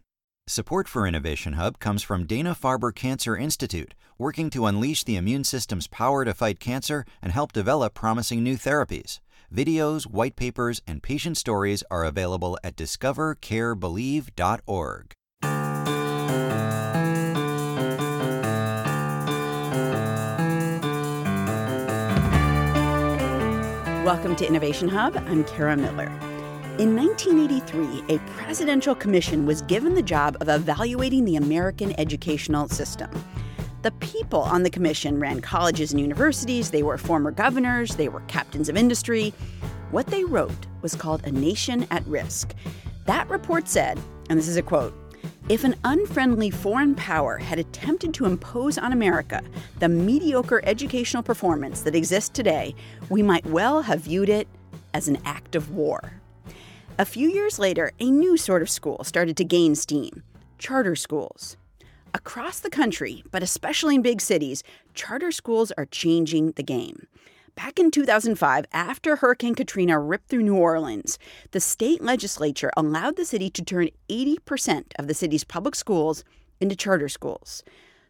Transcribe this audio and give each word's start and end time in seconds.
Support 0.47 0.87
for 0.87 1.05
Innovation 1.05 1.53
Hub 1.53 1.77
comes 1.77 2.01
from 2.01 2.25
Dana 2.25 2.55
Farber 2.55 2.95
Cancer 2.95 3.37
Institute, 3.37 3.93
working 4.17 4.49
to 4.49 4.65
unleash 4.65 5.03
the 5.03 5.17
immune 5.17 5.43
system's 5.43 5.85
power 5.85 6.25
to 6.25 6.33
fight 6.33 6.59
cancer 6.59 7.05
and 7.21 7.31
help 7.31 7.51
develop 7.51 7.93
promising 7.93 8.43
new 8.43 8.57
therapies. 8.57 9.19
Videos, 9.53 10.07
white 10.07 10.35
papers, 10.35 10.81
and 10.87 11.03
patient 11.03 11.37
stories 11.37 11.83
are 11.91 12.05
available 12.05 12.57
at 12.63 12.75
discovercarebelieve.org. 12.75 15.13
Welcome 24.09 24.35
to 24.37 24.47
Innovation 24.47 24.89
Hub. 24.89 25.15
I'm 25.15 25.43
Kara 25.43 25.77
Miller. 25.77 26.07
In 26.79 26.95
1983, 26.95 28.15
a 28.15 28.17
presidential 28.41 28.95
commission 28.95 29.45
was 29.45 29.61
given 29.61 29.93
the 29.93 30.01
job 30.01 30.35
of 30.41 30.49
evaluating 30.49 31.25
the 31.25 31.35
American 31.35 31.93
educational 31.99 32.67
system. 32.69 33.11
The 33.83 33.91
people 33.91 34.39
on 34.39 34.63
the 34.63 34.69
commission 34.71 35.19
ran 35.19 35.41
colleges 35.41 35.91
and 35.91 36.01
universities, 36.01 36.71
they 36.71 36.81
were 36.81 36.97
former 36.97 37.29
governors, 37.29 37.97
they 37.97 38.09
were 38.09 38.21
captains 38.21 38.67
of 38.67 38.75
industry. 38.75 39.31
What 39.91 40.07
they 40.07 40.23
wrote 40.23 40.65
was 40.81 40.95
called 40.95 41.23
A 41.27 41.31
Nation 41.31 41.85
at 41.91 42.03
Risk. 42.07 42.55
That 43.05 43.29
report 43.29 43.67
said, 43.67 43.99
and 44.27 44.39
this 44.39 44.47
is 44.47 44.57
a 44.57 44.63
quote 44.63 44.95
if 45.49 45.63
an 45.63 45.75
unfriendly 45.83 46.51
foreign 46.51 46.93
power 46.93 47.37
had 47.37 47.57
attempted 47.57 48.13
to 48.13 48.25
impose 48.25 48.77
on 48.77 48.93
America 48.93 49.41
the 49.79 49.89
mediocre 49.89 50.61
educational 50.63 51.23
performance 51.23 51.81
that 51.81 51.95
exists 51.95 52.29
today, 52.29 52.75
we 53.09 53.23
might 53.23 53.45
well 53.47 53.81
have 53.81 54.01
viewed 54.01 54.29
it 54.29 54.47
as 54.93 55.07
an 55.07 55.17
act 55.25 55.55
of 55.55 55.71
war. 55.71 56.13
A 56.99 57.05
few 57.05 57.29
years 57.29 57.57
later, 57.57 57.91
a 57.99 58.11
new 58.11 58.37
sort 58.37 58.61
of 58.61 58.69
school 58.69 59.03
started 59.03 59.35
to 59.37 59.43
gain 59.43 59.73
steam 59.73 60.21
charter 60.59 60.95
schools. 60.95 61.57
Across 62.13 62.59
the 62.59 62.69
country, 62.69 63.23
but 63.31 63.41
especially 63.41 63.95
in 63.95 64.01
big 64.01 64.19
cities, 64.19 64.61
charter 64.93 65.31
schools 65.31 65.71
are 65.77 65.85
changing 65.85 66.51
the 66.51 66.63
game. 66.63 67.07
Back 67.61 67.77
in 67.77 67.91
2005, 67.91 68.67
after 68.71 69.17
Hurricane 69.17 69.53
Katrina 69.53 69.99
ripped 69.99 70.29
through 70.29 70.43
New 70.43 70.55
Orleans, 70.55 71.19
the 71.51 71.59
state 71.59 72.01
legislature 72.01 72.71
allowed 72.77 73.17
the 73.17 73.25
city 73.25 73.49
to 73.49 73.61
turn 73.61 73.89
80% 74.07 74.93
of 74.97 75.09
the 75.09 75.13
city's 75.13 75.43
public 75.43 75.75
schools 75.75 76.23
into 76.61 76.77
charter 76.77 77.09
schools. 77.09 77.61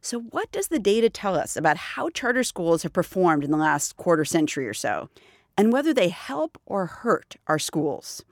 So, 0.02 0.20
what 0.20 0.52
does 0.52 0.67
the 0.67 0.77
data 0.77 1.09
tell 1.09 1.36
us 1.36 1.58
about 1.58 1.77
how 1.77 2.09
charter 2.09 2.44
schools 2.44 2.83
have 2.83 2.94
performed 2.94 3.44
in 3.44 3.50
the 3.50 3.58
last 3.58 3.97
quarter 3.97 4.23
century 4.23 4.67
or 4.67 4.75
so, 4.75 5.09
and 5.58 5.73
whether 5.73 5.95
they 5.95 6.09
help 6.09 6.61
or 6.67 6.86
hurt 6.86 7.38
our 7.47 7.58
schools? 7.58 8.23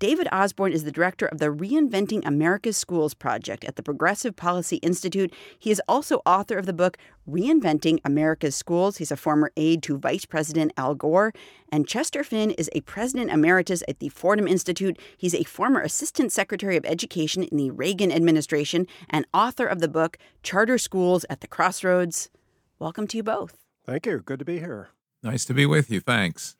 David 0.00 0.28
Osborne 0.32 0.72
is 0.72 0.84
the 0.84 0.90
director 0.90 1.26
of 1.26 1.36
the 1.36 1.52
Reinventing 1.52 2.26
America's 2.26 2.78
Schools 2.78 3.12
project 3.12 3.64
at 3.64 3.76
the 3.76 3.82
Progressive 3.82 4.34
Policy 4.34 4.76
Institute. 4.76 5.30
He 5.58 5.70
is 5.70 5.82
also 5.86 6.22
author 6.24 6.56
of 6.56 6.64
the 6.64 6.72
book 6.72 6.96
Reinventing 7.28 7.98
America's 8.02 8.56
Schools. 8.56 8.96
He's 8.96 9.12
a 9.12 9.16
former 9.16 9.52
aide 9.58 9.82
to 9.82 9.98
Vice 9.98 10.24
President 10.24 10.72
Al 10.78 10.94
Gore. 10.94 11.34
And 11.70 11.86
Chester 11.86 12.24
Finn 12.24 12.52
is 12.52 12.70
a 12.72 12.80
president 12.80 13.30
emeritus 13.30 13.82
at 13.88 13.98
the 13.98 14.08
Fordham 14.08 14.48
Institute. 14.48 14.98
He's 15.18 15.34
a 15.34 15.44
former 15.44 15.82
assistant 15.82 16.32
secretary 16.32 16.78
of 16.78 16.86
education 16.86 17.42
in 17.42 17.58
the 17.58 17.70
Reagan 17.70 18.10
administration 18.10 18.86
and 19.10 19.26
author 19.34 19.66
of 19.66 19.80
the 19.80 19.88
book 19.88 20.16
Charter 20.42 20.78
Schools 20.78 21.26
at 21.28 21.42
the 21.42 21.46
Crossroads. 21.46 22.30
Welcome 22.78 23.06
to 23.08 23.18
you 23.18 23.22
both. 23.22 23.58
Thank 23.84 24.06
you. 24.06 24.20
Good 24.20 24.38
to 24.38 24.46
be 24.46 24.60
here. 24.60 24.88
Nice 25.22 25.44
to 25.44 25.52
be 25.52 25.66
with 25.66 25.90
you. 25.90 26.00
Thanks. 26.00 26.56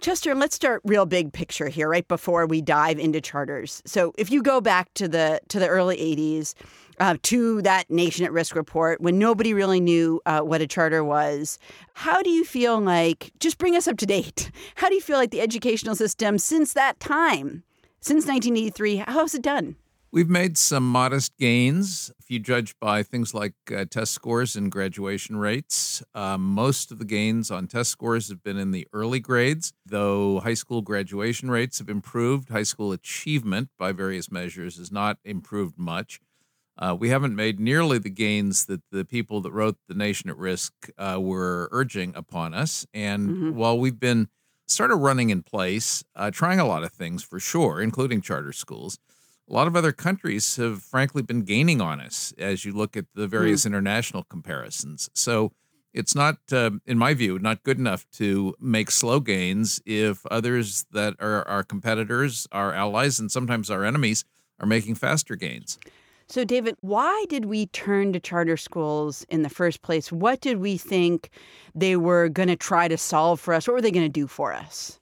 Chester, 0.00 0.34
let's 0.34 0.56
start 0.56 0.80
real 0.84 1.04
big 1.04 1.32
picture 1.32 1.68
here, 1.68 1.88
right 1.88 2.08
before 2.08 2.46
we 2.46 2.62
dive 2.62 2.98
into 2.98 3.20
charters. 3.20 3.82
So, 3.84 4.14
if 4.16 4.30
you 4.30 4.42
go 4.42 4.60
back 4.60 4.92
to 4.94 5.06
the 5.06 5.40
to 5.48 5.58
the 5.58 5.68
early 5.68 5.96
'80s, 5.96 6.54
uh, 6.98 7.16
to 7.24 7.60
that 7.62 7.90
Nation 7.90 8.24
at 8.24 8.32
Risk 8.32 8.56
report, 8.56 9.00
when 9.02 9.18
nobody 9.18 9.52
really 9.52 9.78
knew 9.78 10.20
uh, 10.24 10.40
what 10.40 10.62
a 10.62 10.66
charter 10.66 11.04
was, 11.04 11.58
how 11.92 12.22
do 12.22 12.30
you 12.30 12.44
feel 12.44 12.80
like? 12.80 13.30
Just 13.40 13.58
bring 13.58 13.76
us 13.76 13.86
up 13.86 13.98
to 13.98 14.06
date. 14.06 14.50
How 14.76 14.88
do 14.88 14.94
you 14.94 15.00
feel 15.00 15.18
like 15.18 15.30
the 15.30 15.40
educational 15.42 15.94
system 15.94 16.38
since 16.38 16.72
that 16.72 16.98
time, 17.00 17.62
since 18.00 18.24
1983, 18.26 18.96
how 18.96 19.20
has 19.20 19.34
it 19.34 19.42
done? 19.42 19.76
We've 20.12 20.28
made 20.28 20.58
some 20.58 20.90
modest 20.90 21.36
gains. 21.36 22.10
If 22.18 22.32
you 22.32 22.40
judge 22.40 22.74
by 22.80 23.04
things 23.04 23.32
like 23.32 23.54
uh, 23.72 23.84
test 23.88 24.12
scores 24.12 24.56
and 24.56 24.68
graduation 24.70 25.36
rates, 25.36 26.02
um, 26.16 26.42
most 26.42 26.90
of 26.90 26.98
the 26.98 27.04
gains 27.04 27.48
on 27.48 27.68
test 27.68 27.90
scores 27.90 28.28
have 28.28 28.42
been 28.42 28.56
in 28.56 28.72
the 28.72 28.88
early 28.92 29.20
grades, 29.20 29.72
though 29.86 30.40
high 30.40 30.54
school 30.54 30.82
graduation 30.82 31.48
rates 31.48 31.78
have 31.78 31.88
improved. 31.88 32.48
High 32.48 32.64
school 32.64 32.90
achievement, 32.90 33.68
by 33.78 33.92
various 33.92 34.32
measures, 34.32 34.78
has 34.78 34.90
not 34.90 35.18
improved 35.24 35.78
much. 35.78 36.18
Uh, 36.76 36.96
we 36.98 37.10
haven't 37.10 37.36
made 37.36 37.60
nearly 37.60 37.98
the 37.98 38.10
gains 38.10 38.64
that 38.64 38.80
the 38.90 39.04
people 39.04 39.40
that 39.42 39.52
wrote 39.52 39.76
The 39.86 39.94
Nation 39.94 40.28
at 40.28 40.36
Risk 40.36 40.72
uh, 40.98 41.18
were 41.20 41.68
urging 41.70 42.16
upon 42.16 42.52
us. 42.52 42.84
And 42.92 43.30
mm-hmm. 43.30 43.54
while 43.54 43.78
we've 43.78 44.00
been 44.00 44.28
sort 44.66 44.90
of 44.90 44.98
running 44.98 45.30
in 45.30 45.44
place, 45.44 46.02
uh, 46.16 46.32
trying 46.32 46.58
a 46.58 46.66
lot 46.66 46.82
of 46.82 46.90
things 46.90 47.22
for 47.22 47.38
sure, 47.38 47.80
including 47.80 48.22
charter 48.22 48.52
schools, 48.52 48.98
a 49.50 49.54
lot 49.54 49.66
of 49.66 49.74
other 49.74 49.92
countries 49.92 50.56
have 50.56 50.82
frankly 50.82 51.22
been 51.22 51.42
gaining 51.42 51.80
on 51.80 52.00
us 52.00 52.32
as 52.38 52.64
you 52.64 52.72
look 52.72 52.96
at 52.96 53.06
the 53.14 53.26
various 53.26 53.62
mm. 53.62 53.66
international 53.66 54.22
comparisons. 54.22 55.10
So 55.12 55.52
it's 55.92 56.14
not, 56.14 56.36
uh, 56.52 56.70
in 56.86 56.98
my 56.98 57.14
view, 57.14 57.38
not 57.38 57.64
good 57.64 57.78
enough 57.78 58.06
to 58.12 58.54
make 58.60 58.92
slow 58.92 59.18
gains 59.18 59.82
if 59.84 60.24
others 60.26 60.86
that 60.92 61.14
are 61.18 61.46
our 61.48 61.64
competitors, 61.64 62.46
our 62.52 62.72
allies, 62.72 63.18
and 63.18 63.30
sometimes 63.30 63.70
our 63.70 63.84
enemies 63.84 64.24
are 64.60 64.66
making 64.66 64.94
faster 64.94 65.34
gains. 65.34 65.78
So, 66.28 66.44
David, 66.44 66.76
why 66.80 67.24
did 67.28 67.46
we 67.46 67.66
turn 67.66 68.12
to 68.12 68.20
charter 68.20 68.56
schools 68.56 69.26
in 69.30 69.42
the 69.42 69.48
first 69.48 69.82
place? 69.82 70.12
What 70.12 70.40
did 70.40 70.58
we 70.58 70.76
think 70.76 71.28
they 71.74 71.96
were 71.96 72.28
going 72.28 72.48
to 72.48 72.54
try 72.54 72.86
to 72.86 72.96
solve 72.96 73.40
for 73.40 73.52
us? 73.52 73.66
What 73.66 73.74
were 73.74 73.80
they 73.80 73.90
going 73.90 74.06
to 74.06 74.08
do 74.08 74.28
for 74.28 74.52
us? 74.52 75.00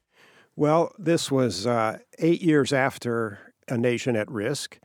Well, 0.56 0.92
this 0.98 1.31
was 1.31 1.66
uh, 1.66 1.98
eight 2.19 2.41
years 2.41 2.72
after 2.72 3.47
a 3.69 3.77
nation 3.77 4.17
at 4.17 4.31
risk. 4.31 4.79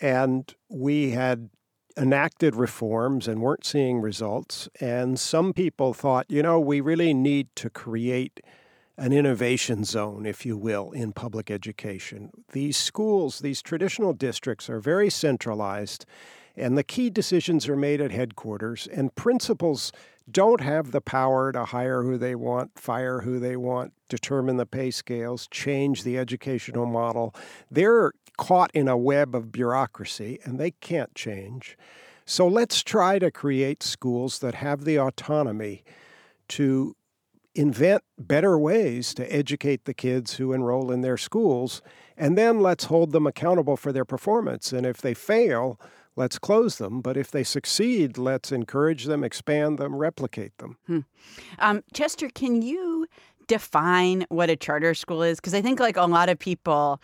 And 0.00 0.52
we 0.68 1.10
had 1.10 1.50
enacted 1.96 2.54
reforms 2.56 3.28
and 3.28 3.40
weren't 3.40 3.66
seeing 3.66 4.00
results. 4.00 4.68
And 4.80 5.18
some 5.18 5.52
people 5.52 5.92
thought, 5.92 6.26
you 6.28 6.42
know, 6.42 6.58
we 6.58 6.80
really 6.80 7.12
need 7.14 7.48
to 7.56 7.70
create 7.70 8.40
an 8.96 9.12
innovation 9.12 9.84
zone, 9.84 10.26
if 10.26 10.44
you 10.44 10.56
will, 10.56 10.92
in 10.92 11.12
public 11.12 11.50
education. 11.50 12.30
These 12.52 12.76
schools, 12.76 13.40
these 13.40 13.62
traditional 13.62 14.12
districts, 14.12 14.68
are 14.68 14.80
very 14.80 15.10
centralized, 15.10 16.04
and 16.56 16.76
the 16.76 16.84
key 16.84 17.08
decisions 17.08 17.68
are 17.68 17.76
made 17.76 18.00
at 18.00 18.10
headquarters, 18.10 18.86
and 18.92 19.14
principals 19.14 19.92
don't 20.30 20.60
have 20.60 20.92
the 20.92 21.00
power 21.00 21.52
to 21.52 21.64
hire 21.64 22.02
who 22.02 22.18
they 22.18 22.34
want, 22.34 22.78
fire 22.78 23.20
who 23.20 23.38
they 23.38 23.56
want, 23.56 23.92
determine 24.08 24.56
the 24.56 24.66
pay 24.66 24.90
scales, 24.90 25.48
change 25.50 26.02
the 26.02 26.18
educational 26.18 26.86
model. 26.86 27.34
They're 27.70 28.12
caught 28.38 28.70
in 28.74 28.88
a 28.88 28.96
web 28.96 29.34
of 29.34 29.52
bureaucracy 29.52 30.38
and 30.44 30.58
they 30.58 30.72
can't 30.72 31.14
change. 31.14 31.76
So 32.24 32.46
let's 32.46 32.82
try 32.82 33.18
to 33.18 33.30
create 33.30 33.82
schools 33.82 34.38
that 34.38 34.54
have 34.54 34.84
the 34.84 34.98
autonomy 34.98 35.84
to 36.48 36.96
invent 37.54 38.02
better 38.18 38.58
ways 38.58 39.12
to 39.14 39.34
educate 39.34 39.84
the 39.84 39.94
kids 39.94 40.34
who 40.34 40.52
enroll 40.52 40.90
in 40.90 41.02
their 41.02 41.18
schools, 41.18 41.82
and 42.16 42.38
then 42.38 42.60
let's 42.60 42.84
hold 42.84 43.12
them 43.12 43.26
accountable 43.26 43.76
for 43.76 43.92
their 43.92 44.04
performance. 44.04 44.72
And 44.72 44.86
if 44.86 45.02
they 45.02 45.14
fail, 45.14 45.78
let's 46.16 46.38
close 46.38 46.78
them. 46.78 47.00
But 47.00 47.16
if 47.16 47.30
they 47.30 47.44
succeed, 47.44 48.18
let's 48.18 48.52
encourage 48.52 49.04
them, 49.04 49.24
expand 49.24 49.78
them, 49.78 49.96
replicate 49.96 50.56
them. 50.58 50.76
Hmm. 50.86 51.00
Um, 51.58 51.82
Chester, 51.92 52.28
can 52.28 52.62
you 52.62 53.06
define 53.48 54.24
what 54.28 54.50
a 54.50 54.56
charter 54.56 54.94
school 54.94 55.22
is? 55.22 55.38
Because 55.38 55.54
I 55.54 55.62
think, 55.62 55.80
like 55.80 55.96
a 55.96 56.04
lot 56.04 56.28
of 56.28 56.38
people, 56.38 57.00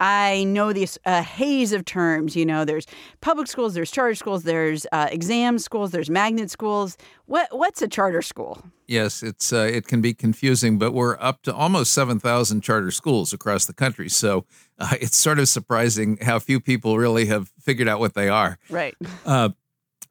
I 0.00 0.44
know 0.44 0.72
this 0.72 0.98
uh, 1.04 1.22
haze 1.22 1.72
of 1.72 1.84
terms. 1.84 2.36
You 2.36 2.46
know, 2.46 2.64
there's 2.64 2.86
public 3.20 3.48
schools, 3.48 3.74
there's 3.74 3.90
charter 3.90 4.14
schools, 4.14 4.44
there's 4.44 4.86
uh, 4.92 5.08
exam 5.10 5.58
schools, 5.58 5.90
there's 5.90 6.10
magnet 6.10 6.50
schools. 6.50 6.96
What 7.26 7.48
what's 7.50 7.82
a 7.82 7.88
charter 7.88 8.22
school? 8.22 8.62
Yes, 8.86 9.22
it's 9.22 9.52
uh, 9.52 9.68
it 9.70 9.86
can 9.86 10.00
be 10.00 10.14
confusing, 10.14 10.78
but 10.78 10.92
we're 10.92 11.16
up 11.20 11.42
to 11.42 11.54
almost 11.54 11.92
seven 11.92 12.18
thousand 12.18 12.62
charter 12.62 12.90
schools 12.90 13.32
across 13.32 13.66
the 13.66 13.74
country. 13.74 14.08
So 14.08 14.46
uh, 14.78 14.94
it's 15.00 15.16
sort 15.16 15.38
of 15.38 15.48
surprising 15.48 16.18
how 16.22 16.38
few 16.38 16.60
people 16.60 16.96
really 16.98 17.26
have 17.26 17.50
figured 17.60 17.88
out 17.88 18.00
what 18.00 18.14
they 18.14 18.28
are. 18.28 18.58
Right. 18.70 18.94
Uh, 19.26 19.50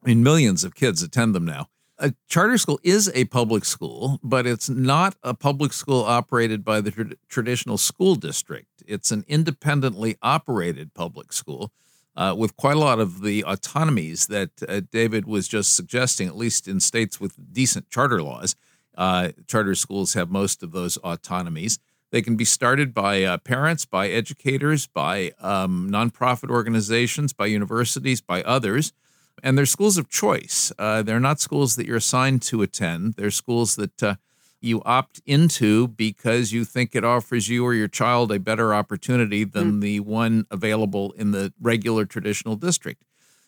I 0.04 0.08
mean, 0.08 0.22
millions 0.22 0.64
of 0.64 0.74
kids 0.74 1.02
attend 1.02 1.34
them 1.34 1.44
now 1.44 1.68
a 1.98 2.14
charter 2.28 2.58
school 2.58 2.78
is 2.82 3.10
a 3.14 3.24
public 3.26 3.64
school, 3.64 4.20
but 4.22 4.46
it's 4.46 4.68
not 4.68 5.16
a 5.22 5.34
public 5.34 5.72
school 5.72 6.04
operated 6.04 6.64
by 6.64 6.80
the 6.80 6.90
tra- 6.90 7.16
traditional 7.28 7.78
school 7.78 8.14
district. 8.14 8.68
It's 8.86 9.10
an 9.10 9.24
independently 9.28 10.16
operated 10.22 10.94
public 10.94 11.32
school. 11.32 11.72
uh, 12.18 12.34
with 12.36 12.56
quite 12.56 12.74
a 12.74 12.80
lot 12.80 12.98
of 12.98 13.22
the 13.22 13.44
autonomies 13.44 14.26
that 14.26 14.50
uh, 14.68 14.80
David 14.90 15.24
was 15.24 15.46
just 15.46 15.76
suggesting, 15.76 16.26
at 16.26 16.36
least 16.36 16.66
in 16.66 16.80
states 16.80 17.20
with 17.20 17.36
decent 17.52 17.88
charter 17.90 18.20
laws. 18.20 18.56
Uh, 18.96 19.28
charter 19.46 19.76
schools 19.76 20.14
have 20.14 20.28
most 20.28 20.64
of 20.64 20.72
those 20.72 20.98
autonomies. 21.04 21.78
They 22.10 22.20
can 22.20 22.34
be 22.34 22.44
started 22.44 22.92
by 22.92 23.22
uh, 23.22 23.38
parents, 23.38 23.84
by 23.84 24.08
educators, 24.08 24.88
by 24.88 25.30
um, 25.40 25.88
nonprofit 25.92 26.50
organizations, 26.50 27.32
by 27.32 27.46
universities, 27.46 28.20
by 28.20 28.42
others. 28.42 28.92
And 29.42 29.56
they're 29.56 29.66
schools 29.66 29.98
of 29.98 30.08
choice. 30.08 30.72
Uh, 30.78 31.02
they're 31.02 31.20
not 31.20 31.40
schools 31.40 31.76
that 31.76 31.86
you're 31.86 31.96
assigned 31.96 32.42
to 32.42 32.62
attend. 32.62 33.14
They're 33.14 33.30
schools 33.30 33.76
that 33.76 34.02
uh, 34.02 34.14
you 34.60 34.82
opt 34.84 35.20
into 35.26 35.88
because 35.88 36.52
you 36.52 36.64
think 36.64 36.94
it 36.94 37.04
offers 37.04 37.48
you 37.48 37.64
or 37.64 37.74
your 37.74 37.88
child 37.88 38.32
a 38.32 38.38
better 38.38 38.74
opportunity 38.74 39.44
than 39.44 39.74
mm. 39.74 39.80
the 39.80 40.00
one 40.00 40.46
available 40.50 41.12
in 41.12 41.30
the 41.30 41.52
regular 41.60 42.04
traditional 42.04 42.56
district. 42.56 43.02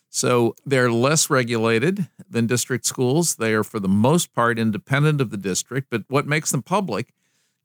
So 0.09 0.55
they're 0.65 0.91
less 0.91 1.29
regulated 1.29 2.07
than 2.29 2.45
district 2.45 2.85
schools. 2.85 3.35
They 3.35 3.53
are, 3.53 3.63
for 3.63 3.79
the 3.79 3.87
most 3.87 4.33
part, 4.33 4.59
independent 4.59 5.21
of 5.21 5.29
the 5.29 5.37
district. 5.37 5.87
But 5.89 6.03
what 6.09 6.27
makes 6.27 6.51
them 6.51 6.61
public 6.61 7.13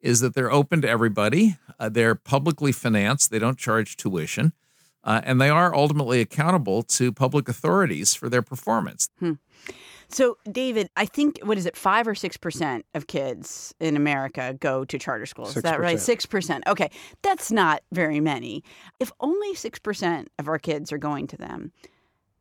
is 0.01 0.21
that 0.21 0.35
they're 0.35 0.53
open 0.53 0.81
to 0.83 0.89
everybody. 0.89 1.57
Uh, 1.79 1.89
they're 1.89 2.15
publicly 2.15 2.71
financed, 2.71 3.31
they 3.31 3.41
don't 3.41 3.59
charge 3.59 3.97
tuition. 3.97 4.53
Uh, 5.07 5.21
and 5.25 5.41
they 5.41 5.49
are 5.49 5.75
ultimately 5.75 6.21
accountable 6.21 6.83
to 6.83 7.13
public 7.13 7.49
authorities 7.49 8.15
for 8.15 8.29
their 8.29 8.43
performance. 8.43 9.09
Hmm. 9.21 9.35
So, 10.09 10.37
David, 10.51 10.89
I 10.97 11.05
think 11.05 11.41
what 11.43 11.59
is 11.59 11.67
it, 11.67 11.77
five 11.77 12.07
or 12.07 12.15
six 12.15 12.37
percent 12.37 12.85
of 12.95 13.07
kids 13.07 13.75
in 13.81 13.97
America 13.97 14.57
go 14.61 14.85
to 14.85 14.99
charter 14.99 15.27
schools? 15.27 15.55
6%. 15.55 15.57
Is 15.57 15.63
that 15.63 15.81
right? 15.81 15.99
Six 15.99 16.27
percent. 16.27 16.65
Okay, 16.67 16.91
that's 17.23 17.51
not 17.51 17.83
very 17.93 18.21
many. 18.21 18.63
If 19.01 19.11
only 19.21 19.55
six 19.55 19.79
percent 19.79 20.29
of 20.39 20.49
our 20.49 20.59
kids 20.59 20.93
are 20.93 20.99
going 20.99 21.27
to 21.29 21.37
them, 21.37 21.73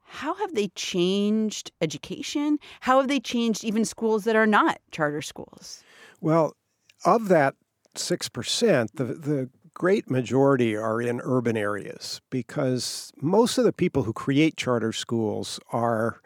how 0.03 0.35
have 0.35 0.53
they 0.53 0.67
changed 0.69 1.71
education? 1.81 2.59
How 2.81 3.00
have 3.00 3.07
they 3.07 3.19
changed 3.19 3.63
even 3.63 3.83
schools 3.83 4.25
that 4.25 4.35
are 4.35 4.47
not 4.47 4.79
charter 4.91 5.21
schools? 5.21 5.83
Well, 6.21 6.56
of 7.03 7.29
that 7.29 7.56
six 7.95 8.29
percent, 8.29 8.95
the 8.95 9.06
the 9.06 9.50
great 9.75 10.10
majority 10.10 10.75
are 10.75 11.01
in 11.01 11.22
urban 11.24 11.56
areas 11.56 12.22
because 12.31 13.12
most 13.22 13.60
of 13.60 13.66
the 13.66 13.74
people 13.74 14.04
who 14.04 14.13
create 14.13 14.57
charter 14.57 14.92
schools 14.92 15.60
are 15.72 16.22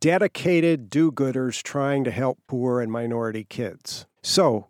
dedicated 0.00 0.88
do 0.88 1.12
gooders 1.12 1.62
trying 1.62 2.04
to 2.04 2.10
help 2.10 2.38
poor 2.46 2.80
and 2.80 2.90
minority 2.90 3.44
kids. 3.44 4.06
So, 4.22 4.68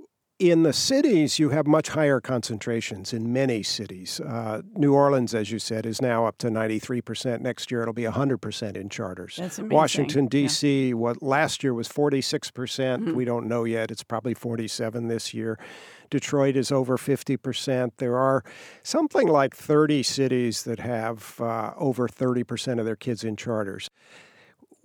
in 0.50 0.62
the 0.62 0.72
cities, 0.72 1.38
you 1.38 1.50
have 1.50 1.66
much 1.66 1.88
higher 1.88 2.20
concentrations 2.20 3.12
in 3.12 3.32
many 3.32 3.62
cities. 3.62 4.20
Uh, 4.20 4.62
New 4.74 4.94
Orleans, 4.94 5.34
as 5.34 5.50
you 5.50 5.58
said, 5.58 5.86
is 5.86 6.00
now 6.00 6.26
up 6.26 6.38
to 6.38 6.48
93%. 6.48 7.40
Next 7.40 7.70
year, 7.70 7.82
it'll 7.82 7.94
be 7.94 8.02
100% 8.02 8.76
in 8.76 8.88
charters. 8.88 9.36
That's 9.36 9.58
amazing. 9.58 9.74
Washington, 9.74 10.26
D.C., 10.26 10.88
yeah. 10.88 10.94
what 10.94 11.22
last 11.22 11.62
year 11.62 11.74
was 11.74 11.88
46%. 11.88 12.54
percent 12.54 13.02
mm 13.02 13.10
hmm 13.10 13.14
We 13.14 13.24
don't 13.24 13.46
know 13.46 13.64
yet. 13.64 13.90
It's 13.90 14.02
probably 14.02 14.34
47 14.34 15.08
this 15.08 15.32
year. 15.32 15.58
Detroit 16.10 16.56
is 16.56 16.72
over 16.72 16.96
50%. 16.96 17.92
There 17.98 18.16
are 18.16 18.42
something 18.82 19.28
like 19.28 19.54
30 19.54 20.02
cities 20.02 20.64
that 20.64 20.80
have 20.80 21.40
uh, 21.40 21.72
over 21.76 22.08
30% 22.08 22.78
of 22.78 22.84
their 22.84 22.96
kids 22.96 23.24
in 23.24 23.36
charters 23.36 23.88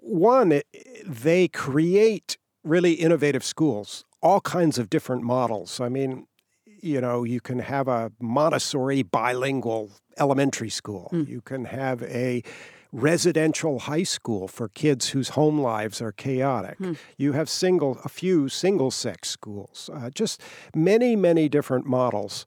one, 0.01 0.61
they 1.05 1.47
create 1.47 2.37
really 2.63 2.93
innovative 2.93 3.43
schools, 3.43 4.05
all 4.21 4.41
kinds 4.41 4.77
of 4.77 4.89
different 4.89 5.23
models. 5.23 5.79
I 5.79 5.89
mean, 5.89 6.27
you 6.81 7.01
know, 7.01 7.23
you 7.23 7.41
can 7.41 7.59
have 7.59 7.87
a 7.87 8.11
Montessori 8.19 9.03
bilingual 9.03 9.91
elementary 10.17 10.69
school. 10.69 11.09
Mm. 11.11 11.27
You 11.27 11.41
can 11.41 11.65
have 11.65 12.03
a 12.03 12.43
residential 12.91 13.79
high 13.79 14.03
school 14.03 14.47
for 14.47 14.67
kids 14.69 15.09
whose 15.09 15.29
home 15.29 15.59
lives 15.59 16.01
are 16.01 16.11
chaotic. 16.11 16.79
Mm. 16.79 16.97
You 17.17 17.33
have 17.33 17.49
single 17.49 17.99
a 18.03 18.09
few 18.09 18.49
single 18.49 18.91
sex 18.91 19.29
schools. 19.29 19.89
Uh, 19.93 20.09
just 20.09 20.41
many 20.73 21.15
many 21.15 21.49
different 21.49 21.85
models. 21.85 22.45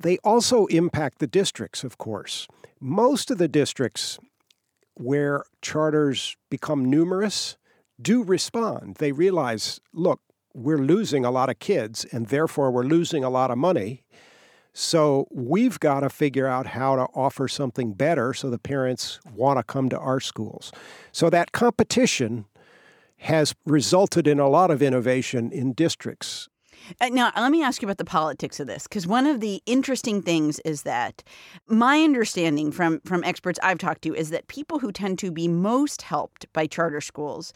They 0.00 0.18
also 0.24 0.66
impact 0.66 1.18
the 1.18 1.26
districts, 1.26 1.84
of 1.84 1.98
course. 1.98 2.48
Most 2.80 3.30
of 3.30 3.38
the 3.38 3.48
districts 3.48 4.18
where 4.94 5.44
charters 5.62 6.36
become 6.50 6.84
numerous 6.84 7.56
do 8.00 8.24
respond. 8.24 8.96
They 8.96 9.12
realize, 9.12 9.80
look, 9.92 10.20
we're 10.54 10.78
losing 10.78 11.24
a 11.24 11.30
lot 11.30 11.50
of 11.50 11.58
kids 11.58 12.04
and 12.12 12.28
therefore 12.28 12.70
we're 12.70 12.84
losing 12.84 13.24
a 13.24 13.30
lot 13.30 13.50
of 13.50 13.58
money. 13.58 14.04
So 14.72 15.28
we've 15.30 15.78
got 15.78 16.00
to 16.00 16.10
figure 16.10 16.46
out 16.46 16.66
how 16.66 16.96
to 16.96 17.02
offer 17.14 17.46
something 17.46 17.92
better 17.92 18.34
so 18.34 18.50
the 18.50 18.58
parents 18.58 19.20
want 19.32 19.58
to 19.58 19.62
come 19.62 19.88
to 19.90 19.98
our 19.98 20.20
schools. 20.20 20.72
So 21.12 21.30
that 21.30 21.52
competition 21.52 22.46
has 23.18 23.54
resulted 23.64 24.26
in 24.26 24.40
a 24.40 24.48
lot 24.48 24.70
of 24.70 24.82
innovation 24.82 25.52
in 25.52 25.72
districts 25.72 26.48
uh, 27.00 27.08
now, 27.08 27.32
let 27.36 27.50
me 27.50 27.62
ask 27.62 27.82
you 27.82 27.86
about 27.86 27.98
the 27.98 28.04
politics 28.04 28.60
of 28.60 28.66
this, 28.66 28.84
because 28.84 29.06
one 29.06 29.26
of 29.26 29.40
the 29.40 29.62
interesting 29.66 30.22
things 30.22 30.60
is 30.60 30.82
that 30.82 31.22
my 31.66 32.02
understanding 32.02 32.70
from 32.70 33.00
from 33.04 33.24
experts 33.24 33.58
I've 33.62 33.78
talked 33.78 34.02
to 34.02 34.14
is 34.14 34.30
that 34.30 34.48
people 34.48 34.78
who 34.78 34.92
tend 34.92 35.18
to 35.20 35.30
be 35.30 35.48
most 35.48 36.02
helped 36.02 36.52
by 36.52 36.66
charter 36.66 37.00
schools 37.00 37.52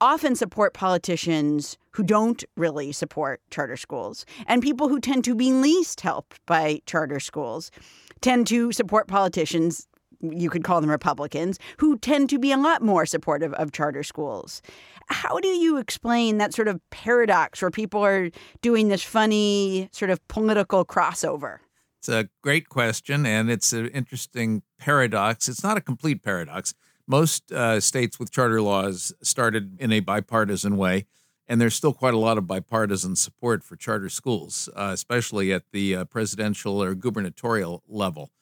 often 0.00 0.36
support 0.36 0.74
politicians 0.74 1.78
who 1.92 2.02
don't 2.02 2.44
really 2.56 2.92
support 2.92 3.40
charter 3.50 3.76
schools, 3.76 4.26
and 4.46 4.62
people 4.62 4.88
who 4.88 5.00
tend 5.00 5.24
to 5.24 5.34
be 5.34 5.52
least 5.52 6.00
helped 6.02 6.44
by 6.46 6.80
charter 6.86 7.20
schools 7.20 7.70
tend 8.20 8.46
to 8.46 8.72
support 8.72 9.08
politicians 9.08 9.86
you 10.20 10.48
could 10.48 10.64
call 10.64 10.80
them 10.80 10.90
Republicans, 10.90 11.58
who 11.78 11.98
tend 11.98 12.30
to 12.30 12.38
be 12.38 12.52
a 12.52 12.56
lot 12.56 12.82
more 12.82 13.06
supportive 13.06 13.52
of 13.54 13.72
charter 13.72 14.02
schools. 14.02 14.62
How 15.08 15.38
do 15.38 15.48
you 15.48 15.76
explain 15.76 16.38
that 16.38 16.54
sort 16.54 16.68
of 16.68 16.80
paradox 16.90 17.60
where 17.62 17.70
people 17.70 18.04
are 18.04 18.30
doing 18.62 18.88
this 18.88 19.02
funny 19.02 19.88
sort 19.92 20.10
of 20.10 20.26
political 20.28 20.84
crossover? 20.84 21.58
It's 21.98 22.08
a 22.08 22.28
great 22.42 22.68
question, 22.68 23.26
and 23.26 23.50
it's 23.50 23.72
an 23.72 23.88
interesting 23.88 24.62
paradox. 24.78 25.48
It's 25.48 25.62
not 25.62 25.76
a 25.76 25.80
complete 25.80 26.22
paradox. 26.22 26.74
Most 27.06 27.52
uh, 27.52 27.80
states 27.80 28.18
with 28.18 28.32
charter 28.32 28.60
laws 28.60 29.12
started 29.22 29.80
in 29.80 29.92
a 29.92 30.00
bipartisan 30.00 30.76
way, 30.76 31.06
and 31.46 31.60
there's 31.60 31.74
still 31.74 31.92
quite 31.92 32.14
a 32.14 32.18
lot 32.18 32.36
of 32.36 32.48
bipartisan 32.48 33.14
support 33.14 33.62
for 33.62 33.76
charter 33.76 34.08
schools, 34.08 34.68
uh, 34.74 34.90
especially 34.92 35.52
at 35.52 35.70
the 35.70 35.94
uh, 35.94 36.04
presidential 36.04 36.82
or 36.82 36.96
gubernatorial 36.96 37.84
level. 37.86 38.32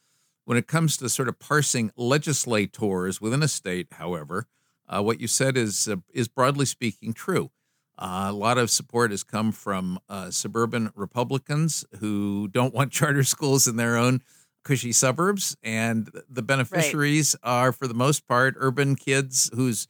When 0.47 0.57
it 0.57 0.67
comes 0.67 0.97
to 0.97 1.11
sort 1.11 1.29
of 1.29 1.39
parsing 1.39 1.91
legislators 1.97 3.21
within 3.21 3.43
a 3.43 3.49
state, 3.49 3.89
however, 3.93 4.47
uh, 4.89 5.03
what 5.03 5.21
you 5.21 5.27
said 5.27 5.59
is 5.59 5.87
uh, 5.87 5.97
is 6.13 6.29
broadly 6.29 6.67
speaking 6.67 7.13
true. 7.13 7.51
Uh, 7.99 8.27
a 8.29 8.33
lot 8.33 8.59
of 8.59 8.71
support 8.71 9.11
has 9.11 9.23
come 9.23 9.53
from 9.53 10.01
suburban 10.31 10.91
Republicans 10.97 11.85
who 12.01 12.49
don't 12.49 12.75
want 12.75 12.93
charter 12.99 13.25
schools 13.25 13.69
in 13.69 13.77
their 13.77 13.97
own 13.97 14.23
cushy 14.65 14.93
suburbs, 14.93 15.57
and 15.63 16.11
the 16.29 16.43
beneficiaries 16.43 17.37
right. 17.45 17.51
are, 17.51 17.73
for 17.73 17.87
the 17.87 17.95
most 17.95 18.27
part, 18.27 18.55
urban 18.59 18.97
kids 18.97 19.51
whose 19.55 19.87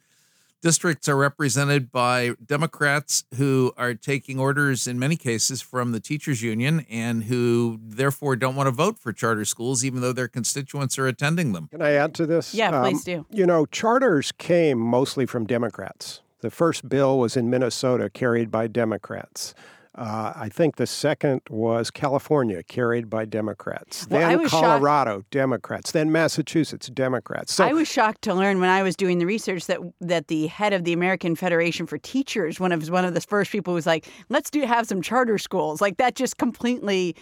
districts 0.64 1.10
are 1.10 1.16
represented 1.16 1.92
by 1.92 2.32
Democrats 2.44 3.24
who 3.36 3.70
are 3.76 3.92
taking 3.92 4.40
orders 4.40 4.86
in 4.86 4.98
many 4.98 5.14
cases 5.14 5.60
from 5.60 5.92
the 5.92 6.00
teachers 6.00 6.40
union 6.40 6.86
and 6.88 7.24
who 7.24 7.78
therefore 7.82 8.34
don't 8.34 8.56
want 8.56 8.66
to 8.66 8.70
vote 8.70 8.98
for 8.98 9.12
charter 9.12 9.44
schools 9.44 9.84
even 9.84 10.00
though 10.00 10.12
their 10.14 10.26
constituents 10.26 10.98
are 10.98 11.06
attending 11.06 11.52
them. 11.52 11.68
Can 11.70 11.82
I 11.82 11.92
add 11.92 12.14
to 12.14 12.24
this? 12.24 12.54
Yeah, 12.54 12.70
um, 12.70 12.82
please 12.82 13.04
do. 13.04 13.26
You 13.30 13.44
know, 13.44 13.66
charters 13.66 14.32
came 14.32 14.78
mostly 14.78 15.26
from 15.26 15.44
Democrats. 15.44 16.22
The 16.40 16.50
first 16.50 16.88
bill 16.88 17.18
was 17.18 17.36
in 17.36 17.50
Minnesota 17.50 18.08
carried 18.08 18.50
by 18.50 18.66
Democrats. 18.66 19.54
Uh, 19.96 20.32
I 20.34 20.48
think 20.48 20.76
the 20.76 20.86
second 20.86 21.42
was 21.48 21.90
California, 21.90 22.64
carried 22.64 23.08
by 23.08 23.24
Democrats. 23.24 24.08
Well, 24.10 24.38
then 24.38 24.48
Colorado, 24.48 25.18
shocked. 25.18 25.30
Democrats. 25.30 25.92
Then 25.92 26.10
Massachusetts, 26.10 26.88
Democrats. 26.88 27.54
So, 27.54 27.64
I 27.64 27.72
was 27.72 27.86
shocked 27.86 28.22
to 28.22 28.34
learn 28.34 28.58
when 28.58 28.70
I 28.70 28.82
was 28.82 28.96
doing 28.96 29.18
the 29.18 29.26
research 29.26 29.66
that 29.66 29.78
that 30.00 30.26
the 30.26 30.48
head 30.48 30.72
of 30.72 30.82
the 30.82 30.92
American 30.92 31.36
Federation 31.36 31.86
for 31.86 31.98
Teachers, 31.98 32.58
one 32.58 32.72
of 32.72 32.88
one 32.90 33.04
of 33.04 33.14
the 33.14 33.20
first 33.20 33.52
people, 33.52 33.72
was 33.72 33.86
like, 33.86 34.08
"Let's 34.28 34.50
do 34.50 34.62
have 34.62 34.86
some 34.86 35.00
charter 35.00 35.38
schools." 35.38 35.80
Like 35.80 35.98
that 35.98 36.16
just 36.16 36.38
completely 36.38 37.14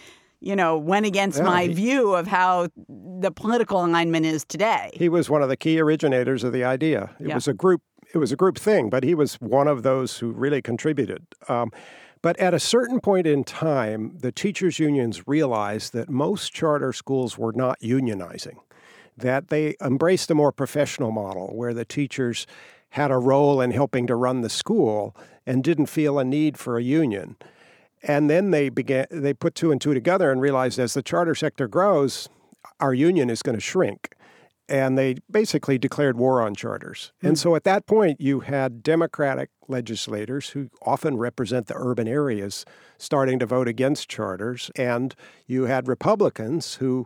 you 0.43 0.57
know, 0.57 0.77
went 0.77 1.05
against 1.05 1.37
yeah, 1.37 1.45
my 1.45 1.63
he, 1.63 1.73
view 1.73 2.13
of 2.13 2.27
how 2.27 2.67
the 2.89 3.31
political 3.31 3.83
alignment 3.83 4.25
is 4.25 4.43
today. 4.43 4.89
He 4.93 5.07
was 5.07 5.29
one 5.29 5.41
of 5.41 5.47
the 5.47 5.55
key 5.55 5.79
originators 5.79 6.43
of 6.43 6.51
the 6.51 6.65
idea. 6.65 7.11
It 7.19 7.29
yeah. 7.29 7.35
was 7.35 7.47
a 7.47 7.53
group. 7.53 7.81
It 8.13 8.17
was 8.17 8.33
a 8.33 8.35
group 8.35 8.57
thing, 8.59 8.89
but 8.89 9.05
he 9.05 9.15
was 9.15 9.35
one 9.35 9.69
of 9.69 9.83
those 9.83 10.17
who 10.17 10.33
really 10.33 10.61
contributed. 10.61 11.25
Um, 11.47 11.71
but 12.23 12.39
at 12.39 12.53
a 12.55 12.59
certain 12.59 12.99
point 12.99 13.27
in 13.27 13.43
time, 13.43 14.17
the 14.17 14.31
teachers' 14.31 14.79
unions 14.79 15.27
realized 15.27 15.93
that 15.93 16.09
most 16.09 16.53
charter 16.53 16.93
schools 16.93 17.37
were 17.37 17.51
not 17.53 17.79
unionizing, 17.81 18.57
that 19.15 19.49
they 19.49 19.75
embraced 19.81 20.31
a 20.31 20.35
more 20.35 20.53
professional 20.53 21.11
model 21.11 21.55
where 21.55 21.73
the 21.73 21.85
teachers 21.85 22.47
had 22.91 23.11
a 23.11 23.17
role 23.17 23.59
in 23.59 23.71
helping 23.71 24.07
to 24.07 24.15
run 24.15 24.41
the 24.41 24.49
school 24.49 25.15
and 25.45 25.63
didn't 25.63 25.87
feel 25.87 26.17
a 26.17 26.23
need 26.23 26.57
for 26.57 26.77
a 26.77 26.83
union. 26.83 27.35
And 28.01 28.29
then 28.29 28.51
they 28.51 28.69
began 28.69 29.05
they 29.11 29.33
put 29.33 29.53
two 29.53 29.71
and 29.71 29.81
two 29.81 29.93
together 29.93 30.31
and 30.31 30.39
realized 30.41 30.79
as 30.79 30.93
the 30.93 31.03
charter 31.03 31.35
sector 31.35 31.67
grows, 31.67 32.29
our 32.79 32.93
union 32.93 33.29
is 33.29 33.41
going 33.41 33.57
to 33.57 33.61
shrink. 33.61 34.15
and 34.69 34.97
they 34.97 35.15
basically 35.29 35.77
declared 35.77 36.17
war 36.17 36.41
on 36.41 36.55
charters. 36.55 37.11
Mm. 37.21 37.29
And 37.29 37.39
so 37.39 37.55
at 37.55 37.63
that 37.65 37.85
point, 37.85 38.21
you 38.21 38.41
had 38.41 38.81
Democratic 38.81 39.49
legislators 39.67 40.49
who 40.49 40.69
often 40.81 41.17
represent 41.17 41.67
the 41.67 41.75
urban 41.77 42.07
areas 42.07 42.65
starting 42.97 43.39
to 43.39 43.45
vote 43.45 43.67
against 43.67 44.09
charters, 44.09 44.71
and 44.75 45.15
you 45.47 45.63
had 45.63 45.87
Republicans 45.87 46.75
who 46.75 47.05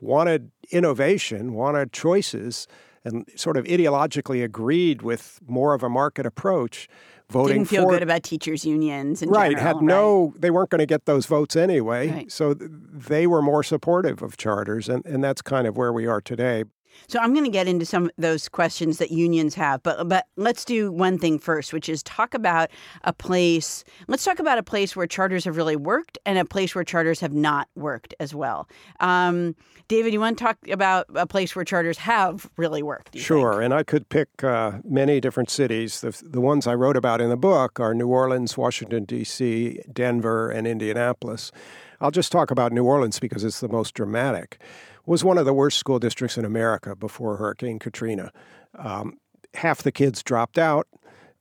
wanted 0.00 0.50
innovation, 0.70 1.54
wanted 1.54 1.92
choices, 1.92 2.66
and 3.04 3.28
sort 3.36 3.56
of 3.56 3.64
ideologically 3.64 4.42
agreed 4.44 5.02
with 5.02 5.40
more 5.46 5.74
of 5.74 5.82
a 5.82 5.88
market 5.88 6.26
approach 6.26 6.88
voting 7.30 7.58
didn't 7.58 7.68
feel 7.68 7.82
for, 7.82 7.90
good 7.92 8.02
about 8.02 8.22
teachers 8.22 8.64
unions 8.64 9.22
right 9.26 9.50
general, 9.50 9.62
had 9.62 9.76
right? 9.76 9.84
no 9.84 10.32
they 10.38 10.50
weren't 10.50 10.70
going 10.70 10.78
to 10.78 10.86
get 10.86 11.04
those 11.04 11.26
votes 11.26 11.56
anyway 11.56 12.10
Right. 12.10 12.32
so 12.32 12.54
th- 12.54 12.70
they 12.72 13.26
were 13.26 13.42
more 13.42 13.62
supportive 13.62 14.22
of 14.22 14.38
charters 14.38 14.88
and, 14.88 15.04
and 15.04 15.22
that's 15.22 15.42
kind 15.42 15.66
of 15.66 15.76
where 15.76 15.92
we 15.92 16.06
are 16.06 16.22
today 16.22 16.64
So 17.06 17.18
I'm 17.18 17.32
going 17.32 17.44
to 17.44 17.50
get 17.50 17.66
into 17.66 17.86
some 17.86 18.04
of 18.04 18.10
those 18.18 18.48
questions 18.48 18.98
that 18.98 19.10
unions 19.10 19.54
have, 19.54 19.82
but 19.82 20.08
but 20.08 20.26
let's 20.36 20.64
do 20.64 20.92
one 20.92 21.18
thing 21.18 21.38
first, 21.38 21.72
which 21.72 21.88
is 21.88 22.02
talk 22.02 22.34
about 22.34 22.70
a 23.04 23.12
place. 23.12 23.84
Let's 24.08 24.24
talk 24.24 24.38
about 24.38 24.58
a 24.58 24.62
place 24.62 24.96
where 24.96 25.06
charters 25.06 25.44
have 25.44 25.56
really 25.56 25.76
worked 25.76 26.18
and 26.26 26.38
a 26.38 26.44
place 26.44 26.74
where 26.74 26.84
charters 26.84 27.20
have 27.20 27.32
not 27.32 27.68
worked 27.74 28.14
as 28.20 28.34
well. 28.34 28.68
Um, 29.00 29.54
David, 29.88 30.12
you 30.12 30.20
want 30.20 30.36
to 30.36 30.44
talk 30.44 30.58
about 30.70 31.06
a 31.14 31.26
place 31.26 31.56
where 31.56 31.64
charters 31.64 31.96
have 31.98 32.48
really 32.58 32.82
worked? 32.82 33.16
Sure, 33.16 33.52
think? 33.52 33.64
and 33.64 33.74
I 33.74 33.82
could 33.82 34.08
pick 34.10 34.44
uh, 34.44 34.72
many 34.84 35.18
different 35.18 35.48
cities. 35.48 36.02
The, 36.02 36.20
the 36.22 36.42
ones 36.42 36.66
I 36.66 36.74
wrote 36.74 36.96
about 36.96 37.22
in 37.22 37.30
the 37.30 37.38
book 37.38 37.80
are 37.80 37.94
New 37.94 38.08
Orleans, 38.08 38.58
Washington, 38.58 39.04
D.C., 39.04 39.80
Denver, 39.90 40.50
and 40.50 40.66
Indianapolis. 40.66 41.52
I'll 42.00 42.10
just 42.10 42.32
talk 42.32 42.50
about 42.50 42.72
New 42.72 42.84
Orleans 42.84 43.18
because 43.18 43.44
it's 43.44 43.60
the 43.60 43.68
most 43.68 43.94
dramatic. 43.94 44.58
It 44.60 45.08
was 45.08 45.24
one 45.24 45.38
of 45.38 45.44
the 45.46 45.54
worst 45.54 45.78
school 45.78 45.98
districts 45.98 46.38
in 46.38 46.44
America 46.44 46.94
before 46.94 47.36
Hurricane 47.36 47.78
Katrina. 47.78 48.32
Um, 48.74 49.18
half 49.54 49.82
the 49.82 49.92
kids 49.92 50.22
dropped 50.22 50.58
out, 50.58 50.86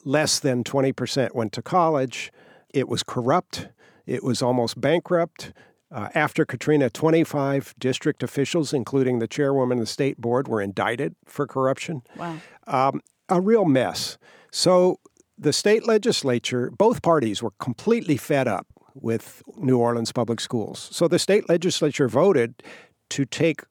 less 0.03 0.39
than 0.39 0.63
20% 0.63 1.35
went 1.35 1.51
to 1.53 1.61
college. 1.61 2.31
It 2.73 2.87
was 2.87 3.03
corrupt, 3.03 3.69
it 4.05 4.23
was 4.23 4.41
almost 4.41 4.79
bankrupt. 4.79 5.53
Uh, 5.89 6.09
after 6.13 6.43
Katrina, 6.43 6.89
25 6.89 7.73
district 7.79 8.21
officials, 8.21 8.73
including 8.73 9.19
the 9.19 9.27
chairwoman 9.27 9.77
of 9.77 9.83
the 9.83 9.91
state 9.91 10.17
board, 10.17 10.47
were 10.47 10.61
indicted 10.61 11.15
for 11.25 11.47
corruption. 11.47 12.01
Wow. 12.17 12.37
Um, 12.65 13.01
a 13.29 13.39
real 13.39 13.63
mess. 13.63 14.17
So 14.51 14.99
the 15.37 15.53
state 15.53 15.87
legislature, 15.87 16.71
both 16.71 17.01
parties 17.01 17.41
were 17.41 17.51
completely 17.59 18.17
fed 18.17 18.49
up 18.49 18.67
with 19.01 19.43
New 19.57 19.77
Orleans 19.77 20.11
public 20.11 20.39
schools. 20.39 20.89
So 20.91 21.07
the 21.07 21.19
state 21.19 21.49
legislature 21.49 22.07
voted 22.07 22.63
to 23.09 23.25
take 23.25 23.61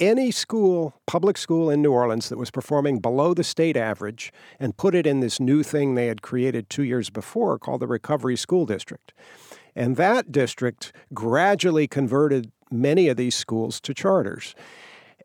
any 0.00 0.30
school, 0.30 0.94
public 1.06 1.36
school 1.36 1.68
in 1.68 1.82
New 1.82 1.92
Orleans 1.92 2.30
that 2.30 2.38
was 2.38 2.50
performing 2.50 3.00
below 3.00 3.34
the 3.34 3.44
state 3.44 3.76
average 3.76 4.32
and 4.58 4.76
put 4.76 4.94
it 4.94 5.06
in 5.06 5.20
this 5.20 5.38
new 5.38 5.62
thing 5.62 5.94
they 5.94 6.06
had 6.06 6.22
created 6.22 6.70
two 6.70 6.82
years 6.82 7.10
before 7.10 7.58
called 7.58 7.80
the 7.80 7.86
Recovery 7.86 8.36
School 8.36 8.64
District. 8.64 9.12
And 9.76 9.96
that 9.96 10.32
district 10.32 10.92
gradually 11.12 11.86
converted 11.86 12.50
many 12.70 13.08
of 13.08 13.16
these 13.16 13.34
schools 13.34 13.80
to 13.82 13.94
charters. 13.94 14.54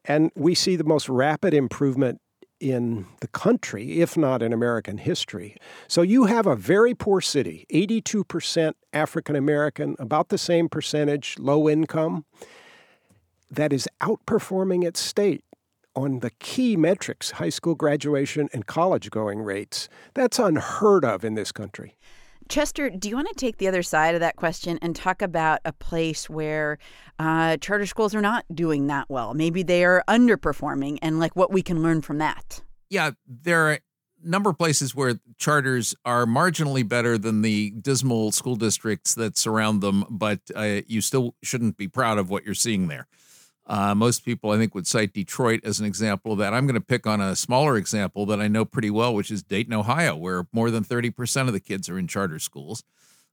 And 0.03 0.31
we 0.35 0.53
see 0.53 0.75
the 0.75 0.83
most 0.83 1.09
rapid 1.09 1.53
improvement 1.53 2.19
in 2.59 3.05
the 3.21 3.27
country, 3.27 4.01
if 4.01 4.15
not 4.15 4.41
in 4.41 4.53
American 4.53 4.97
history. 4.97 5.57
So 5.87 6.01
you 6.01 6.25
have 6.25 6.45
a 6.45 6.55
very 6.55 6.93
poor 6.93 7.21
city, 7.21 7.65
82% 7.71 8.73
African 8.93 9.35
American, 9.35 9.95
about 9.99 10.29
the 10.29 10.37
same 10.37 10.69
percentage 10.69 11.37
low 11.37 11.67
income, 11.69 12.25
that 13.51 13.73
is 13.73 13.87
outperforming 14.01 14.83
its 14.83 14.99
state 14.99 15.43
on 15.95 16.19
the 16.19 16.31
key 16.39 16.75
metrics 16.75 17.31
high 17.31 17.49
school 17.49 17.75
graduation 17.75 18.49
and 18.53 18.65
college 18.65 19.09
going 19.11 19.41
rates. 19.41 19.87
That's 20.13 20.39
unheard 20.39 21.05
of 21.05 21.23
in 21.23 21.35
this 21.35 21.51
country. 21.51 21.95
Chester, 22.47 22.89
do 22.89 23.09
you 23.09 23.15
want 23.15 23.27
to 23.27 23.33
take 23.33 23.57
the 23.57 23.67
other 23.67 23.81
side 23.81 24.13
of 24.13 24.21
that 24.21 24.35
question 24.35 24.77
and 24.81 24.95
talk 24.95 25.21
about 25.21 25.59
a 25.65 25.73
place 25.73 26.29
where 26.29 26.77
uh, 27.17 27.57
charter 27.57 27.85
schools 27.85 28.13
are 28.13 28.21
not 28.21 28.45
doing 28.53 28.87
that 28.87 29.09
well? 29.09 29.33
Maybe 29.33 29.63
they 29.63 29.83
are 29.83 30.03
underperforming, 30.07 30.99
and 31.01 31.19
like 31.19 31.35
what 31.35 31.51
we 31.51 31.61
can 31.61 31.81
learn 31.81 32.01
from 32.01 32.19
that. 32.19 32.61
Yeah, 32.89 33.11
there 33.27 33.67
are 33.67 33.73
a 33.73 33.79
number 34.23 34.51
of 34.51 34.57
places 34.57 34.93
where 34.93 35.15
charters 35.37 35.95
are 36.05 36.25
marginally 36.25 36.87
better 36.87 37.17
than 37.17 37.41
the 37.41 37.71
dismal 37.71 38.31
school 38.31 38.55
districts 38.55 39.15
that 39.15 39.37
surround 39.37 39.81
them, 39.81 40.05
but 40.09 40.39
uh, 40.55 40.81
you 40.87 41.01
still 41.01 41.35
shouldn't 41.41 41.77
be 41.77 41.87
proud 41.87 42.19
of 42.19 42.29
what 42.29 42.45
you're 42.45 42.53
seeing 42.53 42.87
there. 42.87 43.07
Uh, 43.67 43.95
most 43.95 44.23
people, 44.23 44.51
I 44.51 44.57
think, 44.57 44.75
would 44.75 44.85
cite 44.85 45.13
Detroit 45.13 45.61
as 45.63 45.79
an 45.79 45.85
example 45.85 46.33
of 46.33 46.37
that. 46.37 46.53
I'm 46.53 46.67
going 46.67 46.79
to 46.79 46.85
pick 46.85 47.07
on 47.07 47.19
a 47.19 47.35
smaller 47.35 47.77
example 47.77 48.25
that 48.27 48.39
I 48.39 48.47
know 48.47 48.63
pretty 48.63 48.91
well, 48.91 49.13
which 49.13 49.31
is 49.31 49.41
Dayton, 49.41 49.73
Ohio, 49.73 50.15
where 50.15 50.47
more 50.51 50.69
than 50.69 50.83
30% 50.83 51.47
of 51.47 51.53
the 51.53 51.59
kids 51.59 51.89
are 51.89 51.97
in 51.97 52.07
charter 52.07 52.39
schools. 52.39 52.83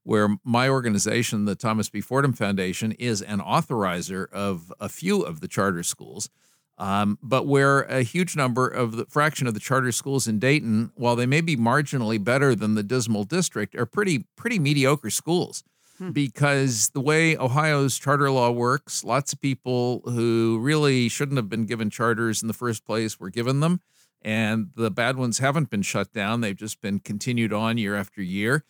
Where 0.05 0.35
my 0.43 0.67
organization, 0.67 1.45
the 1.45 1.55
Thomas 1.55 1.89
B. 1.89 2.01
Fordham 2.01 2.33
Foundation, 2.33 2.91
is 2.93 3.21
an 3.21 3.39
authorizer 3.39 4.29
of 4.33 4.73
a 4.79 4.89
few 4.89 5.21
of 5.21 5.39
the 5.39 5.47
charter 5.47 5.81
schools, 5.81 6.29
um, 6.77 7.17
but 7.21 7.47
where 7.47 7.83
a 7.83 8.01
huge 8.01 8.35
number 8.35 8.67
of 8.67 8.97
the 8.97 9.05
fraction 9.05 9.47
of 9.47 9.53
the 9.53 9.61
charter 9.61 9.93
schools 9.93 10.27
in 10.27 10.39
Dayton, 10.39 10.91
while 10.95 11.15
they 11.15 11.25
may 11.25 11.39
be 11.39 11.55
marginally 11.55 12.21
better 12.21 12.53
than 12.53 12.75
the 12.75 12.83
dismal 12.83 13.23
district, 13.23 13.75
are 13.75 13.85
pretty 13.85 14.25
pretty 14.35 14.59
mediocre 14.59 15.09
schools 15.09 15.63
because 16.11 16.89
the 16.89 17.01
way 17.01 17.37
Ohio's 17.37 17.97
charter 17.97 18.31
law 18.31 18.51
works, 18.51 19.03
lots 19.03 19.33
of 19.33 19.41
people 19.41 20.01
who 20.05 20.59
really 20.61 21.09
shouldn't 21.09 21.37
have 21.37 21.49
been 21.49 21.65
given 21.65 21.89
charters 21.89 22.41
in 22.41 22.47
the 22.47 22.53
first 22.53 22.85
place 22.85 23.19
were 23.19 23.29
given 23.29 23.59
them. 23.59 23.81
And 24.21 24.69
the 24.75 24.89
bad 24.89 25.17
ones 25.17 25.39
haven't 25.39 25.69
been 25.69 25.81
shut 25.81 26.13
down. 26.13 26.41
They've 26.41 26.55
just 26.55 26.81
been 26.81 26.99
continued 26.99 27.53
on 27.53 27.77
year 27.77 27.95
after 27.95 28.21
year. 28.21 28.63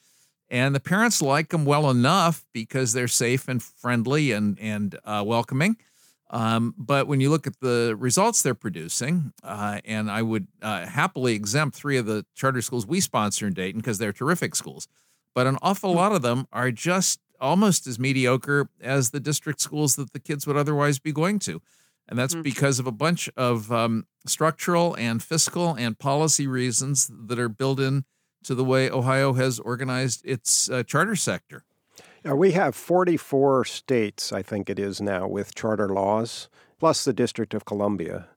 And 0.50 0.76
the 0.76 0.80
parents 0.80 1.22
like 1.22 1.50
them 1.50 1.66
well 1.66 1.90
enough 1.90 2.46
because 2.54 2.94
they're 2.94 3.08
safe 3.08 3.48
and 3.48 3.62
friendly 3.62 4.32
and, 4.32 4.58
and 4.60 4.98
uh, 5.06 5.24
welcoming. 5.26 5.78
Um, 6.30 6.74
but 6.78 7.08
when 7.08 7.22
you 7.22 7.30
look 7.30 7.46
at 7.46 7.60
the 7.60 7.96
results 7.98 8.42
they're 8.42 8.56
producing, 8.56 9.34
uh, 9.44 9.80
and 9.86 10.10
I 10.10 10.24
would 10.24 10.48
uh, 10.64 10.88
happily 10.88 11.36
exempt 11.36 11.76
three 11.76 11.98
of 11.98 12.08
the 12.08 12.26
charter 12.34 12.62
schools 12.62 12.88
we 12.88 13.00
sponsor 13.02 13.46
in 13.46 13.54
Dayton 13.54 13.82
because 13.82 14.00
they're 14.00 14.14
terrific 14.14 14.56
schools 14.56 14.88
but 15.34 15.48
an 15.48 15.58
awful 15.62 15.94
lot 15.94 16.12
of 16.12 16.22
them 16.22 16.48
are 16.52 16.72
just 16.72 17.20
almost 17.40 17.88
as 17.88 18.00
mediocre 18.00 18.70
as 18.82 19.10
the 19.10 19.20
district 19.20 19.60
schools 19.60 19.96
that 19.96 20.14
the 20.14 20.20
kids 20.20 20.48
would 20.48 20.58
otherwise 20.58 21.00
be 21.00 21.12
going 21.12 21.40
to. 21.40 21.62
And 22.08 22.20
that's 22.20 22.36
because 22.36 22.80
of 22.80 22.88
a 22.88 22.92
bunch 22.92 23.30
of 23.38 23.72
um, 23.72 24.08
structural 24.26 24.96
and 24.96 25.24
fiscal 25.24 25.74
and 25.74 25.98
policy 25.98 26.48
reasons 26.48 27.10
that 27.28 27.40
are 27.40 27.50
built 27.50 27.80
in 27.80 28.06
to 28.44 28.56
the 28.56 28.64
way 28.64 28.90
Ohio 28.90 29.34
has 29.34 29.60
organized 29.60 30.22
its 30.26 30.70
uh, 30.70 30.84
charter 30.84 31.16
sector. 31.16 31.64
Now, 32.26 32.36
we 32.36 32.52
have 32.52 32.76
44 32.76 33.66
states, 33.66 34.32
I 34.32 34.42
think 34.42 34.70
it 34.70 34.80
is 34.80 35.02
now, 35.02 35.28
with 35.28 35.56
charter 35.56 35.90
laws, 35.90 36.50
plus 36.80 37.04
the 37.04 37.14
District 37.14 37.54
of 37.54 37.66
Columbia. 37.66 38.28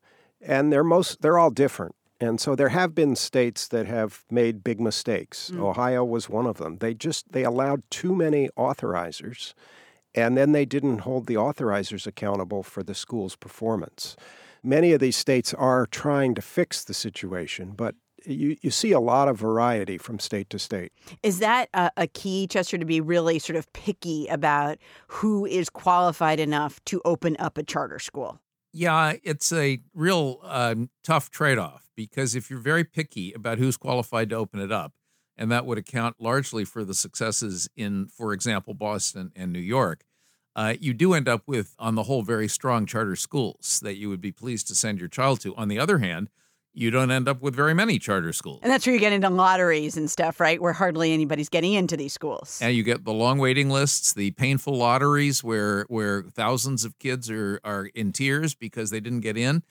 And 0.40 0.72
they're 0.72 0.84
most 0.84 1.22
they're 1.22 1.38
all 1.38 1.50
different. 1.50 1.94
And 2.18 2.40
so 2.40 2.54
there 2.54 2.70
have 2.70 2.94
been 2.94 3.14
states 3.14 3.68
that 3.68 3.87
have 3.87 4.25
made 4.30 4.64
big 4.64 4.80
mistakes. 4.80 5.52
Ohio 5.52 6.02
was 6.02 6.30
one 6.30 6.46
of 6.46 6.56
them. 6.56 6.78
They 6.78 6.94
just 6.94 7.32
they 7.32 7.44
allowed 7.44 7.82
too 7.90 8.14
many 8.14 8.49
authorizers 8.56 9.52
and 10.16 10.37
then 10.37 10.52
they 10.52 10.64
didn't 10.64 11.00
hold 11.00 11.26
the 11.26 11.35
authorizers 11.35 12.06
accountable 12.06 12.62
for 12.62 12.82
the 12.82 12.94
school's 12.94 13.37
performance. 13.37 14.16
Many 14.64 14.92
of 14.92 15.00
these 15.00 15.16
states 15.16 15.52
are 15.54 15.87
trying 15.87 16.35
to 16.35 16.42
fix 16.42 16.82
the 16.82 16.94
situation, 16.94 17.73
but 17.76 17.94
you, 18.25 18.56
you 18.62 18.70
see 18.70 18.92
a 18.92 18.99
lot 18.99 19.28
of 19.28 19.38
variety 19.38 19.99
from 19.99 20.18
state 20.18 20.50
to 20.50 20.58
state. 20.58 20.90
Is 21.23 21.38
that 21.38 21.68
a, 21.75 21.90
a 21.96 22.06
key, 22.08 22.49
Chester, 22.49 22.78
to 22.78 22.85
be 22.85 23.00
really 23.00 23.38
sort 23.38 23.56
of 23.56 23.70
picky 23.75 24.26
about 24.26 24.78
who 25.08 25.44
is 25.46 25.68
qualified 25.68 26.40
enough 26.40 26.82
to 26.87 27.00
open 27.04 27.37
up 27.38 27.58
a 27.58 27.62
charter 27.62 27.99
school? 27.99 28.40
Yeah, 28.73 29.14
it's 29.23 29.52
a 29.52 29.78
real 29.94 30.40
um, 30.42 30.90
tough 31.04 31.30
trade 31.30 31.58
off 31.58 31.86
because 31.96 32.34
if 32.34 32.50
you're 32.50 32.60
very 32.60 32.84
picky 32.84 33.32
about 33.32 33.58
who's 33.58 33.76
qualified 33.76 34.30
to 34.30 34.36
open 34.36 34.60
it 34.60 34.70
up, 34.70 34.92
and 35.36 35.50
that 35.50 35.66
would 35.66 35.78
account 35.78 36.16
largely 36.18 36.64
for 36.64 36.84
the 36.84 36.94
successes 36.94 37.68
in, 37.76 38.06
for 38.06 38.32
example, 38.32 38.74
Boston 38.74 39.32
and 39.34 39.52
New 39.52 39.58
York, 39.58 40.04
uh, 40.54 40.74
you 40.80 40.94
do 40.94 41.12
end 41.12 41.28
up 41.28 41.42
with, 41.46 41.74
on 41.78 41.94
the 41.94 42.04
whole, 42.04 42.22
very 42.22 42.48
strong 42.48 42.86
charter 42.86 43.16
schools 43.16 43.80
that 43.82 43.96
you 43.96 44.08
would 44.08 44.20
be 44.20 44.32
pleased 44.32 44.66
to 44.68 44.74
send 44.74 44.98
your 44.98 45.08
child 45.08 45.40
to. 45.40 45.54
On 45.56 45.68
the 45.68 45.78
other 45.78 45.98
hand, 45.98 46.30
you 46.72 46.90
don't 46.90 47.10
end 47.10 47.26
up 47.26 47.40
with 47.40 47.54
very 47.54 47.74
many 47.74 47.98
charter 47.98 48.32
schools. 48.32 48.60
And 48.62 48.70
that's 48.70 48.86
where 48.86 48.94
you 48.94 49.00
get 49.00 49.12
into 49.12 49.30
lotteries 49.30 49.96
and 49.96 50.10
stuff, 50.10 50.40
right? 50.40 50.60
Where 50.60 50.74
hardly 50.74 51.12
anybody's 51.12 51.48
getting 51.48 51.72
into 51.72 51.96
these 51.96 52.12
schools. 52.12 52.58
And 52.62 52.74
you 52.76 52.82
get 52.82 53.04
the 53.04 53.14
long 53.14 53.38
waiting 53.38 53.70
lists, 53.70 54.12
the 54.12 54.30
painful 54.32 54.76
lotteries 54.76 55.42
where 55.42 55.84
where 55.88 56.22
thousands 56.22 56.84
of 56.84 56.98
kids 56.98 57.30
are 57.30 57.60
are 57.64 57.86
in 57.94 58.12
tears 58.12 58.54
because 58.54 58.90
they 58.90 59.00
didn't 59.00 59.20
get 59.20 59.38
in 59.38 59.62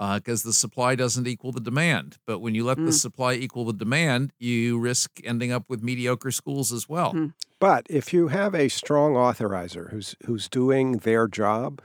Uh, 0.00 0.16
because 0.16 0.44
the 0.44 0.52
supply 0.54 0.94
doesn't 0.94 1.26
equal 1.26 1.52
the 1.52 1.60
demand. 1.60 2.16
But 2.24 2.38
when 2.38 2.54
you 2.54 2.64
let 2.64 2.78
the 2.78 2.84
mm. 2.84 2.92
supply 2.94 3.34
equal 3.34 3.66
the 3.66 3.74
demand, 3.74 4.32
you 4.38 4.78
risk 4.78 5.20
ending 5.24 5.52
up 5.52 5.64
with 5.68 5.82
mediocre 5.82 6.30
schools 6.30 6.72
as 6.72 6.88
well. 6.88 7.10
Hmm. 7.10 7.26
But 7.58 7.86
if 7.90 8.10
you 8.10 8.28
have 8.28 8.54
a 8.54 8.70
strong 8.70 9.12
authorizer 9.12 9.90
who's 9.90 10.16
who's 10.24 10.48
doing 10.48 10.98
their 10.98 11.28
job, 11.28 11.82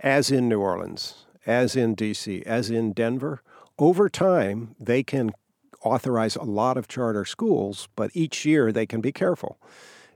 as 0.00 0.30
in 0.30 0.46
New 0.46 0.60
Orleans, 0.60 1.24
as 1.46 1.74
in 1.74 1.96
DC, 1.96 2.42
as 2.42 2.68
in 2.70 2.92
Denver, 2.92 3.40
over 3.78 4.10
time 4.10 4.74
they 4.78 5.02
can 5.02 5.30
authorize 5.82 6.36
a 6.36 6.42
lot 6.42 6.76
of 6.76 6.86
charter 6.86 7.24
schools, 7.24 7.88
but 7.96 8.10
each 8.12 8.44
year 8.44 8.70
they 8.72 8.84
can 8.84 9.00
be 9.00 9.10
careful. 9.10 9.58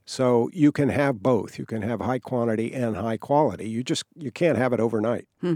So 0.04 0.50
you 0.52 0.70
can 0.70 0.90
have 0.90 1.22
both. 1.22 1.58
You 1.58 1.64
can 1.64 1.80
have 1.80 2.00
high 2.00 2.18
quantity 2.18 2.74
and 2.74 2.96
high 2.96 3.16
quality. 3.16 3.70
You 3.70 3.82
just 3.82 4.04
you 4.16 4.30
can't 4.30 4.58
have 4.58 4.74
it 4.74 4.80
overnight. 4.80 5.26
Hmm. 5.40 5.54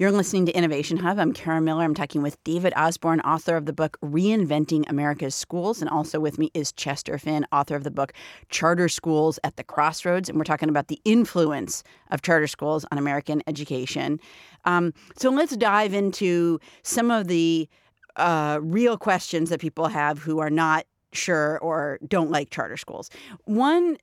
You're 0.00 0.12
listening 0.12 0.46
to 0.46 0.52
Innovation 0.52 0.96
Hub. 0.96 1.18
I'm 1.18 1.34
Kara 1.34 1.60
Miller. 1.60 1.84
I'm 1.84 1.92
talking 1.94 2.22
with 2.22 2.42
David 2.42 2.72
Osborne, 2.74 3.20
author 3.20 3.54
of 3.54 3.66
the 3.66 3.74
book 3.74 3.98
Reinventing 4.02 4.88
America's 4.88 5.34
Schools. 5.34 5.82
And 5.82 5.90
also 5.90 6.18
with 6.18 6.38
me 6.38 6.50
is 6.54 6.72
Chester 6.72 7.18
Finn, 7.18 7.44
author 7.52 7.76
of 7.76 7.84
the 7.84 7.90
book 7.90 8.14
Charter 8.48 8.88
Schools 8.88 9.38
at 9.44 9.56
the 9.56 9.62
Crossroads. 9.62 10.30
And 10.30 10.38
we're 10.38 10.44
talking 10.44 10.70
about 10.70 10.88
the 10.88 10.98
influence 11.04 11.82
of 12.10 12.22
charter 12.22 12.46
schools 12.46 12.86
on 12.90 12.96
American 12.96 13.42
education. 13.46 14.18
Um, 14.64 14.94
so 15.18 15.28
let's 15.28 15.54
dive 15.54 15.92
into 15.92 16.60
some 16.82 17.10
of 17.10 17.28
the 17.28 17.68
uh, 18.16 18.58
real 18.62 18.96
questions 18.96 19.50
that 19.50 19.60
people 19.60 19.88
have 19.88 20.18
who 20.18 20.38
are 20.38 20.48
not 20.48 20.86
sure 21.12 21.58
or 21.58 21.98
don't 22.08 22.30
like 22.30 22.48
charter 22.48 22.78
schools. 22.78 23.10
One 23.44 23.98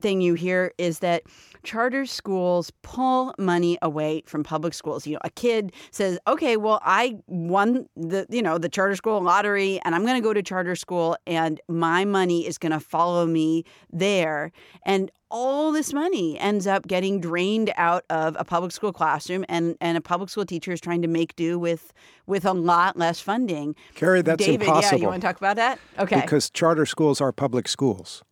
thing 0.00 0.20
you 0.20 0.34
hear 0.34 0.72
is 0.78 1.00
that 1.00 1.24
charter 1.64 2.06
schools 2.06 2.70
pull 2.82 3.34
money 3.38 3.78
away 3.82 4.22
from 4.26 4.44
public 4.44 4.74
schools. 4.74 5.06
You 5.06 5.14
know, 5.14 5.20
a 5.24 5.30
kid 5.30 5.72
says, 5.90 6.18
"Okay, 6.26 6.56
well, 6.56 6.80
I 6.84 7.16
won 7.26 7.88
the 7.96 8.26
you 8.30 8.42
know 8.42 8.58
the 8.58 8.68
charter 8.68 8.96
school 8.96 9.20
lottery, 9.20 9.80
and 9.84 9.94
I'm 9.94 10.04
going 10.04 10.20
to 10.20 10.26
go 10.26 10.32
to 10.32 10.42
charter 10.42 10.76
school, 10.76 11.16
and 11.26 11.60
my 11.68 12.04
money 12.04 12.46
is 12.46 12.58
going 12.58 12.72
to 12.72 12.80
follow 12.80 13.26
me 13.26 13.64
there." 13.92 14.52
And 14.84 15.10
all 15.30 15.72
this 15.72 15.92
money 15.92 16.38
ends 16.38 16.66
up 16.66 16.86
getting 16.86 17.20
drained 17.20 17.70
out 17.76 18.04
of 18.08 18.34
a 18.38 18.44
public 18.44 18.72
school 18.72 18.94
classroom 18.94 19.44
and, 19.46 19.76
and 19.78 19.98
a 19.98 20.00
public 20.00 20.30
school 20.30 20.46
teacher 20.46 20.72
is 20.72 20.80
trying 20.80 21.02
to 21.02 21.08
make 21.08 21.36
do 21.36 21.58
with 21.58 21.92
with 22.26 22.46
a 22.46 22.54
lot 22.54 22.96
less 22.96 23.20
funding. 23.20 23.74
Carrie, 23.94 24.22
that's 24.22 24.42
David, 24.42 24.62
impossible. 24.62 24.98
Yeah, 24.98 25.02
you 25.02 25.08
want 25.08 25.20
to 25.20 25.26
talk 25.26 25.36
about 25.36 25.56
that? 25.56 25.78
Okay. 25.98 26.20
Because 26.20 26.48
charter 26.48 26.86
schools 26.86 27.20
are 27.20 27.32
public 27.32 27.68
schools. 27.68 28.22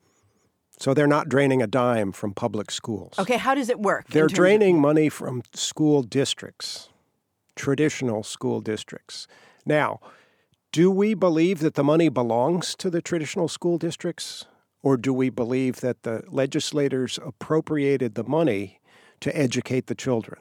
So 0.78 0.92
they're 0.92 1.06
not 1.06 1.28
draining 1.28 1.62
a 1.62 1.66
dime 1.66 2.12
from 2.12 2.34
public 2.34 2.70
schools. 2.70 3.14
Okay, 3.18 3.38
how 3.38 3.54
does 3.54 3.68
it 3.70 3.80
work? 3.80 4.08
They're 4.08 4.26
draining 4.26 4.76
of- 4.76 4.82
money 4.82 5.08
from 5.08 5.42
school 5.54 6.02
districts, 6.02 6.90
traditional 7.54 8.22
school 8.22 8.60
districts. 8.60 9.26
Now, 9.64 10.00
do 10.72 10.90
we 10.90 11.14
believe 11.14 11.60
that 11.60 11.74
the 11.74 11.84
money 11.84 12.08
belongs 12.10 12.74
to 12.76 12.90
the 12.90 13.00
traditional 13.00 13.48
school 13.48 13.78
districts? 13.78 14.44
Or 14.82 14.96
do 14.96 15.12
we 15.12 15.30
believe 15.30 15.80
that 15.80 16.02
the 16.04 16.22
legislators 16.28 17.18
appropriated 17.24 18.14
the 18.14 18.22
money 18.22 18.80
to 19.20 19.36
educate 19.36 19.86
the 19.86 19.94
children? 19.96 20.38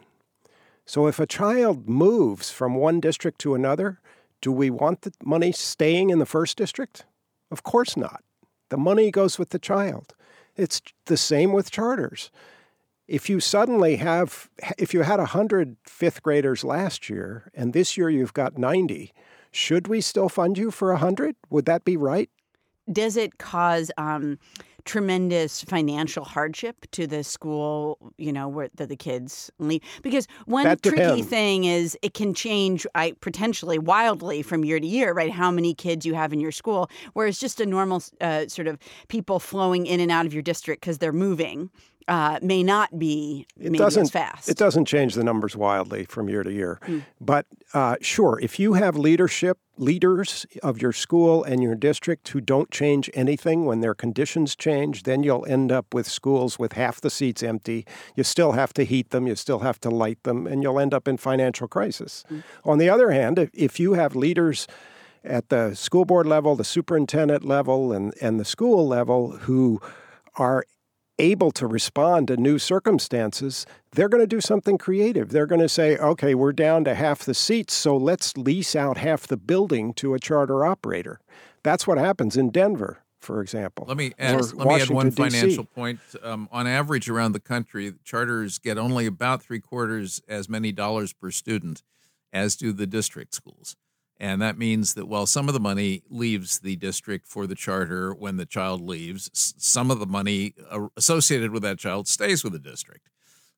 So 0.86 1.08
if 1.08 1.20
a 1.20 1.26
child 1.26 1.90
moves 1.90 2.52
from 2.52 2.76
one 2.76 3.00
district 3.00 3.40
to 3.40 3.56
another, 3.56 4.02
do 4.42 4.52
we 4.52 4.70
want 4.70 5.02
the 5.02 5.14
money 5.24 5.52
staying 5.52 6.12
in 6.12 6.20
the 6.20 6.26
first 6.28 6.58
district? 6.58 7.06
Of 7.50 7.64
course 7.64 7.98
not. 7.98 8.24
The 8.70 8.78
money 8.78 9.10
goes 9.10 9.40
with 9.40 9.50
the 9.50 9.58
child. 9.58 10.14
It's 10.56 10.82
the 11.06 11.18
same 11.18 11.52
with 11.52 11.72
charters. 11.72 12.32
If 13.08 13.30
you 13.30 13.40
suddenly 13.40 13.98
have, 13.98 14.50
if 14.78 14.94
you 14.94 15.02
had 15.02 15.20
100 15.20 15.78
fifth 15.84 16.24
graders 16.24 16.64
last 16.64 17.10
year 17.10 17.52
and 17.54 17.74
this 17.74 17.98
year 17.98 18.10
you've 18.10 18.34
got 18.34 18.58
90, 18.58 19.14
should 19.52 19.88
we 19.88 20.02
still 20.02 20.28
fund 20.28 20.58
you 20.58 20.72
for 20.72 20.92
100? 20.92 21.36
Would 21.50 21.66
that 21.66 21.86
be 21.86 21.98
right? 21.98 22.30
Does 22.92 23.16
it 23.16 23.38
cause 23.38 23.92
um, 23.98 24.40
tremendous 24.86 25.64
financial 25.64 26.24
hardship 26.24 26.86
to 26.92 27.08
the 27.08 27.24
school, 27.24 28.14
you 28.18 28.32
know, 28.32 28.48
where 28.48 28.70
the, 28.76 28.88
the 28.88 28.96
kids 28.96 29.52
leave? 29.60 29.82
Because 30.02 30.28
one 30.46 30.66
tricky 30.78 31.22
thing 31.22 31.66
is 31.66 31.98
it 32.02 32.14
can 32.14 32.34
change 32.34 32.86
I 32.96 33.14
potentially 33.22 33.80
wildly 33.80 34.42
from 34.42 34.64
year 34.64 34.80
to 34.80 34.88
year, 34.88 35.14
right? 35.14 35.32
How 35.32 35.52
many 35.52 35.74
kids 35.74 36.06
you 36.06 36.14
have 36.14 36.32
in 36.32 36.40
your 36.40 36.52
school, 36.52 36.90
whereas 37.14 37.40
just 37.40 37.60
a 37.60 37.66
normal 37.66 38.04
uh, 38.22 38.48
sort 38.48 38.68
of 38.68 38.78
people 39.08 39.40
flowing 39.40 39.86
in 39.86 40.00
and 40.00 40.12
out 40.12 40.26
of 40.26 40.34
your 40.34 40.44
district 40.44 40.82
because 40.82 41.00
they're 41.00 41.14
moving 41.14 41.70
uh, 42.08 42.40
may 42.42 42.62
not 42.64 42.98
be 43.00 43.48
it 43.60 43.74
doesn't, 43.74 44.04
as 44.04 44.12
fast. 44.12 44.50
It 44.50 44.58
doesn't 44.58 44.86
change 44.86 45.16
the 45.16 45.24
numbers 45.24 45.56
wildly 45.56 46.06
from 46.06 46.30
year 46.30 46.44
to 46.44 46.52
year. 46.52 46.80
Mm. 46.86 47.04
But 47.20 47.48
uh, 47.74 47.96
sure, 48.02 48.40
if 48.42 48.60
you 48.60 48.74
have 48.74 48.96
leadership, 48.96 49.58
leaders 49.78 50.46
of 50.62 50.82
your 50.82 50.94
school 50.94 51.44
and 51.44 51.62
your 51.64 51.76
district 51.76 52.30
who 52.30 52.40
don't 52.40 52.70
change 52.72 53.10
anything 53.14 53.66
when 53.66 53.82
their 53.82 53.96
conditions 53.96 54.56
change, 54.56 55.04
then 55.04 55.24
you'll 55.24 55.46
end 55.48 55.72
up 55.72 55.94
with 55.94 56.08
schools 56.08 56.60
with 56.60 56.74
half 56.74 57.02
the 57.02 57.10
seats 57.10 57.42
empty. 57.42 57.86
You 58.16 58.24
still 58.24 58.54
have 58.54 58.72
to 58.74 58.86
heat 58.86 59.10
them, 59.10 59.28
you 59.28 59.36
still 59.36 59.60
have 59.60 59.80
to 59.82 59.90
light 59.90 60.22
them, 60.24 60.48
and 60.48 60.62
you'll 60.62 60.80
end 60.80 60.94
up 60.94 61.08
in 61.08 61.18
financial 61.18 61.68
crisis. 61.68 62.24
Mm. 62.32 62.44
On 62.64 62.78
the 62.78 62.90
other 62.90 63.12
hand, 63.12 63.40
if, 63.40 63.50
if 63.54 63.80
you 63.80 63.94
have 63.94 64.16
leaders 64.16 64.68
at 65.24 65.50
the 65.50 65.74
school 65.74 66.06
board 66.06 66.28
level, 66.28 66.56
the 66.56 66.64
superintendent 66.64 67.44
level, 67.44 67.92
and, 67.92 68.14
and 68.22 68.40
the 68.40 68.46
school 68.46 68.88
level 68.88 69.32
who 69.38 69.82
are 70.36 70.66
able 71.20 71.52
to 71.52 71.68
respond 71.68 72.28
to 72.28 72.38
new 72.38 72.60
circumstances, 72.60 73.66
they're 73.92 74.10
going 74.10 74.24
to 74.24 74.28
do 74.28 74.42
something 74.42 74.78
creative. 74.78 75.30
They're 75.30 75.46
going 75.46 75.62
to 75.62 75.70
say, 75.70 75.98
okay, 75.98 76.36
we're 76.36 76.54
down 76.54 76.84
to 76.86 76.96
half 76.96 77.24
the 77.24 77.34
seats, 77.34 77.74
so 77.74 77.96
let's 77.96 78.36
lease 78.38 78.76
out 78.76 78.98
half 78.98 79.28
the 79.28 79.38
building 79.38 79.94
to 79.96 80.14
a 80.14 80.20
charter 80.20 80.66
operator. 80.66 81.20
That's 81.64 81.88
what 81.88 81.98
happens 81.98 82.38
in 82.38 82.52
Denver, 82.52 83.00
for 83.20 83.42
example. 83.42 83.86
Let 83.88 83.98
me 83.98 84.12
add, 84.20 84.54
let 84.54 84.68
me 84.68 84.82
add 84.82 84.90
one 84.90 85.12
financial 85.12 85.64
point. 85.64 86.00
Um, 86.22 86.48
on 86.52 86.68
average, 86.68 87.10
around 87.10 87.32
the 87.32 87.40
country, 87.40 87.94
charters 88.04 88.60
get 88.60 88.78
only 88.78 89.06
about 89.06 89.42
three 89.42 89.60
quarters 89.60 90.22
as 90.28 90.50
many 90.50 90.72
dollars 90.72 91.14
per 91.14 91.32
student 91.32 91.82
as 92.32 92.56
do 92.56 92.74
the 92.74 92.86
district 92.86 93.34
schools. 93.34 93.78
And 94.18 94.42
that 94.42 94.58
means 94.58 94.94
that 94.94 95.08
while 95.08 95.26
some 95.26 95.50
of 95.50 95.54
the 95.54 95.60
money 95.60 96.04
leaves 96.10 96.60
the 96.60 96.78
district 96.78 97.28
for 97.28 97.46
the 97.46 97.56
charter 97.56 98.14
when 98.14 98.38
the 98.38 98.46
child 98.46 98.82
leaves, 98.82 99.30
some 99.34 99.92
of 99.92 100.00
the 100.00 100.06
money 100.06 100.54
uh, 100.72 100.88
associated 100.96 101.52
with 101.52 101.64
that 101.64 101.80
child 101.80 102.08
stays 102.08 102.44
with 102.44 102.54
the 102.54 102.60
district. 102.60 103.10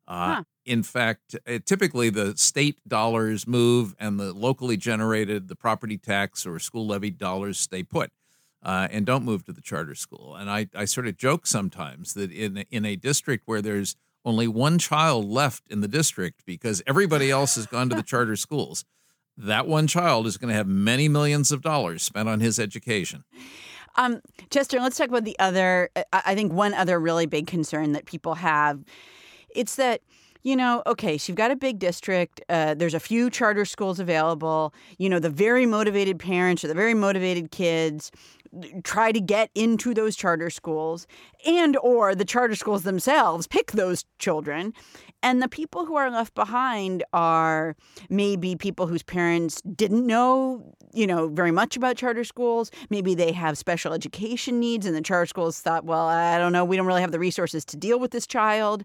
Uh, 0.07 0.35
huh. 0.35 0.43
In 0.65 0.83
fact, 0.83 1.35
it, 1.45 1.65
typically 1.65 2.09
the 2.09 2.35
state 2.37 2.79
dollars 2.87 3.45
move 3.45 3.95
and 3.99 4.19
the 4.19 4.33
locally 4.33 4.77
generated, 4.77 5.47
the 5.47 5.55
property 5.55 5.97
tax 5.97 6.45
or 6.45 6.57
school 6.59 6.87
levy 6.87 7.11
dollars 7.11 7.59
stay 7.59 7.83
put 7.83 8.11
uh, 8.63 8.87
and 8.89 9.05
don't 9.05 9.23
move 9.23 9.45
to 9.45 9.53
the 9.53 9.61
charter 9.61 9.95
school. 9.95 10.35
And 10.35 10.49
I, 10.49 10.67
I 10.75 10.85
sort 10.85 11.07
of 11.07 11.17
joke 11.17 11.45
sometimes 11.45 12.15
that 12.15 12.31
in, 12.31 12.65
in 12.71 12.85
a 12.85 12.95
district 12.95 13.43
where 13.45 13.61
there's 13.61 13.95
only 14.25 14.47
one 14.47 14.77
child 14.79 15.25
left 15.25 15.69
in 15.69 15.81
the 15.81 15.87
district 15.87 16.45
because 16.45 16.81
everybody 16.87 17.29
else 17.29 17.55
has 17.55 17.65
gone 17.65 17.89
to 17.89 17.95
the 17.95 18.03
charter 18.03 18.35
schools 18.35 18.83
that 19.37 19.67
one 19.67 19.87
child 19.87 20.27
is 20.27 20.37
going 20.37 20.49
to 20.49 20.55
have 20.55 20.67
many 20.67 21.07
millions 21.07 21.51
of 21.51 21.61
dollars 21.61 22.03
spent 22.03 22.27
on 22.27 22.39
his 22.39 22.59
education. 22.59 23.23
Um, 23.95 24.21
Chester, 24.49 24.79
let's 24.79 24.97
talk 24.97 25.09
about 25.09 25.25
the 25.25 25.37
other. 25.39 25.89
I 26.13 26.35
think 26.35 26.53
one 26.53 26.73
other 26.73 26.99
really 26.99 27.25
big 27.25 27.47
concern 27.47 27.93
that 27.93 28.05
people 28.05 28.35
have. 28.35 28.83
It's 29.49 29.75
that 29.75 30.01
you 30.43 30.55
know, 30.55 30.81
okay, 30.87 31.17
so 31.17 31.29
you've 31.29 31.37
got 31.37 31.51
a 31.51 31.57
big 31.57 31.77
district. 31.77 32.39
Uh, 32.47 32.73
there's 32.73 32.93
a 32.93 33.01
few 33.01 33.29
charter 33.29 33.65
schools 33.65 33.99
available. 33.99 34.73
You 34.97 35.09
know, 35.09 35.19
the 35.19 35.29
very 35.29 35.65
motivated 35.65 36.19
parents 36.19 36.63
or 36.63 36.69
the 36.69 36.73
very 36.73 36.93
motivated 36.93 37.51
kids 37.51 38.11
try 38.83 39.11
to 39.11 39.19
get 39.19 39.49
into 39.55 39.93
those 39.93 40.15
charter 40.15 40.49
schools 40.49 41.07
and 41.45 41.77
or 41.77 42.15
the 42.15 42.25
charter 42.25 42.55
schools 42.55 42.83
themselves 42.83 43.47
pick 43.47 43.71
those 43.71 44.05
children 44.19 44.73
and 45.23 45.41
the 45.41 45.49
people 45.49 45.85
who 45.85 45.95
are 45.95 46.11
left 46.11 46.35
behind 46.35 47.03
are 47.11 47.75
maybe 48.09 48.55
people 48.55 48.87
whose 48.87 49.03
parents 49.03 49.61
didn't 49.61 50.05
know, 50.05 50.63
you 50.93 51.07
know, 51.07 51.27
very 51.27 51.51
much 51.51 51.75
about 51.75 51.97
charter 51.97 52.23
schools. 52.23 52.71
Maybe 52.89 53.15
they 53.15 53.31
have 53.31 53.57
special 53.57 53.93
education 53.93 54.59
needs, 54.59 54.85
and 54.85 54.95
the 54.95 55.01
charter 55.01 55.25
schools 55.25 55.59
thought, 55.59 55.85
well, 55.85 56.07
I 56.07 56.37
don't 56.37 56.53
know, 56.53 56.63
we 56.63 56.77
don't 56.77 56.85
really 56.85 57.01
have 57.01 57.11
the 57.11 57.19
resources 57.19 57.65
to 57.65 57.77
deal 57.77 57.99
with 57.99 58.11
this 58.11 58.27
child. 58.27 58.83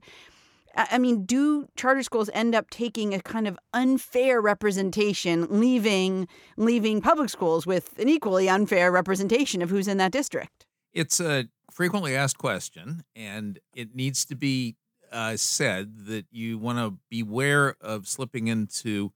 I 0.75 0.99
mean, 0.99 1.25
do 1.25 1.69
charter 1.77 2.03
schools 2.03 2.31
end 2.33 2.55
up 2.55 2.71
taking 2.71 3.15
a 3.15 3.21
kind 3.21 3.47
of 3.47 3.59
unfair 3.73 4.41
representation, 4.41 5.47
leaving 5.51 6.29
leaving 6.57 7.01
public 7.01 7.29
schools 7.29 7.67
with 7.67 7.99
an 7.99 8.09
equally 8.09 8.49
unfair 8.49 8.91
representation 8.91 9.63
of 9.63 9.71
who's 9.71 9.89
in 9.89 9.99
that 9.99 10.13
district? 10.13 10.67
It's 10.93 11.21
a 11.21 11.49
frequently 11.71 12.15
asked 12.15 12.39
question, 12.39 13.05
and 13.17 13.59
it 13.75 13.95
needs 13.95 14.25
to 14.27 14.35
be 14.35 14.77
uh, 15.11 15.37
said 15.37 16.07
that 16.07 16.27
you 16.31 16.59
want 16.59 16.79
to 16.79 16.99
beware 17.11 17.77
of 17.81 18.09
slipping 18.09 18.49
into 18.49 19.13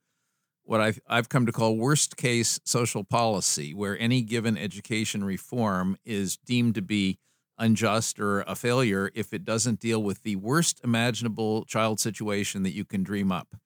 what 0.64 0.80
I've, 0.80 1.00
I've 1.08 1.28
come 1.28 1.46
to 1.46 1.52
call 1.52 1.76
worst 1.76 2.16
case 2.16 2.58
social 2.64 3.04
policy, 3.04 3.72
where 3.72 3.98
any 3.98 4.22
given 4.22 4.58
education 4.58 5.24
reform 5.24 5.96
is 6.04 6.36
deemed 6.36 6.74
to 6.74 6.82
be 6.82 7.18
unjust 7.58 8.20
or 8.20 8.40
a 8.42 8.54
failure 8.54 9.10
if 9.14 9.32
it 9.32 9.44
doesn't 9.44 9.80
deal 9.80 10.02
with 10.02 10.22
the 10.22 10.36
worst 10.36 10.80
imaginable 10.84 11.64
child 11.64 12.00
situation 12.00 12.62
that 12.62 12.74
you 12.74 12.84
can 12.84 13.02
dream 13.02 13.32
up. 13.32 13.56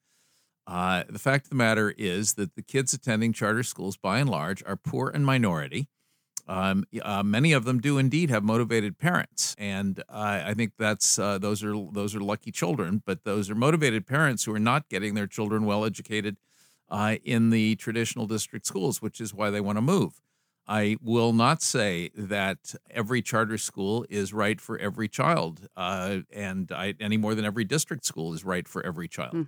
Uh, 0.67 1.03
the 1.09 1.19
fact 1.19 1.45
of 1.45 1.49
the 1.49 1.55
matter 1.55 1.93
is 1.97 2.35
that 2.35 2.55
the 2.55 2.61
kids 2.61 2.93
attending 2.93 3.33
charter 3.33 3.63
schools, 3.63 3.97
by 3.97 4.19
and 4.19 4.29
large, 4.29 4.63
are 4.65 4.75
poor 4.75 5.09
and 5.09 5.25
minority. 5.25 5.89
Um, 6.47 6.85
uh, 7.01 7.23
many 7.23 7.53
of 7.53 7.65
them 7.65 7.79
do 7.79 7.97
indeed 7.97 8.29
have 8.29 8.43
motivated 8.43 8.97
parents, 8.97 9.55
and 9.57 9.99
uh, 10.09 10.41
I 10.45 10.53
think 10.53 10.73
that's 10.77 11.19
uh, 11.19 11.37
those 11.37 11.63
are 11.63 11.73
those 11.91 12.15
are 12.15 12.19
lucky 12.19 12.51
children. 12.51 13.01
But 13.05 13.23
those 13.23 13.49
are 13.49 13.55
motivated 13.55 14.07
parents 14.07 14.43
who 14.43 14.53
are 14.53 14.59
not 14.59 14.89
getting 14.89 15.13
their 15.13 15.27
children 15.27 15.65
well 15.65 15.85
educated 15.85 16.37
uh, 16.89 17.17
in 17.23 17.51
the 17.51 17.75
traditional 17.75 18.25
district 18.27 18.65
schools, 18.65 19.01
which 19.01 19.21
is 19.21 19.33
why 19.33 19.49
they 19.49 19.61
want 19.61 19.77
to 19.77 19.81
move. 19.81 20.21
I 20.67 20.97
will 21.01 21.33
not 21.33 21.61
say 21.61 22.11
that 22.15 22.75
every 22.89 23.21
charter 23.21 23.57
school 23.57 24.05
is 24.09 24.33
right 24.33 24.59
for 24.61 24.77
every 24.77 25.07
child, 25.07 25.67
uh, 25.75 26.19
and 26.31 26.71
I, 26.71 26.95
any 26.99 27.17
more 27.17 27.35
than 27.35 27.45
every 27.45 27.65
district 27.65 28.05
school 28.05 28.33
is 28.33 28.45
right 28.45 28.67
for 28.67 28.85
every 28.85 29.07
child. 29.07 29.47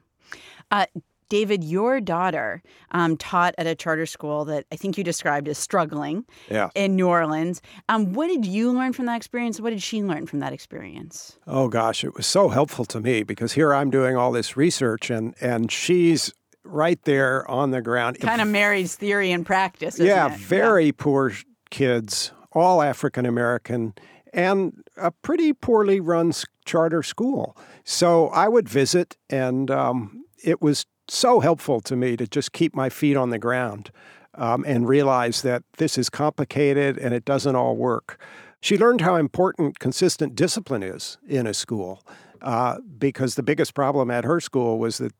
Mm. 0.71 0.87
David, 1.33 1.63
your 1.63 1.99
daughter 1.99 2.61
um, 2.91 3.17
taught 3.17 3.55
at 3.57 3.65
a 3.65 3.73
charter 3.73 4.05
school 4.05 4.45
that 4.45 4.67
I 4.71 4.75
think 4.75 4.99
you 4.99 5.03
described 5.03 5.47
as 5.47 5.57
struggling 5.57 6.25
yeah. 6.47 6.69
in 6.75 6.95
New 6.95 7.07
Orleans. 7.07 7.59
Um, 7.89 8.13
what 8.13 8.27
did 8.27 8.45
you 8.45 8.71
learn 8.71 8.93
from 8.93 9.07
that 9.07 9.15
experience? 9.15 9.59
What 9.59 9.71
did 9.71 9.81
she 9.81 10.03
learn 10.03 10.27
from 10.27 10.41
that 10.41 10.53
experience? 10.53 11.39
Oh 11.47 11.69
gosh, 11.69 12.03
it 12.03 12.15
was 12.15 12.27
so 12.27 12.49
helpful 12.49 12.85
to 12.85 12.99
me 12.99 13.23
because 13.23 13.53
here 13.53 13.73
I'm 13.73 13.89
doing 13.89 14.15
all 14.15 14.31
this 14.31 14.55
research 14.55 15.09
and 15.09 15.33
and 15.41 15.71
she's 15.71 16.31
right 16.63 17.01
there 17.03 17.49
on 17.49 17.71
the 17.71 17.81
ground. 17.81 18.19
Kind 18.19 18.41
of 18.41 18.47
marries 18.47 18.95
theory 18.95 19.31
and 19.31 19.45
practice. 19.45 19.99
yeah, 19.99 20.33
it? 20.33 20.39
very 20.39 20.87
yeah. 20.87 20.91
poor 20.97 21.33
kids, 21.69 22.31
all 22.51 22.81
African 22.81 23.25
American, 23.25 23.93
and 24.33 24.83
a 24.97 25.11
pretty 25.11 25.53
poorly 25.53 25.99
run 25.99 26.33
charter 26.65 27.03
school. 27.03 27.57
So 27.83 28.29
I 28.29 28.47
would 28.47 28.67
visit, 28.67 29.17
and 29.29 29.69
um, 29.69 30.25
it 30.43 30.61
was 30.61 30.85
so 31.07 31.39
helpful 31.39 31.81
to 31.81 31.95
me 31.95 32.15
to 32.17 32.27
just 32.27 32.53
keep 32.53 32.75
my 32.75 32.89
feet 32.89 33.17
on 33.17 33.29
the 33.29 33.39
ground 33.39 33.91
um, 34.35 34.63
and 34.65 34.87
realize 34.87 35.41
that 35.41 35.63
this 35.77 35.97
is 35.97 36.09
complicated 36.09 36.97
and 36.97 37.13
it 37.13 37.25
doesn't 37.25 37.55
all 37.55 37.75
work. 37.75 38.19
She 38.61 38.77
learned 38.77 39.01
how 39.01 39.15
important 39.15 39.79
consistent 39.79 40.35
discipline 40.35 40.83
is 40.83 41.17
in 41.27 41.45
a 41.45 41.53
school 41.53 42.01
uh, 42.41 42.77
because 42.97 43.35
the 43.35 43.43
biggest 43.43 43.73
problem 43.73 44.09
at 44.09 44.23
her 44.23 44.39
school 44.39 44.79
was 44.79 44.97
that 44.99 45.13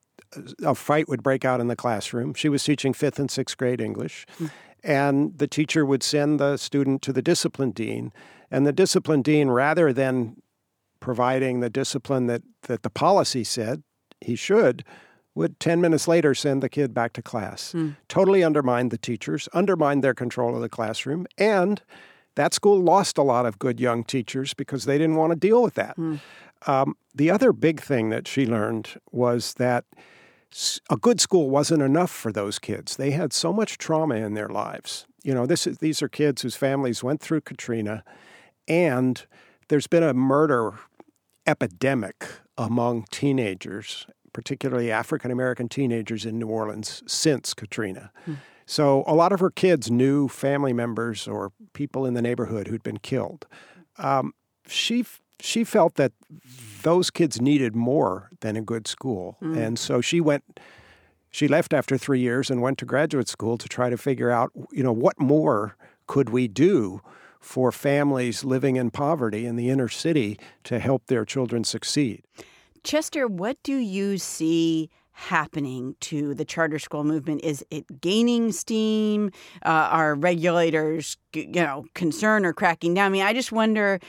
a 0.63 0.75
fight 0.75 1.07
would 1.07 1.23
break 1.23 1.45
out 1.45 1.59
in 1.59 1.67
the 1.67 1.75
classroom. 1.75 2.33
She 2.33 2.49
was 2.49 2.63
teaching 2.63 2.93
fifth 2.93 3.19
and 3.19 3.29
sixth 3.29 3.57
grade 3.57 3.81
English. 3.81 4.25
Mm. 4.39 4.51
And 4.83 5.37
the 5.37 5.47
teacher 5.47 5.85
would 5.85 6.03
send 6.03 6.39
the 6.39 6.57
student 6.57 7.01
to 7.03 7.13
the 7.13 7.21
discipline 7.21 7.71
dean. 7.71 8.11
And 8.51 8.67
the 8.67 8.73
discipline 8.73 9.21
dean, 9.21 9.49
rather 9.49 9.93
than 9.93 10.41
providing 10.99 11.59
the 11.59 11.69
discipline 11.69 12.27
that, 12.27 12.43
that 12.63 12.83
the 12.83 12.89
policy 12.89 13.43
said 13.43 13.83
he 14.21 14.35
should, 14.35 14.83
would 15.35 15.59
10 15.59 15.81
minutes 15.81 16.07
later 16.07 16.35
send 16.35 16.61
the 16.61 16.69
kid 16.69 16.93
back 16.93 17.13
to 17.13 17.21
class. 17.21 17.73
Mm. 17.73 17.95
Totally 18.07 18.43
undermined 18.43 18.91
the 18.91 18.97
teachers, 18.97 19.47
undermined 19.53 20.03
their 20.03 20.13
control 20.13 20.55
of 20.55 20.61
the 20.61 20.69
classroom, 20.69 21.25
and 21.37 21.81
that 22.35 22.53
school 22.53 22.79
lost 22.79 23.17
a 23.17 23.23
lot 23.23 23.45
of 23.45 23.59
good 23.59 23.79
young 23.79 24.03
teachers 24.03 24.53
because 24.53 24.85
they 24.85 24.97
didn't 24.97 25.15
want 25.15 25.31
to 25.31 25.35
deal 25.35 25.61
with 25.61 25.75
that. 25.75 25.97
Mm. 25.97 26.19
Um, 26.67 26.95
the 27.13 27.29
other 27.29 27.51
big 27.51 27.81
thing 27.81 28.09
that 28.09 28.27
she 28.27 28.45
learned 28.45 28.99
was 29.11 29.55
that 29.55 29.85
a 30.89 30.97
good 30.97 31.19
school 31.19 31.49
wasn't 31.49 31.81
enough 31.81 32.11
for 32.11 32.31
those 32.31 32.59
kids. 32.59 32.97
They 32.97 33.11
had 33.11 33.33
so 33.33 33.51
much 33.51 33.77
trauma 33.77 34.15
in 34.15 34.33
their 34.33 34.49
lives. 34.49 35.05
You 35.23 35.33
know, 35.33 35.45
this 35.45 35.65
is, 35.65 35.77
these 35.77 36.01
are 36.01 36.09
kids 36.09 36.41
whose 36.41 36.55
families 36.55 37.03
went 37.03 37.21
through 37.21 37.41
Katrina, 37.41 38.03
and 38.67 39.25
there's 39.69 39.87
been 39.87 40.03
a 40.03 40.13
murder 40.13 40.73
epidemic 41.47 42.25
among 42.57 43.05
teenagers 43.11 44.05
particularly 44.33 44.91
African 44.91 45.31
American 45.31 45.69
teenagers 45.69 46.25
in 46.25 46.37
New 46.37 46.47
Orleans 46.47 47.03
since 47.07 47.53
Katrina. 47.53 48.11
Hmm. 48.25 48.33
So 48.65 49.03
a 49.07 49.13
lot 49.13 49.31
of 49.31 49.39
her 49.39 49.51
kids 49.51 49.91
knew 49.91 50.27
family 50.27 50.73
members 50.73 51.27
or 51.27 51.51
people 51.73 52.05
in 52.05 52.13
the 52.13 52.21
neighborhood 52.21 52.67
who'd 52.67 52.83
been 52.83 52.97
killed. 52.97 53.45
Um, 53.97 54.33
she 54.67 55.05
she 55.39 55.63
felt 55.63 55.95
that 55.95 56.11
those 56.83 57.09
kids 57.09 57.41
needed 57.41 57.75
more 57.75 58.29
than 58.41 58.55
a 58.55 58.61
good 58.61 58.87
school, 58.87 59.37
hmm. 59.39 59.57
and 59.57 59.79
so 59.79 60.01
she 60.01 60.21
went. 60.21 60.59
She 61.29 61.47
left 61.47 61.73
after 61.73 61.97
three 61.97 62.19
years 62.19 62.51
and 62.51 62.61
went 62.61 62.77
to 62.77 62.85
graduate 62.85 63.27
school 63.27 63.57
to 63.57 63.67
try 63.67 63.89
to 63.89 63.97
figure 63.97 64.29
out, 64.29 64.51
you 64.71 64.83
know, 64.83 64.91
what 64.91 65.19
more 65.19 65.75
could 66.05 66.29
we 66.29 66.47
do 66.47 67.01
for 67.43 67.71
families 67.71 68.45
living 68.45 68.77
in 68.77 68.89
poverty 68.89 69.45
in 69.45 69.57
the 69.57 69.69
inner 69.69 69.89
city 69.89 70.39
to 70.63 70.79
help 70.79 71.07
their 71.07 71.25
children 71.25 71.63
succeed. 71.63 72.23
Chester, 72.83 73.27
what 73.27 73.57
do 73.63 73.75
you 73.75 74.17
see 74.17 74.89
happening 75.11 75.95
to 75.99 76.33
the 76.33 76.45
charter 76.45 76.79
school 76.79 77.03
movement? 77.03 77.43
Is 77.43 77.63
it 77.69 78.01
gaining 78.01 78.51
steam? 78.51 79.29
Uh, 79.65 79.69
are 79.69 80.15
regulators, 80.15 81.17
you 81.33 81.47
know, 81.47 81.85
concerned 81.93 82.45
or 82.45 82.53
cracking 82.53 82.93
down? 82.93 83.07
I 83.07 83.09
mean, 83.09 83.23
I 83.23 83.33
just 83.33 83.51
wonder 83.51 83.99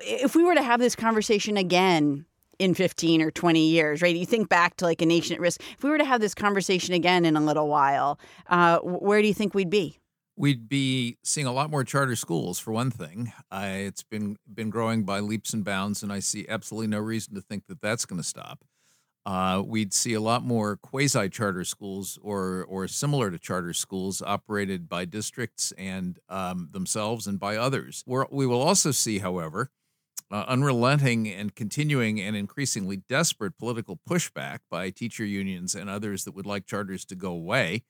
if 0.00 0.34
we 0.34 0.44
were 0.44 0.54
to 0.54 0.62
have 0.62 0.80
this 0.80 0.96
conversation 0.96 1.56
again 1.56 2.26
in 2.58 2.74
15 2.74 3.22
or 3.22 3.30
20 3.30 3.68
years, 3.68 4.02
right? 4.02 4.14
You 4.14 4.26
think 4.26 4.48
back 4.48 4.76
to 4.76 4.84
like 4.84 5.00
a 5.00 5.06
nation 5.06 5.34
at 5.34 5.40
risk. 5.40 5.62
If 5.72 5.82
we 5.82 5.90
were 5.90 5.98
to 5.98 6.04
have 6.04 6.20
this 6.20 6.34
conversation 6.34 6.94
again 6.94 7.24
in 7.24 7.36
a 7.36 7.40
little 7.40 7.68
while, 7.68 8.20
uh, 8.48 8.78
where 8.80 9.22
do 9.22 9.28
you 9.28 9.34
think 9.34 9.54
we'd 9.54 9.70
be? 9.70 9.98
We'd 10.36 10.68
be 10.68 11.18
seeing 11.22 11.46
a 11.46 11.52
lot 11.52 11.70
more 11.70 11.84
charter 11.84 12.16
schools, 12.16 12.58
for 12.58 12.72
one 12.72 12.90
thing. 12.90 13.32
It's 13.52 14.02
been 14.02 14.36
been 14.52 14.70
growing 14.70 15.04
by 15.04 15.20
leaps 15.20 15.52
and 15.52 15.64
bounds, 15.64 16.02
and 16.02 16.12
I 16.12 16.20
see 16.20 16.46
absolutely 16.48 16.86
no 16.86 16.98
reason 16.98 17.34
to 17.34 17.42
think 17.42 17.66
that 17.66 17.82
that's 17.82 18.06
going 18.06 18.20
to 18.20 18.26
stop. 18.26 18.64
Uh, 19.26 19.62
we'd 19.66 19.92
see 19.92 20.14
a 20.14 20.20
lot 20.20 20.42
more 20.42 20.76
quasi 20.76 21.28
charter 21.28 21.64
schools 21.64 22.18
or 22.22 22.64
or 22.68 22.88
similar 22.88 23.30
to 23.30 23.38
charter 23.38 23.74
schools 23.74 24.22
operated 24.22 24.88
by 24.88 25.04
districts 25.04 25.72
and 25.76 26.18
um, 26.30 26.68
themselves 26.72 27.26
and 27.26 27.38
by 27.38 27.56
others. 27.56 28.02
We're, 28.06 28.26
we 28.30 28.46
will 28.46 28.62
also 28.62 28.92
see, 28.92 29.18
however, 29.18 29.70
uh, 30.30 30.44
unrelenting 30.46 31.28
and 31.28 31.54
continuing 31.54 32.20
and 32.20 32.36
increasingly 32.36 32.98
desperate 33.08 33.58
political 33.58 33.98
pushback 34.08 34.58
by 34.70 34.90
teacher 34.90 35.24
unions 35.24 35.74
and 35.74 35.90
others 35.90 36.24
that 36.24 36.34
would 36.34 36.46
like 36.46 36.66
charters 36.66 37.04
to 37.04 37.14
go 37.14 37.30
away. 37.30 37.82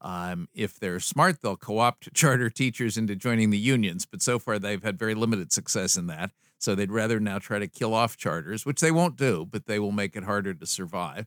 Um, 0.00 0.48
if 0.54 0.78
they're 0.78 1.00
smart, 1.00 1.40
they'll 1.42 1.56
co 1.56 1.78
opt 1.78 2.12
charter 2.14 2.50
teachers 2.50 2.96
into 2.96 3.16
joining 3.16 3.50
the 3.50 3.58
unions, 3.58 4.06
but 4.06 4.22
so 4.22 4.38
far 4.38 4.58
they've 4.58 4.82
had 4.82 4.98
very 4.98 5.14
limited 5.14 5.52
success 5.52 5.96
in 5.96 6.06
that. 6.08 6.30
So 6.58 6.74
they'd 6.74 6.92
rather 6.92 7.20
now 7.20 7.38
try 7.38 7.58
to 7.58 7.68
kill 7.68 7.94
off 7.94 8.16
charters, 8.16 8.66
which 8.66 8.80
they 8.80 8.90
won't 8.90 9.16
do, 9.16 9.46
but 9.48 9.66
they 9.66 9.78
will 9.78 9.92
make 9.92 10.16
it 10.16 10.24
harder 10.24 10.54
to 10.54 10.66
survive. 10.66 11.26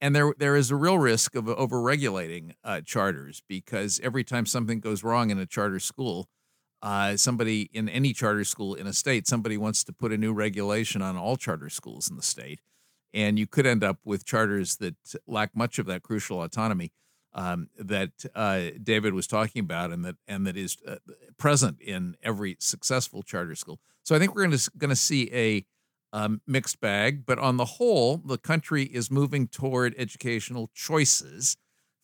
And 0.00 0.14
there, 0.14 0.32
there 0.38 0.54
is 0.54 0.70
a 0.70 0.76
real 0.76 0.98
risk 0.98 1.34
of 1.34 1.46
overregulating 1.46 2.54
uh, 2.62 2.80
charters 2.82 3.42
because 3.48 4.00
every 4.02 4.22
time 4.22 4.46
something 4.46 4.78
goes 4.78 5.02
wrong 5.02 5.30
in 5.30 5.38
a 5.38 5.46
charter 5.46 5.80
school, 5.80 6.28
uh, 6.82 7.16
somebody 7.16 7.70
in 7.72 7.88
any 7.88 8.12
charter 8.12 8.44
school 8.44 8.74
in 8.74 8.86
a 8.86 8.92
state, 8.92 9.26
somebody 9.26 9.56
wants 9.56 9.84
to 9.84 9.92
put 9.92 10.12
a 10.12 10.18
new 10.18 10.32
regulation 10.32 11.02
on 11.02 11.16
all 11.16 11.36
charter 11.36 11.68
schools 11.68 12.08
in 12.08 12.16
the 12.16 12.22
state. 12.22 12.60
And 13.14 13.38
you 13.38 13.46
could 13.46 13.66
end 13.66 13.82
up 13.82 13.98
with 14.04 14.24
charters 14.24 14.76
that 14.76 14.94
lack 15.26 15.56
much 15.56 15.78
of 15.78 15.86
that 15.86 16.02
crucial 16.02 16.42
autonomy 16.42 16.92
um, 17.32 17.68
that 17.78 18.10
uh, 18.34 18.70
David 18.82 19.14
was 19.14 19.26
talking 19.26 19.60
about, 19.60 19.90
and 19.90 20.04
that 20.04 20.16
and 20.26 20.46
that 20.46 20.56
is 20.56 20.76
uh, 20.86 20.96
present 21.36 21.80
in 21.80 22.16
every 22.22 22.56
successful 22.58 23.22
charter 23.22 23.54
school. 23.54 23.78
So 24.02 24.14
I 24.14 24.18
think 24.18 24.34
we're 24.34 24.46
going 24.46 24.90
to 24.90 24.96
see 24.96 25.30
a 25.32 25.64
um, 26.12 26.40
mixed 26.46 26.80
bag, 26.80 27.26
but 27.26 27.38
on 27.38 27.56
the 27.56 27.64
whole, 27.64 28.16
the 28.16 28.38
country 28.38 28.84
is 28.84 29.10
moving 29.10 29.46
toward 29.46 29.94
educational 29.98 30.70
choices 30.74 31.56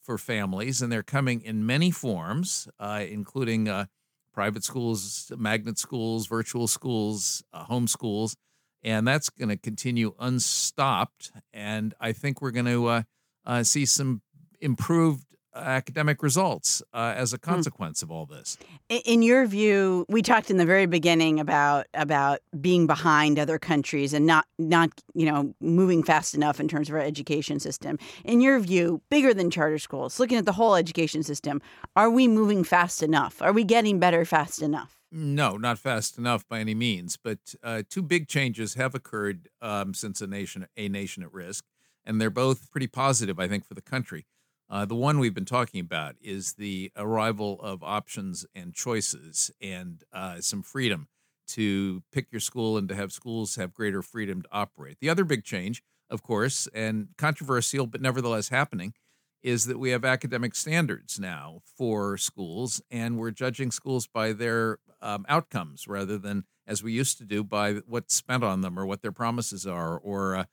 for 0.02 0.18
families, 0.18 0.82
and 0.82 0.92
they're 0.92 1.02
coming 1.02 1.40
in 1.40 1.64
many 1.64 1.90
forms, 1.90 2.68
uh, 2.78 3.04
including 3.08 3.68
uh, 3.68 3.86
private 4.34 4.64
schools, 4.64 5.30
magnet 5.36 5.78
schools, 5.78 6.26
virtual 6.26 6.66
schools, 6.66 7.42
uh, 7.52 7.64
home 7.64 7.86
schools, 7.86 8.36
and 8.82 9.06
that's 9.06 9.30
going 9.30 9.48
to 9.48 9.56
continue 9.56 10.14
unstopped. 10.18 11.30
And 11.52 11.94
I 12.00 12.12
think 12.12 12.42
we're 12.42 12.50
going 12.50 12.66
to 12.66 13.04
uh, 13.46 13.62
see 13.62 13.86
some 13.86 14.20
improved 14.60 15.24
academic 15.54 16.22
results 16.22 16.82
uh, 16.92 17.14
as 17.16 17.32
a 17.32 17.36
hmm. 17.36 17.50
consequence 17.50 18.02
of 18.02 18.10
all 18.10 18.26
this. 18.26 18.58
In 18.88 19.22
your 19.22 19.46
view, 19.46 20.04
we 20.08 20.22
talked 20.22 20.50
in 20.50 20.56
the 20.56 20.66
very 20.66 20.86
beginning 20.86 21.40
about 21.40 21.86
about 21.94 22.40
being 22.60 22.86
behind 22.86 23.38
other 23.38 23.58
countries 23.58 24.12
and 24.12 24.26
not 24.26 24.46
not 24.58 24.90
you 25.14 25.26
know 25.26 25.54
moving 25.60 26.02
fast 26.02 26.34
enough 26.34 26.60
in 26.60 26.68
terms 26.68 26.88
of 26.88 26.94
our 26.94 27.00
education 27.00 27.60
system. 27.60 27.98
In 28.24 28.40
your 28.40 28.58
view, 28.60 29.00
bigger 29.10 29.34
than 29.34 29.50
charter 29.50 29.78
schools, 29.78 30.18
looking 30.18 30.38
at 30.38 30.44
the 30.44 30.52
whole 30.52 30.76
education 30.76 31.22
system, 31.22 31.60
are 31.96 32.10
we 32.10 32.28
moving 32.28 32.64
fast 32.64 33.02
enough? 33.02 33.40
Are 33.40 33.52
we 33.52 33.64
getting 33.64 33.98
better 33.98 34.24
fast 34.24 34.62
enough? 34.62 34.98
No, 35.16 35.56
not 35.56 35.78
fast 35.78 36.18
enough 36.18 36.46
by 36.48 36.58
any 36.58 36.74
means. 36.74 37.16
But 37.16 37.54
uh, 37.62 37.84
two 37.88 38.02
big 38.02 38.26
changes 38.26 38.74
have 38.74 38.96
occurred 38.96 39.48
um, 39.62 39.94
since 39.94 40.20
a 40.20 40.26
nation 40.26 40.66
a 40.76 40.88
nation 40.88 41.22
at 41.22 41.32
risk, 41.32 41.64
and 42.04 42.20
they're 42.20 42.30
both 42.30 42.70
pretty 42.72 42.88
positive, 42.88 43.38
I 43.38 43.46
think, 43.46 43.64
for 43.64 43.74
the 43.74 43.82
country. 43.82 44.26
Uh, 44.70 44.84
the 44.84 44.94
one 44.94 45.18
we've 45.18 45.34
been 45.34 45.44
talking 45.44 45.80
about 45.80 46.16
is 46.22 46.54
the 46.54 46.90
arrival 46.96 47.60
of 47.60 47.82
options 47.82 48.46
and 48.54 48.74
choices 48.74 49.50
and 49.60 50.04
uh, 50.12 50.40
some 50.40 50.62
freedom 50.62 51.08
to 51.46 52.02
pick 52.12 52.28
your 52.32 52.40
school 52.40 52.78
and 52.78 52.88
to 52.88 52.94
have 52.94 53.12
schools 53.12 53.56
have 53.56 53.74
greater 53.74 54.02
freedom 54.02 54.42
to 54.42 54.48
operate. 54.50 54.96
The 55.00 55.10
other 55.10 55.24
big 55.24 55.44
change, 55.44 55.82
of 56.08 56.22
course, 56.22 56.66
and 56.72 57.08
controversial 57.18 57.86
but 57.86 58.00
nevertheless 58.00 58.48
happening, 58.48 58.94
is 59.42 59.66
that 59.66 59.78
we 59.78 59.90
have 59.90 60.06
academic 60.06 60.54
standards 60.54 61.20
now 61.20 61.60
for 61.76 62.16
schools, 62.16 62.80
and 62.90 63.18
we're 63.18 63.30
judging 63.30 63.70
schools 63.70 64.06
by 64.06 64.32
their 64.32 64.78
um, 65.02 65.26
outcomes 65.28 65.86
rather 65.86 66.16
than, 66.16 66.44
as 66.66 66.82
we 66.82 66.92
used 66.92 67.18
to 67.18 67.24
do, 67.24 67.44
by 67.44 67.74
what's 67.86 68.14
spent 68.14 68.42
on 68.42 68.62
them 68.62 68.78
or 68.78 68.86
what 68.86 69.02
their 69.02 69.12
promises 69.12 69.66
are 69.66 69.98
or 69.98 70.34
uh, 70.36 70.44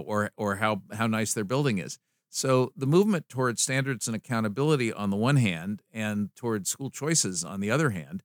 or 0.00 0.30
or 0.38 0.56
how 0.56 0.80
how 0.94 1.06
nice 1.06 1.34
their 1.34 1.44
building 1.44 1.76
is. 1.76 1.98
So 2.30 2.72
the 2.76 2.86
movement 2.86 3.28
towards 3.28 3.60
standards 3.60 4.06
and 4.06 4.16
accountability 4.16 4.92
on 4.92 5.10
the 5.10 5.16
one 5.16 5.36
hand, 5.36 5.82
and 5.92 6.34
towards 6.36 6.70
school 6.70 6.88
choices 6.88 7.44
on 7.44 7.60
the 7.60 7.70
other 7.70 7.90
hand, 7.90 8.22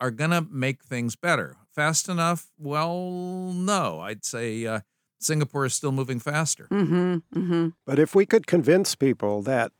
are 0.00 0.10
going 0.10 0.32
to 0.32 0.46
make 0.50 0.82
things 0.82 1.14
better. 1.14 1.56
Fast 1.72 2.08
enough? 2.08 2.48
Well, 2.58 3.52
no. 3.54 4.00
I'd 4.00 4.24
say 4.24 4.66
uh, 4.66 4.80
Singapore 5.20 5.66
is 5.66 5.74
still 5.74 5.92
moving 5.92 6.18
faster. 6.18 6.66
Mm-hmm, 6.70 7.14
mm-hmm. 7.32 7.68
But 7.86 7.98
if 8.00 8.14
we 8.14 8.26
could 8.26 8.48
convince 8.48 8.96
people 8.96 9.40
that 9.42 9.70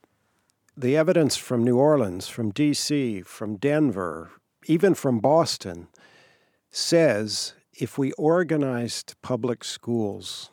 the 0.77 0.97
evidence 0.97 1.37
from 1.37 1.65
New 1.65 1.77
Orleans, 1.77 2.29
from 2.29 2.51
D.C., 2.51 3.23
from 3.23 3.57
Denver, 3.57 4.31
even 4.67 4.95
from 4.95 5.19
Boston 5.19 5.89
says 6.71 7.55
if 7.73 7.99
we 7.99 8.13
organized 8.13 9.15
public 9.21 9.65
schools 9.65 10.51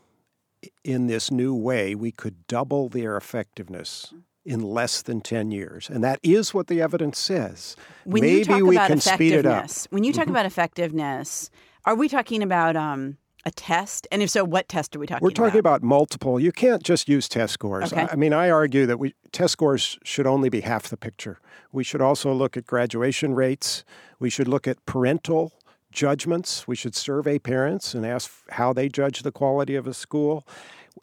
in 0.83 1.07
this 1.07 1.31
new 1.31 1.53
way, 1.55 1.95
we 1.95 2.11
could 2.11 2.45
double 2.47 2.89
their 2.89 3.17
effectiveness 3.17 4.13
in 4.45 4.61
less 4.61 5.01
than 5.03 5.21
10 5.21 5.51
years. 5.51 5.89
And 5.89 6.03
that 6.03 6.19
is 6.23 6.53
what 6.53 6.67
the 6.67 6.81
evidence 6.81 7.19
says. 7.19 7.75
When 8.05 8.21
Maybe 8.21 8.61
we 8.61 8.75
about 8.75 8.87
can 8.87 8.99
speed 8.99 9.33
it 9.33 9.45
up. 9.45 9.65
effectiveness, 9.65 9.87
when 9.91 10.03
you 10.03 10.13
talk 10.13 10.25
Mhm. 10.27 10.31
about 10.31 10.45
effectiveness, 10.47 11.49
are 11.85 11.95
we 11.95 12.09
talking 12.09 12.41
about 12.41 12.75
um, 12.75 13.17
a 13.45 13.51
test? 13.51 14.07
And 14.11 14.21
if 14.23 14.29
so, 14.31 14.43
what 14.43 14.67
test 14.67 14.95
are 14.95 14.99
we 14.99 15.05
talking 15.05 15.17
about? 15.17 15.23
We're 15.23 15.29
about? 15.29 15.45
talking 15.49 15.59
about 15.59 15.83
multiple. 15.83 16.39
You 16.39 16.51
can't 16.51 16.81
just 16.83 17.07
use 17.07 17.29
test 17.29 17.53
scores. 17.53 17.93
Okay. 17.93 18.01
I 18.03 18.09
I 18.13 18.15
mean, 18.15 18.33
I 18.33 18.49
argue 18.49 18.85
that 18.87 18.97
we 18.97 19.13
test 19.31 19.53
scores 19.53 19.99
should 20.03 20.25
only 20.27 20.49
be 20.49 20.61
half 20.61 20.89
the 20.89 20.97
picture. 20.97 21.39
We 21.71 21.83
should 21.83 22.01
also 22.01 22.33
look 22.33 22.57
at 22.57 22.65
graduation 22.65 23.33
rates. 23.35 23.83
We 24.19 24.29
should 24.31 24.47
look 24.47 24.67
at 24.67 24.83
parental 24.87 25.53
judgments. 25.91 26.67
We 26.67 26.75
should 26.75 26.95
survey 26.95 27.39
parents 27.39 27.93
and 27.93 28.05
ask 28.05 28.31
how 28.51 28.73
they 28.73 28.89
judge 28.89 29.23
the 29.23 29.31
quality 29.31 29.75
of 29.75 29.87
a 29.87 29.93
school. 29.93 30.47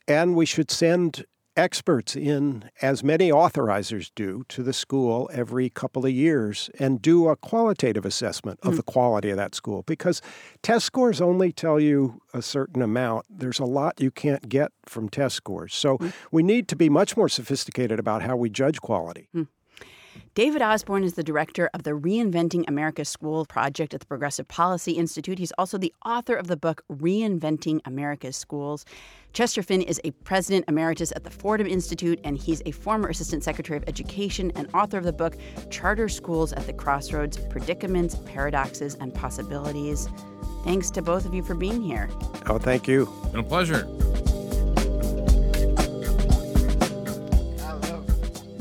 And 0.06 0.34
we 0.34 0.46
should 0.46 0.70
send 0.70 1.24
experts 1.58 2.14
in, 2.14 2.70
as 2.80 3.02
many 3.02 3.30
authorizers 3.30 4.10
do, 4.14 4.44
to 4.48 4.62
the 4.62 4.72
school 4.72 5.28
every 5.32 5.68
couple 5.68 6.06
of 6.06 6.12
years 6.12 6.70
and 6.78 7.02
do 7.02 7.28
a 7.28 7.36
qualitative 7.36 8.06
assessment 8.06 8.60
of 8.62 8.70
hmm. 8.70 8.76
the 8.76 8.82
quality 8.84 9.30
of 9.30 9.36
that 9.36 9.54
school. 9.54 9.82
Because 9.82 10.22
test 10.62 10.86
scores 10.86 11.20
only 11.20 11.50
tell 11.50 11.80
you 11.80 12.22
a 12.32 12.40
certain 12.40 12.80
amount. 12.80 13.26
There's 13.28 13.58
a 13.58 13.64
lot 13.64 14.00
you 14.00 14.12
can't 14.12 14.48
get 14.48 14.70
from 14.86 15.08
test 15.08 15.34
scores. 15.34 15.74
So 15.74 15.96
hmm. 15.96 16.08
we 16.30 16.42
need 16.42 16.68
to 16.68 16.76
be 16.76 16.88
much 16.88 17.16
more 17.16 17.28
sophisticated 17.28 17.98
about 17.98 18.22
how 18.22 18.36
we 18.36 18.48
judge 18.48 18.80
quality. 18.80 19.28
Hmm. 19.32 19.42
David 20.38 20.62
Osborne 20.62 21.02
is 21.02 21.14
the 21.14 21.24
director 21.24 21.68
of 21.74 21.82
the 21.82 21.90
Reinventing 21.90 22.62
America 22.68 23.04
School 23.04 23.44
project 23.44 23.92
at 23.92 23.98
the 23.98 24.06
Progressive 24.06 24.46
Policy 24.46 24.92
Institute. 24.92 25.36
He's 25.36 25.50
also 25.58 25.78
the 25.78 25.92
author 26.06 26.36
of 26.36 26.46
the 26.46 26.56
book 26.56 26.84
Reinventing 26.88 27.80
America's 27.84 28.36
Schools. 28.36 28.84
Chester 29.32 29.64
Finn 29.64 29.82
is 29.82 30.00
a 30.04 30.12
president 30.22 30.66
emeritus 30.68 31.12
at 31.16 31.24
the 31.24 31.30
Fordham 31.30 31.66
Institute, 31.66 32.20
and 32.22 32.38
he's 32.38 32.62
a 32.66 32.70
former 32.70 33.08
assistant 33.08 33.42
secretary 33.42 33.78
of 33.78 33.88
education 33.88 34.52
and 34.54 34.72
author 34.74 34.98
of 34.98 35.02
the 35.02 35.12
book 35.12 35.36
Charter 35.70 36.08
Schools 36.08 36.52
at 36.52 36.66
the 36.68 36.72
Crossroads 36.72 37.36
Predicaments, 37.36 38.14
Paradoxes, 38.24 38.94
and 38.94 39.12
Possibilities. 39.12 40.08
Thanks 40.62 40.88
to 40.92 41.02
both 41.02 41.26
of 41.26 41.34
you 41.34 41.42
for 41.42 41.56
being 41.56 41.82
here. 41.82 42.08
Oh, 42.46 42.58
thank 42.58 42.86
you. 42.86 43.12
Been 43.32 43.40
a 43.40 43.42
pleasure. 43.42 43.88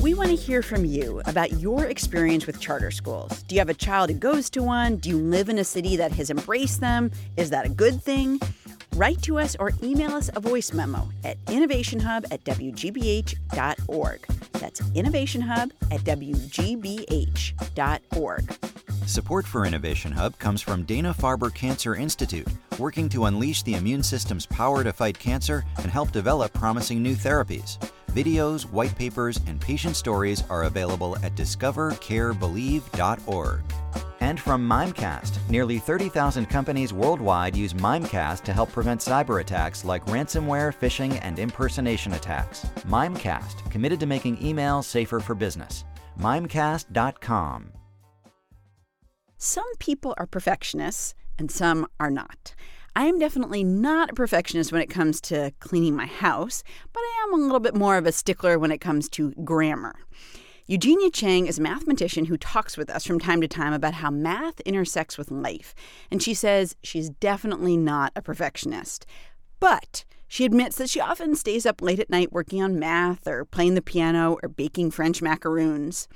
We 0.07 0.13
want 0.13 0.29
to 0.29 0.37
hear 0.37 0.61
from 0.61 0.85
you 0.85 1.21
about 1.25 1.59
your 1.59 1.83
experience 1.83 2.47
with 2.47 2.61
charter 2.61 2.91
schools. 2.91 3.43
Do 3.43 3.55
you 3.55 3.59
have 3.59 3.67
a 3.67 3.73
child 3.73 4.09
who 4.09 4.15
goes 4.15 4.49
to 4.51 4.63
one? 4.63 4.95
Do 4.95 5.09
you 5.09 5.17
live 5.17 5.49
in 5.49 5.57
a 5.57 5.65
city 5.65 5.97
that 5.97 6.13
has 6.13 6.29
embraced 6.29 6.79
them? 6.79 7.11
Is 7.35 7.49
that 7.49 7.65
a 7.65 7.69
good 7.69 8.01
thing? 8.01 8.39
Write 8.95 9.21
to 9.23 9.37
us 9.37 9.57
or 9.59 9.73
email 9.83 10.11
us 10.11 10.29
a 10.33 10.39
voice 10.39 10.71
memo 10.71 11.09
at 11.25 11.43
innovationhub 11.47 12.23
at 12.31 12.41
wgbh.org. 12.45 14.27
That's 14.53 14.79
innovationhub 14.79 15.71
at 15.91 15.99
wgbh.org. 15.99 17.35
Support 19.05 19.45
for 19.45 19.65
Innovation 19.65 20.13
Hub 20.13 20.39
comes 20.39 20.61
from 20.61 20.83
Dana 20.83 21.13
Farber 21.13 21.53
Cancer 21.53 21.95
Institute, 21.95 22.47
working 22.79 23.09
to 23.09 23.25
unleash 23.25 23.63
the 23.63 23.73
immune 23.73 24.03
system's 24.03 24.45
power 24.45 24.85
to 24.85 24.93
fight 24.93 25.19
cancer 25.19 25.65
and 25.79 25.91
help 25.91 26.13
develop 26.13 26.53
promising 26.53 27.03
new 27.03 27.15
therapies. 27.15 27.77
Videos, 28.11 28.63
white 28.63 28.95
papers, 28.95 29.39
and 29.47 29.61
patient 29.61 29.95
stories 29.95 30.43
are 30.49 30.63
available 30.63 31.15
at 31.23 31.35
discovercarebelieve.org. 31.35 33.61
And 34.19 34.39
from 34.39 34.67
Mimecast, 34.67 35.37
nearly 35.49 35.77
30,000 35.77 36.47
companies 36.47 36.91
worldwide 36.91 37.55
use 37.55 37.73
Mimecast 37.73 38.41
to 38.43 38.53
help 38.53 38.71
prevent 38.71 39.01
cyber 39.01 39.41
attacks 39.41 39.85
like 39.85 40.03
ransomware, 40.07 40.73
phishing, 40.73 41.19
and 41.21 41.37
impersonation 41.37 42.13
attacks. 42.13 42.65
Mimecast, 42.87 43.69
committed 43.69 43.99
to 43.99 44.07
making 44.07 44.43
email 44.43 44.81
safer 44.81 45.19
for 45.19 45.35
business. 45.35 45.85
Mimecast.com. 46.19 47.73
Some 49.37 49.75
people 49.77 50.15
are 50.17 50.25
perfectionists 50.25 51.13
and 51.37 51.51
some 51.51 51.85
are 51.99 52.09
not. 52.09 52.55
I 52.97 53.05
am 53.05 53.19
definitely 53.19 53.63
not 53.63 54.09
a 54.09 54.15
perfectionist 54.15 54.71
when 54.71 54.81
it 54.81 54.89
comes 54.89 55.21
to 55.21 55.53
cleaning 55.59 55.95
my 55.95 56.07
house, 56.07 56.63
but 56.91 56.99
I 56.99 57.27
am 57.27 57.39
a 57.39 57.43
little 57.43 57.59
bit 57.59 57.75
more 57.75 57.95
of 57.95 58.07
a 58.07 58.11
stickler 58.11 58.57
when 58.57 58.71
it 58.71 58.81
comes 58.81 59.07
to 59.09 59.33
grammar. 59.43 59.93
Eugenia 60.65 61.11
Cheng 61.11 61.45
is 61.45 61.59
a 61.59 61.61
mathematician 61.61 62.25
who 62.25 62.37
talks 62.37 62.75
with 62.75 62.89
us 62.89 63.05
from 63.05 63.19
time 63.19 63.39
to 63.41 63.47
time 63.47 63.71
about 63.71 63.93
how 63.93 64.09
math 64.09 64.61
intersects 64.61 65.15
with 65.15 65.29
life, 65.29 65.75
and 66.09 66.23
she 66.23 66.33
says 66.33 66.75
she's 66.81 67.11
definitely 67.11 67.77
not 67.77 68.13
a 68.15 68.21
perfectionist. 68.23 69.05
But 69.59 70.03
she 70.27 70.43
admits 70.43 70.77
that 70.77 70.89
she 70.89 70.99
often 70.99 71.35
stays 71.35 71.67
up 71.67 71.83
late 71.83 71.99
at 71.99 72.09
night 72.09 72.33
working 72.33 72.63
on 72.63 72.79
math 72.79 73.27
or 73.27 73.45
playing 73.45 73.75
the 73.75 73.83
piano 73.83 74.39
or 74.41 74.49
baking 74.49 74.89
French 74.89 75.21
macaroons. 75.21 76.07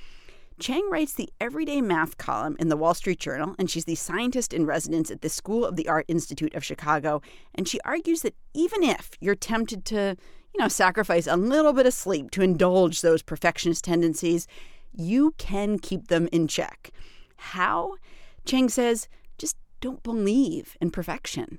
Cheng 0.61 0.87
writes 0.91 1.13
the 1.13 1.29
Everyday 1.39 1.81
Math 1.81 2.19
column 2.19 2.55
in 2.59 2.69
the 2.69 2.77
Wall 2.77 2.93
Street 2.93 3.19
Journal, 3.19 3.55
and 3.57 3.67
she's 3.67 3.85
the 3.85 3.95
scientist 3.95 4.53
in 4.53 4.67
residence 4.67 5.09
at 5.09 5.21
the 5.21 5.27
School 5.27 5.65
of 5.65 5.75
the 5.75 5.89
Art 5.89 6.05
Institute 6.07 6.53
of 6.53 6.63
Chicago. 6.63 7.23
And 7.55 7.67
she 7.67 7.81
argues 7.81 8.21
that 8.21 8.35
even 8.53 8.83
if 8.83 9.09
you're 9.19 9.33
tempted 9.33 9.85
to, 9.85 10.15
you 10.53 10.59
know, 10.59 10.67
sacrifice 10.67 11.25
a 11.25 11.35
little 11.35 11.73
bit 11.73 11.87
of 11.87 11.95
sleep 11.95 12.29
to 12.31 12.43
indulge 12.43 13.01
those 13.01 13.23
perfectionist 13.23 13.83
tendencies, 13.83 14.45
you 14.93 15.33
can 15.39 15.79
keep 15.79 16.09
them 16.09 16.29
in 16.31 16.47
check. 16.47 16.91
How? 17.37 17.95
Cheng 18.45 18.69
says, 18.69 19.07
just 19.39 19.57
don't 19.79 20.03
believe 20.03 20.77
in 20.79 20.91
perfection. 20.91 21.57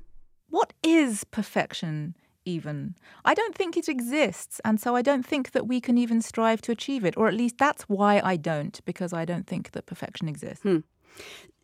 What 0.48 0.74
is 0.84 1.24
perfection, 1.24 2.14
even? 2.44 2.96
I 3.24 3.34
don't 3.34 3.54
think 3.54 3.76
it 3.76 3.88
exists, 3.88 4.60
and 4.64 4.80
so 4.80 4.96
I 4.96 5.02
don't 5.02 5.26
think 5.26 5.52
that 5.52 5.66
we 5.66 5.80
can 5.80 5.98
even 5.98 6.22
strive 6.22 6.60
to 6.62 6.72
achieve 6.72 7.04
it, 7.04 7.16
or 7.16 7.28
at 7.28 7.34
least 7.34 7.58
that's 7.58 7.84
why 7.84 8.20
I 8.22 8.36
don't, 8.36 8.80
because 8.84 9.12
I 9.12 9.24
don't 9.24 9.46
think 9.46 9.72
that 9.72 9.86
perfection 9.86 10.28
exists. 10.28 10.62
Hmm. 10.62 10.78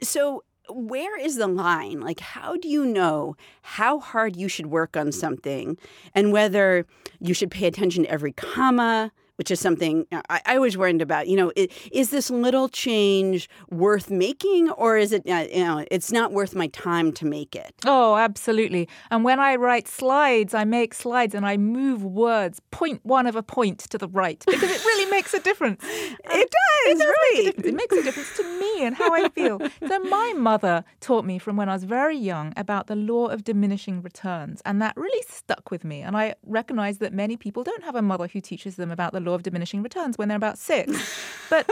So, 0.02 0.44
where 0.70 1.18
is 1.18 1.36
the 1.36 1.46
line? 1.46 2.00
Like, 2.00 2.20
how 2.20 2.56
do 2.56 2.68
you 2.68 2.84
know 2.84 3.36
how 3.62 3.98
hard 3.98 4.36
you 4.36 4.48
should 4.48 4.66
work 4.66 4.96
on 4.96 5.12
something 5.12 5.78
and 6.14 6.32
whether 6.32 6.84
you 7.20 7.32
should 7.32 7.50
pay 7.50 7.66
attention 7.66 8.04
to 8.04 8.10
every 8.10 8.32
comma, 8.32 9.10
which 9.38 9.50
is 9.50 9.60
something 9.60 10.04
uh, 10.12 10.20
I, 10.28 10.40
I 10.46 10.56
always 10.56 10.76
worried 10.76 11.00
about? 11.00 11.28
You 11.28 11.36
know, 11.36 11.52
i- 11.56 11.68
is 11.92 12.10
this 12.10 12.28
little 12.30 12.68
change 12.68 13.48
worth 13.70 14.10
making 14.10 14.70
or 14.70 14.96
is 14.98 15.12
it, 15.12 15.22
uh, 15.28 15.46
you 15.52 15.64
know, 15.64 15.84
it's 15.90 16.10
not 16.12 16.32
worth 16.32 16.54
my 16.54 16.66
time 16.68 17.12
to 17.12 17.24
make 17.24 17.54
it? 17.54 17.72
Oh, 17.86 18.16
absolutely. 18.16 18.88
And 19.10 19.24
when 19.24 19.38
I 19.40 19.54
write 19.56 19.86
slides, 19.88 20.54
I 20.54 20.64
make 20.64 20.92
slides 20.92 21.34
and 21.34 21.46
I 21.46 21.56
move 21.56 22.04
words 22.04 22.60
point 22.72 23.00
one 23.04 23.26
of 23.26 23.36
a 23.36 23.42
point 23.42 23.78
to 23.90 23.98
the 23.98 24.08
right 24.08 24.42
because 24.46 24.70
it 24.70 24.84
really 24.84 25.10
makes 25.10 25.32
a 25.34 25.40
difference. 25.40 25.82
It 26.30 26.50
does, 26.50 26.92
It 26.92 26.98
does 26.98 26.98
make 26.98 27.06
a 27.06 27.08
right. 27.08 27.44
difference. 27.46 27.66
It 27.68 27.74
makes 27.74 27.96
a 27.96 28.02
difference 28.02 28.36
to 28.36 28.44
me 28.60 28.84
and 28.86 28.94
how 28.94 29.12
I 29.14 29.28
feel. 29.30 29.60
so 29.88 29.98
my 30.00 30.34
mother 30.36 30.84
taught 31.00 31.24
me 31.24 31.38
from 31.38 31.56
when 31.56 31.68
I 31.68 31.72
was 31.74 31.84
very 31.84 32.16
young 32.16 32.52
about 32.56 32.86
the 32.86 32.96
law 32.96 33.26
of 33.28 33.44
diminishing 33.44 34.02
returns, 34.02 34.60
and 34.64 34.80
that 34.82 34.94
really 34.96 35.24
stuck 35.28 35.70
with 35.70 35.84
me. 35.84 36.02
And 36.02 36.16
I 36.16 36.34
recognize 36.44 36.98
that 36.98 37.12
many 37.12 37.36
people 37.36 37.62
don't 37.64 37.82
have 37.84 37.94
a 37.96 38.02
mother 38.02 38.26
who 38.32 38.40
teaches 38.40 38.76
them 38.76 38.90
about 38.90 39.12
the 39.12 39.20
law 39.28 39.34
of 39.34 39.42
diminishing 39.42 39.82
returns 39.82 40.16
when 40.18 40.28
they're 40.28 40.36
about 40.36 40.58
six. 40.58 40.92
But 41.50 41.66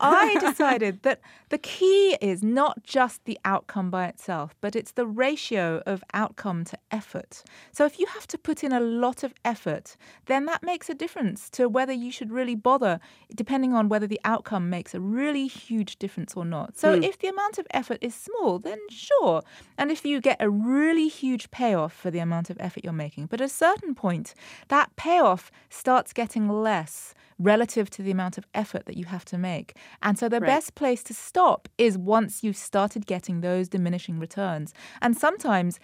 I 0.00 0.36
decided 0.38 1.02
that 1.02 1.20
the 1.48 1.58
key 1.58 2.16
is 2.20 2.44
not 2.44 2.84
just 2.84 3.24
the 3.24 3.38
outcome 3.44 3.90
by 3.90 4.06
itself, 4.06 4.54
but 4.60 4.76
it's 4.76 4.92
the 4.92 5.06
ratio 5.06 5.82
of 5.84 6.04
outcome 6.14 6.64
to 6.66 6.78
effort. 6.92 7.42
So 7.72 7.84
if 7.84 7.98
you 7.98 8.06
have 8.06 8.28
to 8.28 8.38
put 8.38 8.62
in 8.62 8.72
a 8.72 8.78
lot 8.78 9.24
of 9.24 9.34
effort, 9.44 9.96
then 10.26 10.46
that 10.46 10.62
makes 10.62 10.88
a 10.88 10.94
difference 10.94 11.50
to 11.50 11.68
whether 11.68 11.92
you 11.92 12.12
should 12.12 12.30
really 12.30 12.54
bother, 12.54 13.00
depending 13.34 13.74
on 13.74 13.88
whether 13.88 14.06
the 14.06 14.20
outcome 14.24 14.70
makes 14.70 14.94
a 14.94 15.00
really 15.00 15.46
huge 15.46 15.98
difference 15.98 16.34
or 16.36 16.44
not. 16.44 16.78
So 16.78 16.96
hmm. 16.96 17.02
if 17.02 17.18
the 17.18 17.28
amount 17.28 17.58
of 17.58 17.66
effort 17.72 17.98
is 18.00 18.14
small, 18.14 18.60
then 18.60 18.78
sure. 18.90 19.42
And 19.76 19.90
if 19.90 20.04
you 20.04 20.20
get 20.20 20.36
a 20.40 20.50
really 20.50 21.08
huge 21.08 21.50
payoff 21.50 21.92
for 21.92 22.10
the 22.10 22.20
amount 22.20 22.50
of 22.50 22.56
effort 22.60 22.84
you're 22.84 22.92
making, 22.92 23.26
but 23.26 23.40
at 23.40 23.46
a 23.46 23.48
certain 23.48 23.94
point, 23.94 24.34
that 24.68 24.94
payoff 24.96 25.50
starts 25.68 26.12
getting 26.12 26.48
less 26.48 26.76
less 26.96 27.14
relative 27.38 27.90
to 27.90 28.02
the 28.02 28.10
amount 28.10 28.38
of 28.38 28.46
effort 28.54 28.86
that 28.86 28.96
you 28.96 29.04
have 29.04 29.24
to 29.26 29.36
make. 29.38 29.76
And 30.02 30.18
so 30.18 30.28
the 30.28 30.40
Right. 30.40 30.46
best 30.46 30.74
place 30.74 31.02
to 31.04 31.14
stop 31.14 31.68
is 31.76 31.98
once 31.98 32.42
you've 32.42 32.56
started 32.56 33.06
getting 33.06 33.40
those 33.42 33.68
diminishing 33.68 34.18
returns. 34.18 34.72
And 35.02 35.16
sometimes 35.16 35.78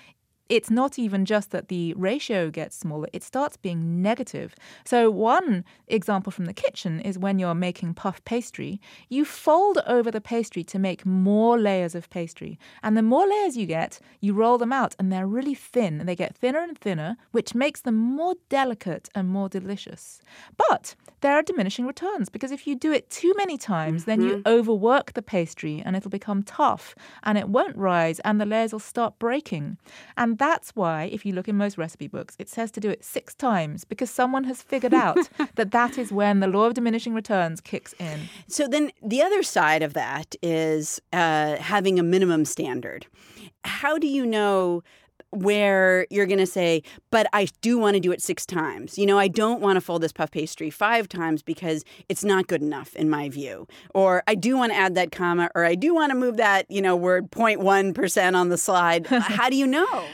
it's 0.52 0.70
not 0.70 0.98
even 0.98 1.24
just 1.24 1.50
that 1.52 1.68
the 1.68 1.94
ratio 1.94 2.50
gets 2.50 2.76
smaller, 2.76 3.08
it 3.14 3.22
starts 3.22 3.56
being 3.56 4.02
negative. 4.02 4.54
So, 4.84 5.10
one 5.10 5.64
example 5.88 6.30
from 6.30 6.44
the 6.44 6.52
kitchen 6.52 7.00
is 7.00 7.18
when 7.18 7.38
you're 7.38 7.54
making 7.54 7.94
puff 7.94 8.22
pastry, 8.26 8.78
you 9.08 9.24
fold 9.24 9.78
over 9.86 10.10
the 10.10 10.20
pastry 10.20 10.62
to 10.64 10.78
make 10.78 11.06
more 11.06 11.58
layers 11.58 11.94
of 11.94 12.10
pastry. 12.10 12.58
And 12.82 12.98
the 12.98 13.02
more 13.02 13.26
layers 13.26 13.56
you 13.56 13.64
get, 13.64 13.98
you 14.20 14.34
roll 14.34 14.58
them 14.58 14.74
out, 14.74 14.94
and 14.98 15.10
they're 15.10 15.26
really 15.26 15.54
thin, 15.54 16.00
and 16.00 16.06
they 16.06 16.14
get 16.14 16.36
thinner 16.36 16.60
and 16.60 16.76
thinner, 16.76 17.16
which 17.30 17.54
makes 17.54 17.80
them 17.80 17.96
more 17.96 18.34
delicate 18.50 19.08
and 19.14 19.30
more 19.30 19.48
delicious. 19.48 20.20
But 20.68 20.94
there 21.22 21.34
are 21.34 21.42
diminishing 21.42 21.86
returns 21.86 22.28
because 22.28 22.50
if 22.50 22.66
you 22.66 22.74
do 22.74 22.92
it 22.92 23.08
too 23.08 23.32
many 23.38 23.56
times, 23.56 24.04
then 24.04 24.20
you 24.20 24.36
mm-hmm. 24.36 24.48
overwork 24.48 25.12
the 25.14 25.22
pastry 25.22 25.80
and 25.84 25.96
it'll 25.96 26.10
become 26.10 26.42
tough 26.42 26.94
and 27.22 27.38
it 27.38 27.48
won't 27.48 27.76
rise 27.76 28.18
and 28.20 28.40
the 28.40 28.44
layers 28.44 28.72
will 28.72 28.80
start 28.80 29.18
breaking. 29.20 29.78
And 30.16 30.38
that's 30.42 30.70
why, 30.70 31.04
if 31.04 31.24
you 31.24 31.32
look 31.32 31.46
in 31.46 31.56
most 31.56 31.78
recipe 31.78 32.08
books, 32.08 32.34
it 32.36 32.48
says 32.48 32.72
to 32.72 32.80
do 32.80 32.90
it 32.90 33.04
six 33.04 33.32
times 33.32 33.84
because 33.84 34.10
someone 34.10 34.42
has 34.42 34.60
figured 34.60 34.92
out 34.92 35.16
that 35.54 35.70
that 35.70 35.96
is 35.96 36.10
when 36.10 36.40
the 36.40 36.48
law 36.48 36.64
of 36.64 36.74
diminishing 36.74 37.14
returns 37.14 37.60
kicks 37.60 37.94
in. 38.00 38.22
So 38.48 38.66
then 38.66 38.90
the 39.00 39.22
other 39.22 39.44
side 39.44 39.84
of 39.84 39.94
that 39.94 40.34
is 40.42 41.00
uh, 41.12 41.58
having 41.58 42.00
a 42.00 42.02
minimum 42.02 42.44
standard. 42.44 43.06
How 43.62 43.98
do 43.98 44.08
you 44.08 44.26
know 44.26 44.82
where 45.30 46.08
you're 46.10 46.26
going 46.26 46.40
to 46.40 46.46
say, 46.46 46.82
but 47.12 47.28
I 47.32 47.46
do 47.60 47.78
want 47.78 47.94
to 47.94 48.00
do 48.00 48.10
it 48.10 48.20
six 48.20 48.44
times? 48.44 48.98
You 48.98 49.06
know, 49.06 49.18
I 49.20 49.28
don't 49.28 49.60
want 49.60 49.76
to 49.76 49.80
fold 49.80 50.02
this 50.02 50.12
puff 50.12 50.32
pastry 50.32 50.70
five 50.70 51.08
times 51.08 51.42
because 51.44 51.84
it's 52.08 52.24
not 52.24 52.48
good 52.48 52.62
enough 52.62 52.96
in 52.96 53.08
my 53.08 53.28
view. 53.28 53.68
Or 53.94 54.24
I 54.26 54.34
do 54.34 54.56
want 54.56 54.72
to 54.72 54.78
add 54.78 54.96
that 54.96 55.12
comma, 55.12 55.50
or 55.54 55.64
I 55.64 55.76
do 55.76 55.94
want 55.94 56.10
to 56.10 56.16
move 56.16 56.36
that, 56.38 56.68
you 56.68 56.82
know, 56.82 56.96
word 56.96 57.30
0.1% 57.30 58.34
on 58.34 58.48
the 58.48 58.58
slide. 58.58 59.06
How 59.06 59.48
do 59.48 59.56
you 59.56 59.68
know? 59.68 60.04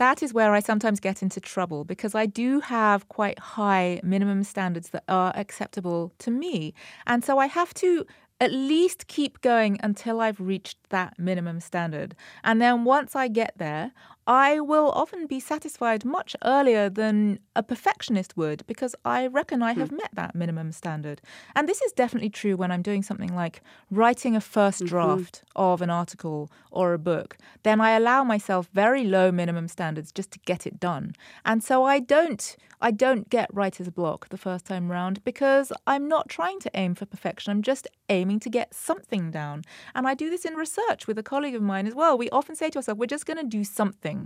That 0.00 0.22
is 0.22 0.32
where 0.32 0.54
I 0.54 0.60
sometimes 0.60 0.98
get 0.98 1.22
into 1.22 1.40
trouble 1.40 1.84
because 1.84 2.14
I 2.14 2.24
do 2.24 2.60
have 2.60 3.06
quite 3.10 3.38
high 3.38 4.00
minimum 4.02 4.44
standards 4.44 4.88
that 4.90 5.04
are 5.08 5.30
acceptable 5.36 6.10
to 6.20 6.30
me. 6.30 6.72
And 7.06 7.22
so 7.22 7.36
I 7.36 7.44
have 7.44 7.74
to 7.74 8.06
at 8.40 8.50
least 8.50 9.08
keep 9.08 9.42
going 9.42 9.78
until 9.82 10.22
I've 10.22 10.40
reached 10.40 10.78
that 10.88 11.18
minimum 11.18 11.60
standard. 11.60 12.16
And 12.42 12.62
then 12.62 12.84
once 12.84 13.14
I 13.14 13.28
get 13.28 13.52
there, 13.58 13.92
I 14.30 14.60
will 14.60 14.92
often 14.92 15.26
be 15.26 15.40
satisfied 15.40 16.04
much 16.04 16.36
earlier 16.44 16.88
than 16.88 17.40
a 17.56 17.64
perfectionist 17.64 18.36
would 18.36 18.64
because 18.68 18.94
I 19.04 19.26
reckon 19.26 19.60
I 19.60 19.74
hmm. 19.74 19.80
have 19.80 19.90
met 19.90 20.10
that 20.12 20.36
minimum 20.36 20.70
standard. 20.70 21.20
And 21.56 21.68
this 21.68 21.82
is 21.82 21.90
definitely 21.90 22.30
true 22.30 22.56
when 22.56 22.70
I'm 22.70 22.80
doing 22.80 23.02
something 23.02 23.34
like 23.34 23.60
writing 23.90 24.36
a 24.36 24.38
1st 24.38 24.82
mm-hmm. 24.82 24.86
draft 24.86 25.42
of 25.56 25.82
an 25.82 25.90
article 25.90 26.48
or 26.70 26.94
a 26.94 26.98
book. 26.98 27.38
Then 27.64 27.80
I 27.80 27.96
allow 27.96 28.22
myself 28.22 28.68
very 28.72 29.02
low 29.02 29.32
minimum 29.32 29.66
standards 29.66 30.12
just 30.12 30.30
to 30.30 30.38
get 30.46 30.64
it 30.64 30.78
done. 30.78 31.16
And 31.44 31.64
so 31.64 31.82
I 31.82 31.98
don't 31.98 32.56
I 32.82 32.90
don't 32.90 33.28
get 33.28 33.52
writer's 33.52 33.90
block 33.90 34.30
the 34.30 34.38
first 34.38 34.64
time 34.64 34.90
round 34.90 35.22
because 35.22 35.70
I'm 35.86 36.08
not 36.08 36.30
trying 36.30 36.60
to 36.60 36.70
aim 36.72 36.94
for 36.94 37.04
perfection. 37.04 37.50
I'm 37.50 37.60
just 37.60 37.86
aiming 38.08 38.40
to 38.40 38.48
get 38.48 38.74
something 38.74 39.30
down. 39.30 39.64
And 39.94 40.08
I 40.08 40.14
do 40.14 40.30
this 40.30 40.46
in 40.46 40.54
research 40.54 41.06
with 41.06 41.18
a 41.18 41.22
colleague 41.22 41.54
of 41.54 41.60
mine 41.60 41.86
as 41.86 41.94
well. 41.94 42.16
We 42.16 42.30
often 42.30 42.56
say 42.56 42.70
to 42.70 42.78
ourselves, 42.78 42.98
we're 42.98 43.04
just 43.04 43.26
going 43.26 43.36
to 43.36 43.44
do 43.44 43.64
something, 43.64 44.19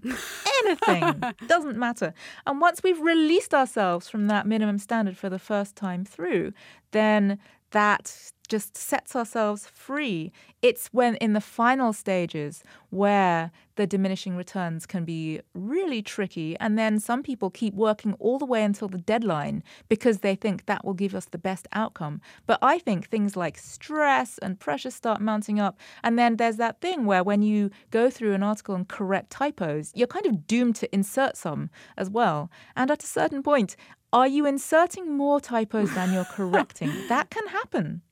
anything, 0.65 1.23
doesn't 1.47 1.77
matter. 1.77 2.15
And 2.47 2.61
once 2.61 2.83
we've 2.83 3.01
released 3.01 3.55
ourselves 3.55 4.09
from 4.09 4.27
that 4.29 4.47
minimum 4.47 4.79
standard 4.79 5.17
for 5.17 5.29
the 5.29 5.39
first 5.39 5.77
time 5.77 6.05
through, 6.05 6.53
then 6.93 7.39
that 7.71 8.33
just 8.49 8.77
sets 8.77 9.17
ourselves 9.17 9.67
free. 9.67 10.33
It's 10.63 10.89
when 10.89 11.17
in 11.17 11.33
the 11.33 11.41
final 11.41 11.93
stages 11.93 12.63
where 12.91 13.51
the 13.77 13.87
diminishing 13.87 14.37
returns 14.37 14.87
can 14.87 15.05
be 15.05 15.41
really 15.55 16.03
tricky. 16.03 16.57
And 16.59 16.79
then 16.79 17.01
some 17.01 17.23
people 17.23 17.51
keep 17.51 17.75
working 17.75 18.15
all 18.15 18.39
the 18.39 18.45
way 18.45 18.63
until 18.63 18.89
the 18.89 18.99
deadline 18.99 19.63
because 19.89 20.19
they 20.19 20.35
think 20.35 20.67
that 20.67 20.85
will 20.85 20.95
give 20.95 21.15
us 21.15 21.27
the 21.27 21.39
best 21.39 21.67
outcome. 21.73 22.21
But 22.47 22.59
I 22.63 22.79
think 22.79 23.09
things 23.09 23.37
like 23.37 23.59
stress 23.59 24.39
and 24.39 24.61
pressure 24.61 24.91
start 24.91 25.21
mounting 25.21 25.59
up. 25.59 25.79
And 26.03 26.19
then 26.19 26.37
there's 26.37 26.57
that 26.57 26.81
thing 26.81 27.07
where 27.07 27.25
when 27.25 27.43
you 27.43 27.71
go 27.91 28.11
through 28.11 28.35
an 28.35 28.43
article 28.43 28.75
and 28.75 28.87
correct 28.87 29.31
typos, 29.31 29.91
you're 29.95 30.07
kind 30.07 30.27
of 30.27 30.47
doomed 30.47 30.77
to 30.77 30.95
insert 30.95 31.37
some 31.37 31.71
as 31.97 32.11
well. 32.11 32.51
And 32.77 32.91
at 32.91 33.03
a 33.03 33.07
certain 33.07 33.43
point, 33.43 33.77
are 34.13 34.29
you 34.29 34.47
inserting 34.47 35.17
more 35.17 35.41
typos 35.41 35.93
than 35.95 36.13
you're 36.13 36.25
correcting? 36.25 36.93
that 37.09 37.31
can 37.31 37.49
happen. 37.49 38.03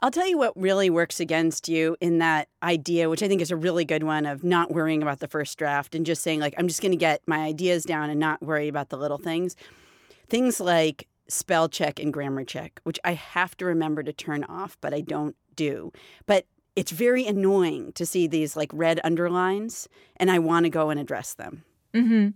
I'll 0.00 0.10
tell 0.10 0.26
you 0.26 0.38
what 0.38 0.52
really 0.56 0.90
works 0.90 1.20
against 1.20 1.68
you 1.68 1.96
in 2.00 2.18
that 2.18 2.48
idea, 2.62 3.08
which 3.08 3.22
I 3.22 3.28
think 3.28 3.40
is 3.40 3.50
a 3.50 3.56
really 3.56 3.84
good 3.84 4.02
one 4.02 4.26
of 4.26 4.44
not 4.44 4.70
worrying 4.70 5.02
about 5.02 5.20
the 5.20 5.28
first 5.28 5.58
draft 5.58 5.94
and 5.94 6.04
just 6.06 6.22
saying, 6.22 6.40
like, 6.40 6.54
I'm 6.58 6.68
just 6.68 6.80
going 6.80 6.92
to 6.92 6.96
get 6.96 7.22
my 7.26 7.38
ideas 7.38 7.84
down 7.84 8.10
and 8.10 8.20
not 8.20 8.42
worry 8.42 8.68
about 8.68 8.88
the 8.88 8.96
little 8.96 9.18
things. 9.18 9.56
Things 10.28 10.60
like 10.60 11.08
spell 11.28 11.68
check 11.68 11.98
and 11.98 12.12
grammar 12.12 12.44
check, 12.44 12.80
which 12.84 12.98
I 13.04 13.14
have 13.14 13.56
to 13.58 13.64
remember 13.64 14.02
to 14.02 14.12
turn 14.12 14.44
off, 14.44 14.76
but 14.80 14.94
I 14.94 15.00
don't 15.00 15.36
do. 15.56 15.92
But 16.26 16.46
it's 16.76 16.90
very 16.90 17.26
annoying 17.26 17.92
to 17.92 18.04
see 18.04 18.26
these 18.26 18.56
like 18.56 18.70
red 18.72 19.00
underlines, 19.04 19.88
and 20.16 20.30
I 20.30 20.38
want 20.38 20.64
to 20.64 20.70
go 20.70 20.90
and 20.90 20.98
address 20.98 21.34
them. 21.34 21.64
hmm 21.94 22.28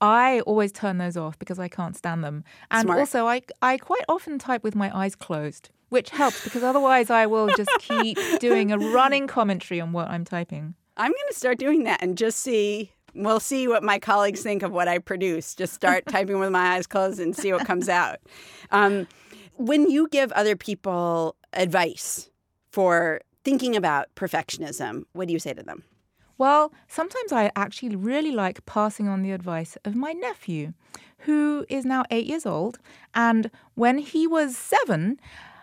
I 0.00 0.40
always 0.40 0.72
turn 0.72 0.98
those 0.98 1.16
off 1.16 1.38
because 1.38 1.58
I 1.58 1.68
can't 1.68 1.96
stand 1.96 2.22
them. 2.22 2.44
And 2.70 2.82
Smart. 2.82 2.98
also, 2.98 3.26
I, 3.26 3.42
I 3.62 3.78
quite 3.78 4.04
often 4.08 4.38
type 4.38 4.62
with 4.62 4.74
my 4.74 4.94
eyes 4.96 5.14
closed, 5.14 5.70
which 5.88 6.10
helps 6.10 6.44
because 6.44 6.62
otherwise 6.62 7.10
I 7.10 7.26
will 7.26 7.48
just 7.56 7.70
keep 7.78 8.18
doing 8.38 8.72
a 8.72 8.78
running 8.78 9.26
commentary 9.26 9.80
on 9.80 9.92
what 9.92 10.08
I'm 10.08 10.24
typing. 10.24 10.74
I'm 10.96 11.10
going 11.10 11.28
to 11.28 11.34
start 11.34 11.58
doing 11.58 11.84
that 11.84 12.02
and 12.02 12.16
just 12.16 12.40
see. 12.40 12.92
We'll 13.14 13.40
see 13.40 13.66
what 13.66 13.82
my 13.82 13.98
colleagues 13.98 14.42
think 14.42 14.62
of 14.62 14.72
what 14.72 14.88
I 14.88 14.98
produce. 14.98 15.54
Just 15.54 15.72
start 15.72 16.04
typing 16.08 16.38
with 16.38 16.50
my 16.50 16.76
eyes 16.76 16.86
closed 16.86 17.18
and 17.18 17.34
see 17.34 17.50
what 17.52 17.66
comes 17.66 17.88
out. 17.88 18.18
Um, 18.70 19.06
when 19.54 19.90
you 19.90 20.06
give 20.08 20.30
other 20.32 20.54
people 20.54 21.34
advice 21.54 22.28
for 22.70 23.22
thinking 23.42 23.74
about 23.74 24.08
perfectionism, 24.16 25.04
what 25.14 25.28
do 25.28 25.32
you 25.32 25.38
say 25.38 25.54
to 25.54 25.62
them? 25.62 25.82
Well, 26.38 26.72
sometimes 26.86 27.32
I 27.32 27.50
actually 27.56 27.96
really 27.96 28.32
like 28.32 28.66
passing 28.66 29.08
on 29.08 29.22
the 29.22 29.32
advice 29.32 29.76
of 29.84 29.94
my 29.94 30.12
nephew, 30.12 30.74
who 31.20 31.64
is 31.68 31.84
now 31.84 32.04
eight 32.10 32.26
years 32.26 32.44
old. 32.44 32.78
And 33.14 33.50
when 33.74 33.98
he 33.98 34.26
was 34.26 34.56
seven, 34.56 35.18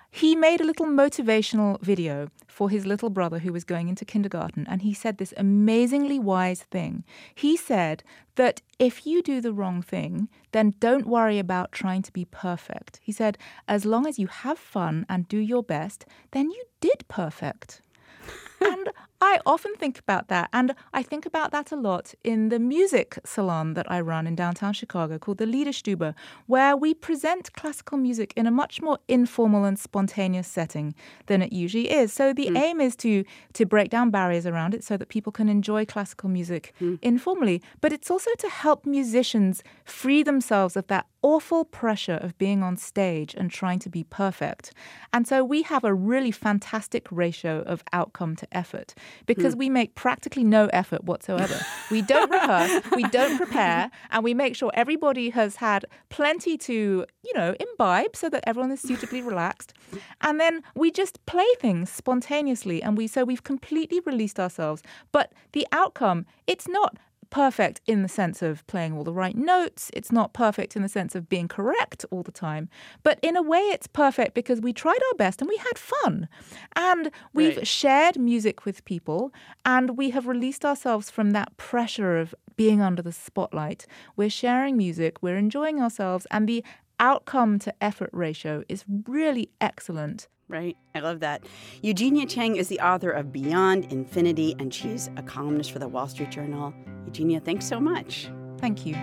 he 0.09 0.35
made 0.35 0.61
a 0.61 0.63
little 0.63 0.85
motivational 0.85 1.79
video 1.81 2.29
for 2.47 2.69
his 2.69 2.85
little 2.85 3.09
brother 3.09 3.39
who 3.39 3.51
was 3.51 3.63
going 3.63 3.89
into 3.89 4.05
kindergarten. 4.05 4.65
And 4.69 4.83
he 4.83 4.93
said 4.93 5.17
this 5.17 5.33
amazingly 5.37 6.19
wise 6.19 6.61
thing. 6.61 7.03
He 7.33 7.57
said 7.57 8.03
that 8.35 8.61
if 8.77 9.07
you 9.07 9.23
do 9.23 9.41
the 9.41 9.53
wrong 9.53 9.81
thing, 9.81 10.29
then 10.51 10.75
don't 10.79 11.07
worry 11.07 11.39
about 11.39 11.71
trying 11.71 12.03
to 12.03 12.13
be 12.13 12.25
perfect. 12.25 12.99
He 13.01 13.11
said, 13.11 13.39
as 13.67 13.85
long 13.85 14.05
as 14.05 14.19
you 14.19 14.27
have 14.27 14.59
fun 14.59 15.05
and 15.09 15.27
do 15.27 15.37
your 15.37 15.63
best, 15.63 16.05
then 16.31 16.51
you 16.51 16.63
did 16.79 17.07
perfect. 17.07 17.81
and 18.61 18.89
I 19.21 19.39
often 19.45 19.73
think 19.75 19.99
about 19.99 20.27
that. 20.27 20.49
And 20.51 20.75
I 20.93 21.01
think 21.01 21.25
about 21.25 21.51
that 21.51 21.71
a 21.71 21.75
lot 21.75 22.13
in 22.23 22.49
the 22.49 22.59
music 22.59 23.17
salon 23.25 23.73
that 23.73 23.89
I 23.89 24.01
run 24.01 24.27
in 24.27 24.35
downtown 24.35 24.73
Chicago 24.73 25.17
called 25.17 25.37
the 25.37 25.45
Liederstube, 25.45 26.13
where 26.47 26.75
we 26.75 26.93
present 26.93 27.53
classical 27.53 27.97
music 27.97 28.33
in 28.35 28.47
a 28.47 28.51
much 28.51 28.81
more 28.81 28.99
informal 29.07 29.63
and 29.63 29.79
spontaneous 29.79 30.47
setting 30.47 30.93
than 31.27 31.41
it 31.41 31.53
usually 31.53 31.89
is. 31.89 32.11
So 32.11 32.33
the 32.33 32.47
hmm. 32.47 32.57
aim 32.57 32.81
is 32.81 32.95
to, 32.97 33.23
to 33.53 33.65
break 33.65 33.89
down 33.89 34.11
barriers 34.11 34.45
around 34.45 34.73
it 34.73 34.83
so 34.83 34.97
that 34.97 35.07
people 35.07 35.31
can 35.31 35.47
enjoy 35.47 35.85
classical 35.85 36.29
music 36.29 36.73
hmm. 36.79 36.95
informally. 37.01 37.61
But 37.81 37.93
it's 37.93 38.11
also 38.11 38.31
to 38.39 38.49
help 38.49 38.85
musicians 38.85 39.63
free 39.85 40.23
themselves 40.23 40.75
of 40.75 40.87
that 40.87 41.05
awful 41.23 41.63
pressure 41.63 42.19
of 42.21 42.37
being 42.37 42.61
on 42.61 42.75
stage 42.75 43.33
and 43.33 43.49
trying 43.49 43.79
to 43.79 43.89
be 43.89 44.03
perfect. 44.03 44.73
And 45.13 45.25
so 45.25 45.43
we 45.43 45.63
have 45.63 45.85
a 45.85 45.93
really 45.93 46.31
fantastic 46.31 47.07
ratio 47.09 47.61
of 47.61 47.83
outcome 47.93 48.35
to 48.35 48.47
effort 48.51 48.93
because 49.25 49.53
hmm. 49.53 49.59
we 49.59 49.69
make 49.69 49.95
practically 49.95 50.43
no 50.43 50.67
effort 50.67 51.03
whatsoever. 51.03 51.59
we 51.91 52.01
don't 52.01 52.29
rehearse, 52.31 52.81
we 52.95 53.03
don't 53.03 53.37
prepare, 53.37 53.91
and 54.11 54.23
we 54.23 54.33
make 54.33 54.55
sure 54.55 54.71
everybody 54.73 55.29
has 55.29 55.57
had 55.57 55.85
plenty 56.09 56.57
to, 56.57 57.05
you 57.23 57.33
know, 57.35 57.55
imbibe 57.59 58.15
so 58.15 58.29
that 58.29 58.43
everyone 58.45 58.71
is 58.71 58.81
suitably 58.81 59.21
relaxed. 59.21 59.73
And 60.21 60.39
then 60.39 60.63
we 60.75 60.91
just 60.91 61.23
play 61.25 61.47
things 61.59 61.89
spontaneously 61.89 62.81
and 62.81 62.97
we 62.97 63.07
so 63.07 63.23
we've 63.23 63.43
completely 63.43 63.99
released 64.05 64.39
ourselves. 64.39 64.81
But 65.11 65.33
the 65.51 65.67
outcome, 65.71 66.25
it's 66.47 66.67
not 66.67 66.97
perfect 67.33 67.81
in 67.87 68.03
the 68.03 68.07
sense 68.07 68.43
of 68.43 68.65
playing 68.67 68.93
all 68.93 69.03
the 69.03 69.11
right 69.11 69.35
notes. 69.35 69.89
It's 69.93 70.11
not 70.11 70.33
perfect 70.33 70.75
in 70.75 70.83
the 70.83 70.87
sense 70.89 71.15
of 71.15 71.27
being 71.27 71.47
correct 71.47 72.05
all 72.11 72.21
the 72.21 72.31
time. 72.31 72.69
But 73.01 73.17
in 73.23 73.35
a 73.35 73.41
way, 73.41 73.59
it's 73.59 73.87
perfect 73.87 74.35
because 74.35 74.61
we 74.61 74.71
tried 74.71 74.99
our 75.09 75.17
best 75.17 75.41
and 75.41 75.49
we 75.49 75.57
had 75.57 75.77
fun. 75.77 76.27
And 76.75 77.09
we've 77.33 77.57
Right. 77.57 77.67
shared 77.67 78.19
music 78.19 78.65
with 78.65 78.85
people 78.85 79.33
and 79.65 79.97
we 79.97 80.11
have 80.11 80.27
released 80.27 80.63
ourselves 80.63 81.09
from 81.09 81.31
that 81.31 81.57
pressure 81.57 82.17
of 82.19 82.35
being 82.55 82.81
under 82.81 83.01
the 83.01 83.11
spotlight. 83.11 83.87
We're 84.15 84.29
sharing 84.29 84.77
music, 84.77 85.23
we're 85.23 85.37
enjoying 85.37 85.81
ourselves, 85.81 86.27
and 86.29 86.47
the 86.47 86.63
outcome 86.99 87.57
to 87.59 87.73
effort 87.83 88.11
ratio 88.13 88.63
is 88.69 88.85
really 89.07 89.49
excellent. 89.59 90.27
Right. 90.49 90.77
I 90.93 90.99
love 90.99 91.21
that. 91.21 91.43
Eugenia 91.81 92.25
Cheng 92.25 92.57
is 92.57 92.67
the 92.67 92.79
author 92.79 93.09
of 93.09 93.31
Beyond 93.31 93.91
Infinity, 93.91 94.55
and 94.59 94.73
she's 94.73 95.09
a 95.17 95.23
columnist 95.23 95.71
for 95.71 95.79
the 95.79 95.87
Wall 95.87 96.07
Street 96.07 96.29
Journal. 96.31 96.73
Eugenia, 97.05 97.39
thanks 97.39 97.65
so 97.65 97.79
much. 97.79 98.29
Thank 98.59 98.85
you. 98.85 98.95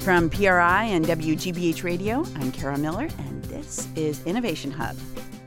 From 0.00 0.30
PRI 0.30 0.84
and 0.84 1.04
WGBH 1.04 1.82
Radio, 1.82 2.24
I'm 2.36 2.52
Kara 2.52 2.78
Miller, 2.78 3.08
and 3.18 3.44
this 3.46 3.88
is 3.96 4.24
Innovation 4.24 4.70
Hub. 4.70 4.96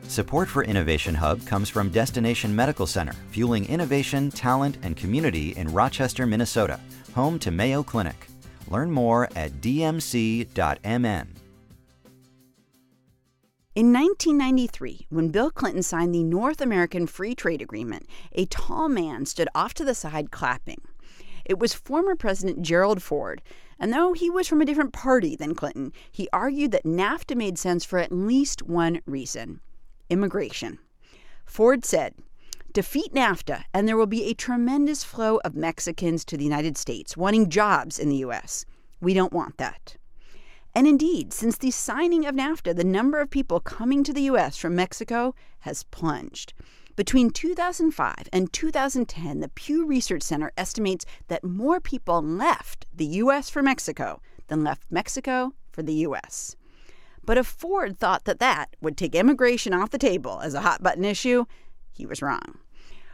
Support 0.09 0.49
for 0.49 0.63
Innovation 0.63 1.15
Hub 1.15 1.45
comes 1.45 1.69
from 1.69 1.89
Destination 1.89 2.53
Medical 2.53 2.85
Center, 2.85 3.13
fueling 3.29 3.65
innovation, 3.69 4.31
talent, 4.31 4.77
and 4.83 4.97
community 4.97 5.51
in 5.55 5.71
Rochester, 5.71 6.25
Minnesota, 6.25 6.79
home 7.15 7.39
to 7.39 7.51
Mayo 7.51 7.83
Clinic. 7.83 8.28
Learn 8.69 8.91
more 8.91 9.27
at 9.35 9.61
dmc.mn. 9.61 11.27
In 13.75 13.93
1993, 13.93 15.07
when 15.09 15.29
Bill 15.29 15.51
Clinton 15.51 15.83
signed 15.83 16.13
the 16.13 16.23
North 16.23 16.59
American 16.59 17.07
Free 17.07 17.33
Trade 17.33 17.61
Agreement, 17.61 18.07
a 18.33 18.45
tall 18.45 18.89
man 18.89 19.25
stood 19.25 19.47
off 19.55 19.73
to 19.75 19.85
the 19.85 19.95
side 19.95 20.31
clapping. 20.31 20.81
It 21.45 21.59
was 21.59 21.73
former 21.73 22.15
President 22.15 22.61
Gerald 22.61 23.01
Ford, 23.01 23.41
and 23.79 23.93
though 23.93 24.13
he 24.13 24.29
was 24.29 24.47
from 24.47 24.61
a 24.61 24.65
different 24.65 24.91
party 24.91 25.35
than 25.35 25.55
Clinton, 25.55 25.93
he 26.11 26.27
argued 26.33 26.71
that 26.71 26.83
NAFTA 26.83 27.35
made 27.35 27.57
sense 27.57 27.85
for 27.85 27.99
at 27.99 28.11
least 28.11 28.63
one 28.63 29.01
reason 29.05 29.61
immigration. 30.09 30.79
Ford 31.45 31.85
said, 31.85 32.15
Defeat 32.71 33.15
NAFTA, 33.15 33.63
and 33.73 33.87
there 33.87 33.97
will 33.97 34.05
be 34.05 34.25
a 34.25 34.35
tremendous 34.35 35.03
flow 35.03 35.37
of 35.43 35.55
Mexicans 35.55 36.23
to 36.25 36.37
the 36.37 36.43
United 36.43 36.77
States 36.77 37.17
wanting 37.17 37.49
jobs 37.49 37.97
in 37.97 38.09
the 38.09 38.17
U.S. 38.17 38.63
We 39.01 39.15
don't 39.15 39.33
want 39.33 39.57
that. 39.57 39.97
And 40.75 40.87
indeed, 40.87 41.33
since 41.33 41.57
the 41.57 41.71
signing 41.71 42.27
of 42.27 42.35
NAFTA, 42.35 42.75
the 42.75 42.83
number 42.83 43.19
of 43.19 43.31
people 43.31 43.59
coming 43.59 44.03
to 44.03 44.13
the 44.13 44.21
U.S. 44.21 44.55
from 44.55 44.75
Mexico 44.75 45.33
has 45.61 45.81
plunged. 45.85 46.53
Between 46.95 47.31
2005 47.31 48.29
and 48.31 48.53
2010, 48.53 49.39
the 49.39 49.49
Pew 49.49 49.83
Research 49.83 50.21
Center 50.21 50.51
estimates 50.55 51.05
that 51.27 51.43
more 51.43 51.79
people 51.79 52.21
left 52.21 52.85
the 52.93 53.05
U.S. 53.05 53.49
for 53.49 53.63
Mexico 53.63 54.21
than 54.47 54.63
left 54.63 54.83
Mexico 54.91 55.53
for 55.71 55.81
the 55.81 55.93
U.S. 55.93 56.55
But 57.25 57.39
if 57.39 57.47
Ford 57.47 57.97
thought 57.97 58.25
that 58.25 58.39
that 58.39 58.75
would 58.79 58.95
take 58.95 59.15
immigration 59.15 59.73
off 59.73 59.89
the 59.89 59.97
table 59.97 60.39
as 60.43 60.53
a 60.53 60.61
hot 60.61 60.83
button 60.83 61.05
issue, 61.05 61.45
he 61.99 62.05
was 62.05 62.21
wrong. 62.21 62.57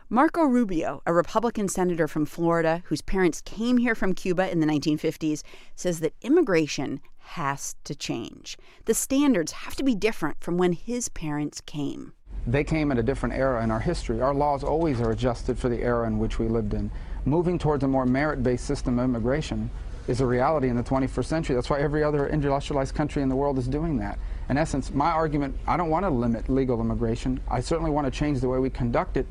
Marco 0.09 0.43
Rubio, 0.43 1.01
a 1.07 1.13
Republican 1.13 1.67
senator 1.67 2.07
from 2.07 2.27
Florida 2.27 2.83
whose 2.85 3.01
parents 3.01 3.41
came 3.41 3.77
here 3.77 3.95
from 3.95 4.13
Cuba 4.13 4.51
in 4.51 4.59
the 4.59 4.67
1950s, 4.67 5.41
says 5.75 5.99
that 5.99 6.13
immigration 6.21 7.01
has 7.17 7.75
to 7.83 7.95
change. 7.95 8.55
The 8.85 8.93
standards 8.93 9.51
have 9.51 9.75
to 9.77 9.83
be 9.83 9.95
different 9.95 10.39
from 10.39 10.59
when 10.59 10.73
his 10.73 11.09
parents 11.09 11.59
came. 11.61 12.13
They 12.45 12.63
came 12.63 12.91
at 12.91 12.99
a 12.99 13.03
different 13.03 13.33
era 13.33 13.63
in 13.63 13.71
our 13.71 13.79
history. 13.79 14.21
Our 14.21 14.35
laws 14.35 14.63
always 14.63 15.01
are 15.01 15.09
adjusted 15.09 15.57
for 15.57 15.67
the 15.67 15.81
era 15.81 16.05
in 16.05 16.19
which 16.19 16.37
we 16.37 16.47
lived 16.47 16.75
in. 16.75 16.91
Moving 17.25 17.57
towards 17.57 17.83
a 17.83 17.87
more 17.87 18.05
merit 18.05 18.43
based 18.43 18.65
system 18.65 18.99
of 18.99 19.05
immigration 19.05 19.71
is 20.07 20.21
a 20.21 20.27
reality 20.27 20.69
in 20.69 20.75
the 20.75 20.83
21st 20.83 21.25
century. 21.25 21.55
That's 21.55 21.71
why 21.71 21.79
every 21.79 22.03
other 22.03 22.27
industrialized 22.27 22.93
country 22.93 23.23
in 23.23 23.29
the 23.29 23.35
world 23.35 23.57
is 23.57 23.67
doing 23.67 23.97
that. 23.97 24.19
In 24.49 24.57
essence, 24.57 24.93
my 24.93 25.09
argument 25.09 25.55
I 25.67 25.75
don't 25.77 25.89
want 25.89 26.05
to 26.05 26.09
limit 26.09 26.49
legal 26.49 26.79
immigration. 26.79 27.39
I 27.49 27.61
certainly 27.61 27.91
want 27.91 28.05
to 28.05 28.11
change 28.11 28.41
the 28.41 28.49
way 28.49 28.59
we 28.59 28.69
conduct 28.69 29.17
it 29.17 29.25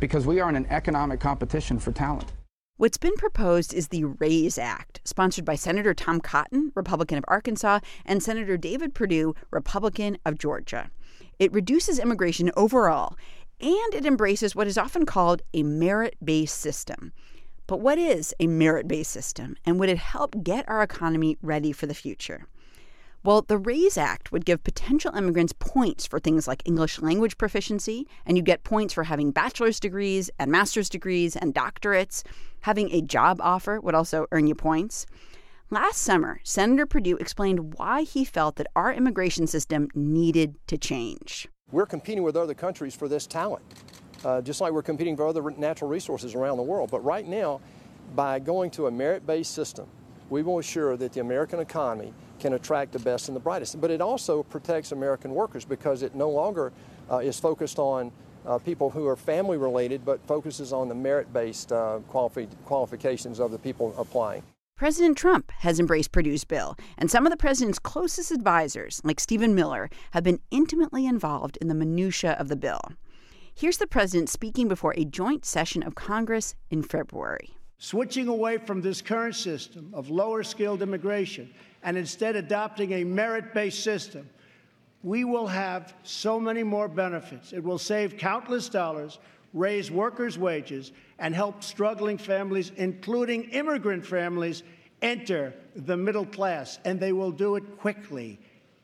because 0.00 0.26
we 0.26 0.40
are 0.40 0.48
in 0.48 0.56
an 0.56 0.66
economic 0.70 1.20
competition 1.20 1.78
for 1.78 1.92
talent. 1.92 2.32
What's 2.78 2.98
been 2.98 3.14
proposed 3.14 3.72
is 3.72 3.88
the 3.88 4.04
RAISE 4.04 4.58
Act, 4.58 5.00
sponsored 5.04 5.46
by 5.46 5.54
Senator 5.54 5.94
Tom 5.94 6.20
Cotton, 6.20 6.72
Republican 6.74 7.16
of 7.16 7.24
Arkansas, 7.26 7.80
and 8.04 8.22
Senator 8.22 8.58
David 8.58 8.92
Perdue, 8.92 9.34
Republican 9.50 10.18
of 10.26 10.36
Georgia. 10.36 10.90
It 11.38 11.52
reduces 11.54 11.98
immigration 11.98 12.50
overall, 12.54 13.16
and 13.60 13.94
it 13.94 14.04
embraces 14.04 14.54
what 14.54 14.66
is 14.66 14.76
often 14.76 15.06
called 15.06 15.40
a 15.54 15.62
merit 15.62 16.16
based 16.22 16.58
system. 16.58 17.12
But 17.66 17.80
what 17.80 17.98
is 17.98 18.34
a 18.40 18.46
merit 18.46 18.86
based 18.86 19.10
system, 19.10 19.56
and 19.64 19.80
would 19.80 19.88
it 19.88 19.98
help 19.98 20.42
get 20.44 20.68
our 20.68 20.82
economy 20.82 21.38
ready 21.40 21.72
for 21.72 21.86
the 21.86 21.94
future? 21.94 22.46
Well, 23.26 23.42
the 23.42 23.58
RAISE 23.58 23.98
Act 23.98 24.30
would 24.30 24.44
give 24.44 24.62
potential 24.62 25.12
immigrants 25.12 25.52
points 25.58 26.06
for 26.06 26.20
things 26.20 26.46
like 26.46 26.62
English 26.64 27.00
language 27.00 27.36
proficiency, 27.36 28.06
and 28.24 28.36
you 28.36 28.42
get 28.44 28.62
points 28.62 28.94
for 28.94 29.02
having 29.02 29.32
bachelor's 29.32 29.80
degrees 29.80 30.30
and 30.38 30.48
master's 30.48 30.88
degrees 30.88 31.34
and 31.34 31.52
doctorates. 31.52 32.22
Having 32.60 32.92
a 32.92 33.02
job 33.02 33.40
offer 33.40 33.80
would 33.80 33.96
also 33.96 34.26
earn 34.30 34.46
you 34.46 34.54
points. 34.54 35.06
Last 35.70 36.02
summer, 36.02 36.38
Senator 36.44 36.86
Perdue 36.86 37.16
explained 37.16 37.74
why 37.74 38.02
he 38.02 38.24
felt 38.24 38.54
that 38.56 38.68
our 38.76 38.92
immigration 38.92 39.48
system 39.48 39.88
needed 39.92 40.54
to 40.68 40.78
change. 40.78 41.48
We're 41.72 41.84
competing 41.84 42.22
with 42.22 42.36
other 42.36 42.54
countries 42.54 42.94
for 42.94 43.08
this 43.08 43.26
talent, 43.26 43.64
uh, 44.24 44.40
just 44.40 44.60
like 44.60 44.72
we're 44.72 44.82
competing 44.82 45.16
for 45.16 45.26
other 45.26 45.42
natural 45.50 45.90
resources 45.90 46.36
around 46.36 46.58
the 46.58 46.62
world. 46.62 46.92
But 46.92 47.04
right 47.04 47.26
now, 47.26 47.60
by 48.14 48.38
going 48.38 48.70
to 48.70 48.86
a 48.86 48.90
merit 48.92 49.26
based 49.26 49.52
system, 49.52 49.88
we 50.30 50.44
will 50.44 50.58
ensure 50.58 50.96
that 50.96 51.12
the 51.12 51.20
American 51.20 51.58
economy 51.58 52.14
can 52.38 52.54
attract 52.54 52.92
the 52.92 52.98
best 52.98 53.28
and 53.28 53.36
the 53.36 53.40
brightest. 53.40 53.80
But 53.80 53.90
it 53.90 54.00
also 54.00 54.42
protects 54.42 54.92
American 54.92 55.32
workers 55.32 55.64
because 55.64 56.02
it 56.02 56.14
no 56.14 56.30
longer 56.30 56.72
uh, 57.10 57.18
is 57.18 57.38
focused 57.38 57.78
on 57.78 58.12
uh, 58.46 58.58
people 58.58 58.90
who 58.90 59.06
are 59.06 59.16
family 59.16 59.56
related, 59.56 60.04
but 60.04 60.24
focuses 60.26 60.72
on 60.72 60.88
the 60.88 60.94
merit 60.94 61.32
based 61.32 61.72
uh, 61.72 61.98
qualifi- 62.10 62.48
qualifications 62.64 63.40
of 63.40 63.50
the 63.50 63.58
people 63.58 63.94
applying. 63.98 64.42
President 64.76 65.16
Trump 65.16 65.50
has 65.60 65.80
embraced 65.80 66.12
Perdue's 66.12 66.44
bill, 66.44 66.76
and 66.98 67.10
some 67.10 67.24
of 67.24 67.30
the 67.30 67.36
president's 67.36 67.78
closest 67.78 68.30
advisors, 68.30 69.00
like 69.04 69.18
Stephen 69.18 69.54
Miller, 69.54 69.88
have 70.10 70.22
been 70.22 70.38
intimately 70.50 71.06
involved 71.06 71.56
in 71.62 71.68
the 71.68 71.74
minutiae 71.74 72.36
of 72.38 72.48
the 72.48 72.56
bill. 72.56 72.92
Here's 73.54 73.78
the 73.78 73.86
president 73.86 74.28
speaking 74.28 74.68
before 74.68 74.92
a 74.98 75.06
joint 75.06 75.46
session 75.46 75.82
of 75.82 75.94
Congress 75.94 76.54
in 76.70 76.82
February. 76.82 77.56
Switching 77.78 78.28
away 78.28 78.58
from 78.58 78.82
this 78.82 79.00
current 79.00 79.34
system 79.34 79.90
of 79.94 80.10
lower 80.10 80.42
skilled 80.42 80.82
immigration 80.82 81.54
and 81.86 81.96
instead 81.96 82.34
adopting 82.34 82.92
a 82.92 83.04
merit 83.04 83.54
based 83.54 83.84
system, 83.84 84.28
we 85.04 85.22
will 85.22 85.46
have 85.46 85.94
so 86.02 86.40
many 86.40 86.64
more 86.64 86.88
benefits. 86.88 87.52
It 87.52 87.62
will 87.62 87.78
save 87.78 88.18
countless 88.18 88.68
dollars, 88.68 89.20
raise 89.54 89.88
workers' 89.88 90.36
wages, 90.36 90.90
and 91.20 91.32
help 91.32 91.62
struggling 91.62 92.18
families, 92.18 92.72
including 92.76 93.44
immigrant 93.50 94.04
families, 94.04 94.64
enter 95.00 95.54
the 95.76 95.96
middle 95.96 96.26
class. 96.26 96.80
And 96.84 96.98
they 96.98 97.12
will 97.12 97.30
do 97.30 97.54
it 97.54 97.78
quickly, 97.78 98.40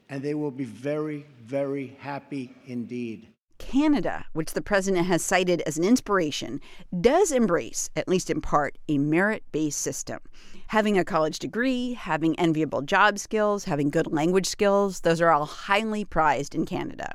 and 0.09 0.23
they 0.23 0.35
will 0.35 0.53
be 0.53 0.65
very, 0.65 1.27
very 1.45 1.97
happy 1.99 2.55
indeed. 2.67 3.32
Canada, 3.63 4.27
which 4.33 4.53
the 4.53 4.61
president 4.61 5.07
has 5.07 5.25
cited 5.25 5.63
as 5.63 5.79
an 5.79 5.85
inspiration, 5.85 6.61
does 7.01 7.31
embrace, 7.31 7.89
at 7.95 8.09
least 8.09 8.29
in 8.29 8.41
part, 8.41 8.77
a 8.89 8.99
merit 8.99 9.45
based 9.53 9.81
system. 9.81 10.19
Having 10.67 10.99
a 10.99 11.05
college 11.05 11.39
degree, 11.39 11.95
having 11.95 12.39
enviable 12.41 12.83
job 12.83 13.21
skills, 13.21 13.65
having 13.65 13.89
good 13.89 14.13
language 14.13 14.47
skills, 14.47 15.01
those 15.01 15.21
are 15.21 15.31
all 15.31 15.47
highly 15.47 16.05
prized 16.05 16.57
in 16.57 16.67
Canada. 16.67 17.15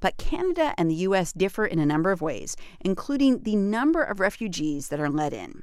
But 0.00 0.16
Canada 0.16 0.74
and 0.78 0.90
the 0.90 1.06
U.S. 1.06 1.32
differ 1.34 1.66
in 1.66 1.78
a 1.78 1.86
number 1.86 2.10
of 2.10 2.22
ways, 2.22 2.56
including 2.80 3.42
the 3.42 3.56
number 3.56 4.02
of 4.02 4.20
refugees 4.20 4.88
that 4.88 5.00
are 5.00 5.10
let 5.10 5.34
in. 5.34 5.62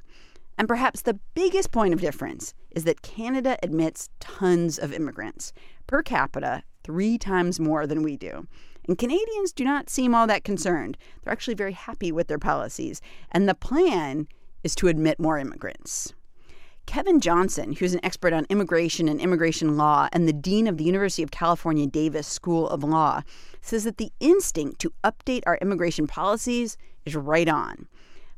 And 0.56 0.68
perhaps 0.68 1.02
the 1.02 1.18
biggest 1.34 1.72
point 1.72 1.94
of 1.94 2.00
difference 2.00 2.54
is 2.70 2.84
that 2.84 3.02
Canada 3.02 3.58
admits 3.62 4.08
tons 4.20 4.78
of 4.78 4.92
immigrants, 4.92 5.52
per 5.86 6.02
capita, 6.02 6.62
three 6.84 7.18
times 7.18 7.58
more 7.58 7.86
than 7.86 8.02
we 8.02 8.16
do. 8.16 8.46
And 8.88 8.98
Canadians 8.98 9.52
do 9.52 9.64
not 9.64 9.88
seem 9.88 10.14
all 10.14 10.26
that 10.26 10.44
concerned. 10.44 10.96
They're 11.22 11.32
actually 11.32 11.54
very 11.54 11.72
happy 11.72 12.10
with 12.10 12.28
their 12.28 12.38
policies. 12.38 13.00
And 13.30 13.48
the 13.48 13.54
plan 13.54 14.26
is 14.64 14.74
to 14.76 14.88
admit 14.88 15.20
more 15.20 15.38
immigrants. 15.38 16.14
Kevin 16.86 17.20
Johnson, 17.20 17.74
who's 17.74 17.94
an 17.94 18.04
expert 18.04 18.32
on 18.32 18.46
immigration 18.50 19.08
and 19.08 19.20
immigration 19.20 19.76
law 19.76 20.08
and 20.12 20.26
the 20.26 20.32
dean 20.32 20.66
of 20.66 20.76
the 20.76 20.84
University 20.84 21.22
of 21.22 21.30
California 21.30 21.86
Davis 21.86 22.26
School 22.26 22.68
of 22.68 22.82
Law, 22.82 23.22
says 23.60 23.84
that 23.84 23.98
the 23.98 24.12
instinct 24.20 24.80
to 24.80 24.92
update 25.04 25.42
our 25.46 25.58
immigration 25.62 26.06
policies 26.06 26.76
is 27.04 27.14
right 27.14 27.48
on, 27.48 27.86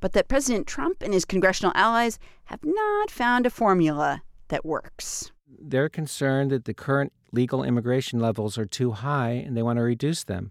but 0.00 0.12
that 0.12 0.28
President 0.28 0.66
Trump 0.66 1.02
and 1.02 1.14
his 1.14 1.24
congressional 1.24 1.72
allies 1.74 2.18
have 2.44 2.60
not 2.62 3.10
found 3.10 3.46
a 3.46 3.50
formula 3.50 4.22
that 4.48 4.64
works. 4.64 5.32
They're 5.48 5.88
concerned 5.88 6.50
that 6.50 6.66
the 6.66 6.74
current 6.74 7.12
legal 7.34 7.62
immigration 7.62 8.20
levels 8.20 8.56
are 8.56 8.64
too 8.64 8.92
high 8.92 9.30
and 9.30 9.56
they 9.56 9.62
want 9.62 9.78
to 9.78 9.82
reduce 9.82 10.24
them. 10.24 10.50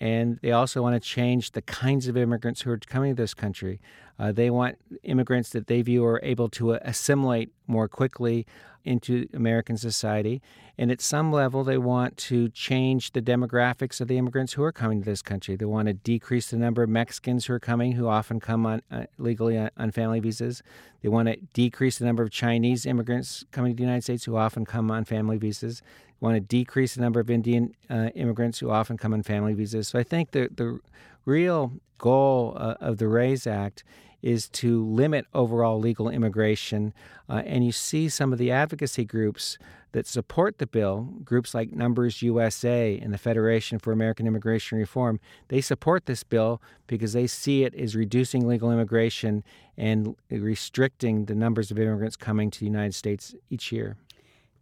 and 0.00 0.40
they 0.42 0.50
also 0.50 0.82
want 0.82 1.00
to 1.00 1.08
change 1.08 1.52
the 1.52 1.62
kinds 1.62 2.08
of 2.08 2.16
immigrants 2.16 2.62
who 2.62 2.70
are 2.70 2.78
coming 2.78 3.14
to 3.14 3.22
this 3.22 3.32
country. 3.32 3.80
Uh, 4.18 4.32
they 4.32 4.50
want 4.50 4.76
immigrants 5.04 5.50
that 5.50 5.68
they 5.68 5.82
view 5.82 6.04
are 6.04 6.20
able 6.24 6.48
to 6.48 6.72
assimilate 6.72 7.50
more 7.68 7.86
quickly 7.86 8.44
into 8.84 9.28
American 9.32 9.76
society. 9.76 10.42
And 10.76 10.90
at 10.90 11.00
some 11.00 11.32
level, 11.32 11.64
they 11.64 11.78
want 11.78 12.16
to 12.16 12.48
change 12.50 13.12
the 13.12 13.22
demographics 13.22 14.00
of 14.00 14.08
the 14.08 14.18
immigrants 14.18 14.54
who 14.54 14.62
are 14.62 14.72
coming 14.72 15.00
to 15.00 15.04
this 15.04 15.22
country. 15.22 15.56
They 15.56 15.64
want 15.64 15.86
to 15.86 15.94
decrease 15.94 16.50
the 16.50 16.56
number 16.56 16.82
of 16.82 16.90
Mexicans 16.90 17.46
who 17.46 17.54
are 17.54 17.60
coming, 17.60 17.92
who 17.92 18.08
often 18.08 18.40
come 18.40 18.66
on 18.66 18.82
uh, 18.90 19.04
legally 19.16 19.56
on, 19.56 19.70
on, 19.76 19.90
family 19.92 20.20
visas. 20.20 20.62
They 21.02 21.08
want 21.08 21.28
to 21.28 21.36
decrease 21.52 21.98
the 21.98 22.04
number 22.04 22.22
of 22.22 22.30
Chinese 22.30 22.86
immigrants 22.86 23.44
coming 23.52 23.72
to 23.72 23.76
the 23.76 23.84
United 23.84 24.02
States 24.02 24.24
who 24.24 24.36
often 24.36 24.64
come 24.64 24.90
on 24.90 25.04
family 25.04 25.38
visas. 25.38 25.82
Want 26.24 26.36
to 26.36 26.40
decrease 26.40 26.94
the 26.94 27.02
number 27.02 27.20
of 27.20 27.28
Indian 27.28 27.74
uh, 27.90 28.08
immigrants 28.14 28.58
who 28.58 28.70
often 28.70 28.96
come 28.96 29.12
on 29.12 29.22
family 29.22 29.52
visas. 29.52 29.88
So 29.88 29.98
I 29.98 30.02
think 30.02 30.30
the 30.30 30.48
the 30.50 30.80
real 31.26 31.72
goal 31.98 32.56
uh, 32.56 32.76
of 32.80 32.96
the 32.96 33.08
RAISE 33.08 33.46
Act 33.46 33.84
is 34.22 34.48
to 34.48 34.82
limit 34.86 35.26
overall 35.34 35.78
legal 35.78 36.08
immigration. 36.08 36.94
Uh, 37.28 37.42
and 37.44 37.62
you 37.66 37.72
see 37.72 38.08
some 38.08 38.32
of 38.32 38.38
the 38.38 38.50
advocacy 38.50 39.04
groups 39.04 39.58
that 39.92 40.06
support 40.06 40.56
the 40.56 40.66
bill, 40.66 41.10
groups 41.24 41.52
like 41.52 41.72
Numbers 41.72 42.22
USA 42.22 42.98
and 42.98 43.12
the 43.12 43.18
Federation 43.18 43.78
for 43.78 43.92
American 43.92 44.26
Immigration 44.26 44.78
Reform, 44.78 45.20
they 45.48 45.60
support 45.60 46.06
this 46.06 46.24
bill 46.24 46.62
because 46.86 47.12
they 47.12 47.26
see 47.26 47.64
it 47.64 47.74
as 47.74 47.94
reducing 47.94 48.48
legal 48.48 48.72
immigration 48.72 49.44
and 49.76 50.16
restricting 50.30 51.26
the 51.26 51.34
numbers 51.34 51.70
of 51.70 51.78
immigrants 51.78 52.16
coming 52.16 52.50
to 52.50 52.60
the 52.60 52.66
United 52.66 52.94
States 52.94 53.34
each 53.50 53.72
year. 53.72 53.98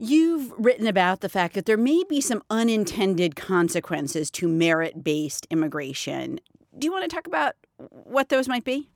You've 0.05 0.53
written 0.59 0.89
about 0.89 1.21
the 1.21 1.29
fact 1.29 1.55
that 1.55 1.65
there 1.65 1.77
may 1.77 2.03
be 2.09 2.21
some 2.21 2.43
unintended 2.51 3.37
consequences 3.37 4.33
to 4.33 4.49
merit 4.49 5.05
based 5.05 5.47
immigration. 5.49 6.41
Do 6.77 6.87
you 6.87 6.91
want 6.91 7.09
to 7.09 7.15
talk 7.15 7.29
about 7.29 7.55
what 7.77 8.29
those 8.29 8.49
might 8.49 8.65
be? 8.65 8.91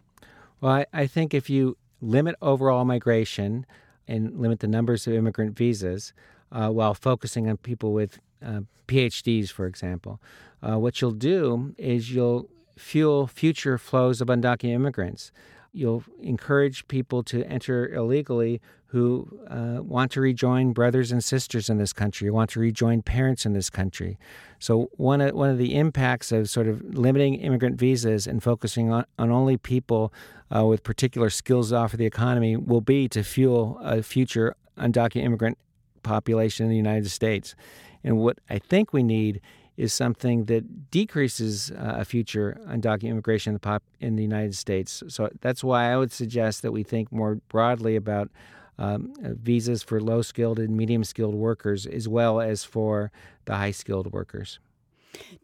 Well, 0.61 0.73
I, 0.73 0.87
I 0.93 1.07
think 1.07 1.33
if 1.33 1.49
you 1.49 1.77
limit 2.01 2.35
overall 2.43 2.85
migration 2.85 3.67
and 4.09 4.37
limit 4.37 4.59
the 4.59 4.67
numbers 4.67 5.07
of 5.07 5.13
immigrant 5.13 5.57
visas 5.57 6.13
uh, 6.51 6.71
while 6.71 6.93
focusing 6.93 7.49
on 7.49 7.59
people 7.59 7.93
with 7.93 8.19
uh, 8.45 8.63
PhDs, 8.89 9.49
for 9.53 9.67
example, 9.67 10.21
uh, 10.61 10.77
what 10.77 11.01
you'll 11.01 11.13
do 11.13 11.73
is 11.79 12.13
you'll 12.13 12.51
fuel 12.77 13.29
future 13.29 13.79
flows 13.79 14.21
of 14.21 14.27
undocumented 14.27 14.73
immigrants. 14.73 15.31
You'll 15.73 16.03
encourage 16.21 16.89
people 16.89 17.23
to 17.25 17.45
enter 17.45 17.87
illegally 17.95 18.61
who 18.91 19.29
uh, 19.49 19.83
want 19.83 20.13
to 20.13 20.21
rejoin 20.21 20.73
brothers 20.73 21.11
and 21.11 21.23
sisters 21.23 21.69
in 21.69 21.77
this 21.77 21.93
country, 21.93 22.31
want 22.31 22.51
to 22.51 22.61
rejoin 22.61 23.03
parents 23.03 23.45
in 23.45 23.53
this 23.53 23.69
country. 23.69 24.17
So 24.59 24.91
one 24.97 25.21
of, 25.21 25.35
one 25.35 25.51
of 25.51 25.59
the 25.59 25.75
impacts 25.75 26.31
of 26.31 26.49
sort 26.49 26.69
of 26.69 26.83
limiting 26.95 27.35
immigrant 27.35 27.79
visas 27.79 28.27
and 28.27 28.43
focusing 28.43 28.93
on, 28.93 29.05
on 29.19 29.31
only 29.31 29.57
people 29.57 30.13
uh, 30.55 30.65
with 30.65 30.83
particular 30.83 31.31
skills 31.31 31.71
to 31.71 31.77
offer 31.77 31.97
the 31.97 32.07
economy 32.07 32.57
will 32.57 32.81
be 32.81 33.09
to 33.09 33.25
fuel 33.25 33.79
a 33.83 34.03
future 34.03 34.55
undocumented 34.79 35.25
immigrant 35.25 35.59
population 36.03 36.65
in 36.65 36.71
the 36.71 36.77
United 36.77 37.11
States. 37.11 37.57
And 38.05 38.19
what 38.19 38.39
I 38.49 38.59
think 38.59 38.93
we 38.93 39.03
need 39.03 39.41
is 39.77 39.93
something 39.93 40.47
that 40.47 40.91
decreases 40.91 41.71
uh, 41.73 41.97
a 41.99 42.05
future 42.05 42.59
undocumented 42.67 43.11
immigration 43.11 43.51
in 43.51 43.55
the, 43.55 43.61
pop, 43.61 43.83
in 44.01 44.17
the 44.17 44.23
United 44.23 44.55
States. 44.55 45.03
So 45.09 45.29
that's 45.41 45.63
why 45.63 45.93
I 45.93 45.97
would 45.97 46.13
suggest 46.13 46.63
that 46.63 46.73
we 46.73 46.83
think 46.83 47.13
more 47.13 47.37
broadly 47.49 47.97
about 47.97 48.31
um, 48.79 49.15
visas 49.21 49.83
for 49.83 50.01
low 50.01 50.23
skilled 50.23 50.59
and 50.59 50.77
medium 50.77 51.05
skilled 51.05 51.35
workers 51.35 51.87
as 51.87 52.09
well 52.09 52.41
as 52.41 52.65
for 52.65 53.11
the 53.45 53.57
high 53.57 53.71
skilled 53.71 54.13
workers. 54.13 54.59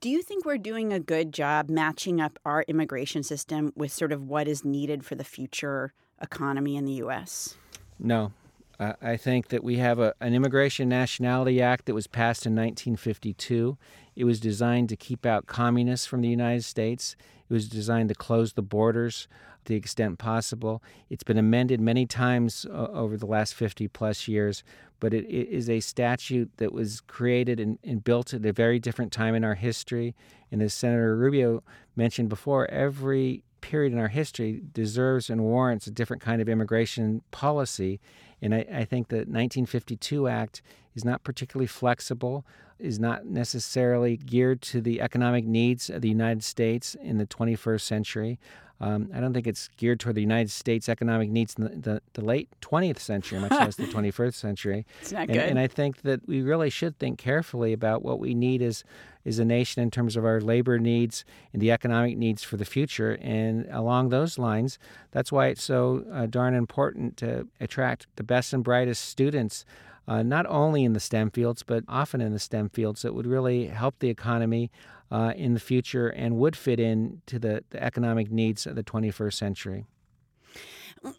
Do 0.00 0.10
you 0.10 0.22
think 0.22 0.44
we're 0.44 0.58
doing 0.58 0.92
a 0.92 1.00
good 1.00 1.32
job 1.32 1.70
matching 1.70 2.20
up 2.20 2.38
our 2.44 2.64
immigration 2.68 3.22
system 3.22 3.72
with 3.74 3.92
sort 3.92 4.12
of 4.12 4.28
what 4.28 4.48
is 4.48 4.64
needed 4.64 5.04
for 5.04 5.14
the 5.14 5.24
future 5.24 5.92
economy 6.20 6.76
in 6.76 6.84
the 6.84 6.92
U.S.? 6.94 7.56
No. 7.98 8.32
Uh, 8.78 8.94
I 9.00 9.16
think 9.16 9.48
that 9.48 9.62
we 9.62 9.76
have 9.76 9.98
a, 9.98 10.14
an 10.20 10.34
Immigration 10.34 10.88
Nationality 10.88 11.62
Act 11.62 11.86
that 11.86 11.94
was 11.94 12.06
passed 12.06 12.46
in 12.46 12.52
1952. 12.52 13.78
It 14.16 14.24
was 14.24 14.40
designed 14.40 14.88
to 14.88 14.96
keep 14.96 15.24
out 15.24 15.46
communists 15.46 16.06
from 16.06 16.20
the 16.20 16.28
United 16.28 16.64
States. 16.64 17.16
It 17.48 17.52
was 17.52 17.68
designed 17.68 18.08
to 18.08 18.14
close 18.14 18.54
the 18.54 18.62
borders 18.62 19.28
the 19.64 19.74
extent 19.74 20.18
possible. 20.18 20.82
It's 21.10 21.22
been 21.22 21.38
amended 21.38 21.80
many 21.80 22.06
times 22.06 22.66
uh, 22.68 22.88
over 22.92 23.16
the 23.16 23.26
last 23.26 23.54
50 23.54 23.88
plus 23.88 24.28
years, 24.28 24.64
but 25.00 25.14
it, 25.14 25.24
it 25.24 25.48
is 25.48 25.68
a 25.68 25.80
statute 25.80 26.50
that 26.58 26.72
was 26.72 27.00
created 27.00 27.60
and, 27.60 27.78
and, 27.84 28.04
built 28.04 28.34
at 28.34 28.44
a 28.44 28.52
very 28.52 28.78
different 28.78 29.12
time 29.12 29.34
in 29.34 29.44
our 29.44 29.54
history. 29.54 30.14
And 30.50 30.62
as 30.62 30.74
Senator 30.74 31.16
Rubio 31.16 31.62
mentioned 31.96 32.28
before, 32.28 32.70
every 32.70 33.44
period 33.60 33.92
in 33.92 33.98
our 33.98 34.08
history 34.08 34.62
deserves 34.72 35.30
and 35.30 35.42
warrants 35.42 35.86
a 35.86 35.90
different 35.90 36.22
kind 36.22 36.42
of 36.42 36.48
immigration 36.48 37.22
policy. 37.30 38.00
And 38.40 38.54
I, 38.54 38.66
I 38.72 38.84
think 38.84 39.08
the 39.08 39.18
1952 39.18 40.28
Act 40.28 40.62
is 40.94 41.04
not 41.04 41.24
particularly 41.24 41.66
flexible, 41.66 42.44
is 42.78 42.98
not 42.98 43.24
necessarily 43.24 44.16
geared 44.16 44.60
to 44.60 44.80
the 44.80 45.00
economic 45.00 45.46
needs 45.46 45.88
of 45.88 46.02
the 46.02 46.08
United 46.08 46.44
States 46.44 46.94
in 46.96 47.18
the 47.18 47.26
21st 47.26 47.80
century. 47.80 48.38
Um, 48.82 49.10
I 49.14 49.20
don't 49.20 49.32
think 49.32 49.46
it's 49.46 49.68
geared 49.76 50.00
toward 50.00 50.16
the 50.16 50.20
United 50.20 50.50
States 50.50 50.88
economic 50.88 51.30
needs 51.30 51.54
in 51.56 51.64
the, 51.64 51.70
the, 51.70 52.02
the 52.14 52.20
late 52.20 52.48
20th 52.62 52.98
century, 52.98 53.38
much 53.38 53.52
less 53.52 53.76
the 53.76 53.84
21st 53.86 54.34
century. 54.34 54.84
It's 55.00 55.12
not 55.12 55.22
and, 55.22 55.32
good. 55.32 55.48
And 55.48 55.58
I 55.58 55.68
think 55.68 56.02
that 56.02 56.26
we 56.26 56.42
really 56.42 56.68
should 56.68 56.98
think 56.98 57.18
carefully 57.18 57.72
about 57.72 58.02
what 58.02 58.18
we 58.18 58.34
need 58.34 58.60
as, 58.60 58.82
as 59.24 59.38
a 59.38 59.44
nation 59.44 59.82
in 59.82 59.90
terms 59.92 60.16
of 60.16 60.24
our 60.24 60.40
labor 60.40 60.80
needs 60.80 61.24
and 61.52 61.62
the 61.62 61.70
economic 61.70 62.18
needs 62.18 62.42
for 62.42 62.56
the 62.56 62.64
future. 62.64 63.16
And 63.22 63.68
along 63.70 64.08
those 64.08 64.36
lines, 64.36 64.80
that's 65.12 65.30
why 65.30 65.46
it's 65.46 65.62
so 65.62 66.04
uh, 66.12 66.26
darn 66.26 66.54
important 66.54 67.16
to 67.18 67.46
attract 67.60 68.08
the 68.16 68.24
best 68.24 68.52
and 68.52 68.64
brightest 68.64 69.04
students. 69.04 69.64
Uh, 70.08 70.20
not 70.20 70.44
only 70.46 70.82
in 70.82 70.94
the 70.94 71.00
STEM 71.00 71.30
fields, 71.30 71.62
but 71.62 71.84
often 71.86 72.20
in 72.20 72.32
the 72.32 72.40
STEM 72.40 72.70
fields 72.70 73.02
that 73.02 73.14
would 73.14 73.26
really 73.26 73.66
help 73.66 74.00
the 74.00 74.08
economy 74.08 74.68
uh, 75.12 75.34
in 75.36 75.52
the 75.52 75.60
future 75.60 76.08
and 76.08 76.38
would 76.38 76.56
fit 76.56 76.80
in 76.80 77.20
to 77.26 77.38
the, 77.38 77.62
the 77.70 77.82
economic 77.82 78.30
needs 78.30 78.66
of 78.66 78.74
the 78.74 78.82
21st 78.82 79.34
century. 79.34 79.84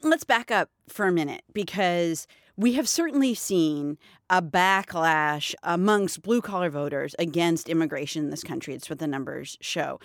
Let's 0.01 0.23
back 0.23 0.49
up 0.49 0.69
for 0.87 1.05
a 1.05 1.11
minute 1.11 1.43
because 1.53 2.25
we 2.57 2.73
have 2.73 2.87
certainly 2.87 3.35
seen 3.35 3.97
a 4.29 4.41
backlash 4.41 5.53
amongst 5.61 6.23
blue 6.23 6.41
collar 6.41 6.69
voters 6.69 7.15
against 7.19 7.69
immigration 7.69 8.23
in 8.23 8.29
this 8.31 8.43
country. 8.43 8.73
It's 8.73 8.89
what 8.89 8.99
the 8.99 9.07
numbers 9.07 9.57
show. 9.61 9.99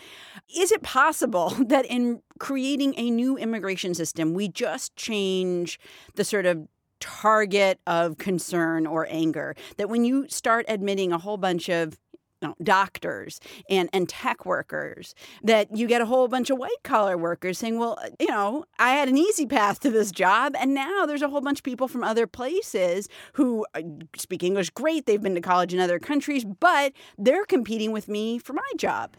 Is 0.54 0.70
it 0.70 0.82
possible 0.82 1.50
that 1.66 1.86
in 1.86 2.20
creating 2.38 2.94
a 2.98 3.10
new 3.10 3.38
immigration 3.38 3.94
system, 3.94 4.34
we 4.34 4.48
just 4.48 4.96
change 4.96 5.78
the 6.14 6.24
sort 6.24 6.44
of 6.44 6.68
target 7.00 7.80
of 7.86 8.18
concern 8.18 8.86
or 8.86 9.06
anger? 9.08 9.54
That 9.78 9.88
when 9.88 10.04
you 10.04 10.26
start 10.28 10.66
admitting 10.68 11.12
a 11.12 11.18
whole 11.18 11.38
bunch 11.38 11.68
of 11.70 11.98
you 12.40 12.48
know, 12.48 12.54
doctors 12.62 13.40
and, 13.68 13.88
and 13.92 14.08
tech 14.08 14.46
workers 14.46 15.14
that 15.42 15.76
you 15.76 15.86
get 15.86 16.00
a 16.00 16.06
whole 16.06 16.28
bunch 16.28 16.50
of 16.50 16.58
white 16.58 16.82
collar 16.84 17.16
workers 17.16 17.58
saying, 17.58 17.78
well, 17.78 17.98
uh, 18.02 18.10
you 18.20 18.28
know, 18.28 18.64
I 18.78 18.90
had 18.90 19.08
an 19.08 19.18
easy 19.18 19.46
path 19.46 19.80
to 19.80 19.90
this 19.90 20.12
job. 20.12 20.54
And 20.58 20.74
now 20.74 21.04
there's 21.06 21.22
a 21.22 21.28
whole 21.28 21.40
bunch 21.40 21.60
of 21.60 21.64
people 21.64 21.88
from 21.88 22.04
other 22.04 22.26
places 22.26 23.08
who 23.34 23.66
uh, 23.74 23.82
speak 24.16 24.42
English 24.42 24.70
great. 24.70 25.06
They've 25.06 25.20
been 25.20 25.34
to 25.34 25.40
college 25.40 25.74
in 25.74 25.80
other 25.80 25.98
countries, 25.98 26.44
but 26.44 26.92
they're 27.16 27.44
competing 27.44 27.92
with 27.92 28.08
me 28.08 28.38
for 28.38 28.52
my 28.52 28.70
job. 28.76 29.16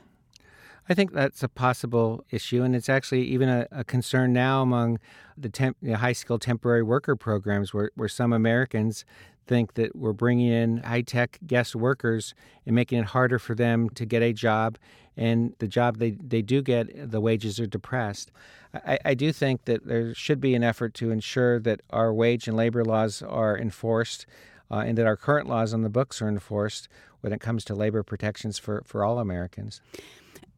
I 0.92 0.96
think 0.96 1.14
that's 1.14 1.44
a 1.44 1.48
possible 1.48 2.26
issue, 2.32 2.64
and 2.64 2.76
it's 2.76 2.90
actually 2.90 3.22
even 3.26 3.48
a, 3.48 3.68
a 3.72 3.84
concern 3.84 4.34
now 4.34 4.64
among 4.64 4.98
the, 5.38 5.48
temp, 5.48 5.78
the 5.84 5.98
high 5.98 6.14
skilled 6.14 6.42
temporary 6.42 6.82
worker 6.82 7.16
programs, 7.16 7.76
where, 7.76 7.92
where 7.94 8.10
some 8.10 8.34
Americans 8.34 9.06
think 9.50 9.74
that 9.74 9.95
we're 9.95 10.14
bringing 10.14 10.47
in 10.47 10.78
high 10.78 11.02
tech 11.02 11.39
guest 11.45 11.76
workers 11.76 12.34
and 12.66 12.76
making 12.76 13.00
it 13.00 13.06
harder 13.06 13.39
for 13.39 13.56
them 13.56 13.89
to 13.89 14.06
get 14.06 14.22
a 14.22 14.32
job. 14.32 14.78
And 15.18 15.56
the 15.58 15.68
job 15.68 15.97
they, 15.97 16.12
they 16.12 16.41
do 16.41 16.62
get, 16.62 17.12
the 17.12 17.20
wages 17.20 17.60
are 17.60 17.66
depressed. 17.66 18.32
I, 18.74 19.00
I 19.04 19.14
do 19.16 19.34
think 19.34 19.66
that 19.66 19.86
there 19.86 20.14
should 20.14 20.39
be 20.39 20.54
an 20.54 20.64
effort 20.64 20.93
to 20.95 21.10
ensure 21.10 21.60
that 21.62 21.82
our 21.89 22.14
wage 22.14 22.47
and 22.47 22.56
labor 22.56 22.86
laws 22.86 23.22
are 23.24 23.58
enforced 23.58 24.28
uh, 24.72 24.84
and 24.86 24.97
that 24.97 25.08
our 25.08 25.18
current 25.18 25.50
laws 25.50 25.74
on 25.74 25.82
the 25.82 25.89
books 25.89 26.22
are 26.22 26.30
enforced 26.30 26.88
when 27.22 27.34
it 27.34 27.41
comes 27.41 27.66
to 27.66 27.76
labor 27.76 28.04
protections 28.04 28.60
for, 28.60 28.84
for 28.86 29.04
all 29.04 29.20
Americans. 29.20 29.82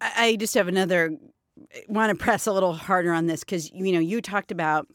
I 0.02 0.36
just 0.36 0.54
have 0.56 0.68
another 0.68 1.18
want 1.88 2.10
to 2.10 2.22
press 2.22 2.46
a 2.46 2.52
little 2.52 2.74
harder 2.74 3.14
on 3.14 3.28
this 3.28 3.42
because 3.42 3.72
you 3.72 3.94
know 3.94 4.00
you 4.00 4.22
talked 4.22 4.52
about 4.52 4.88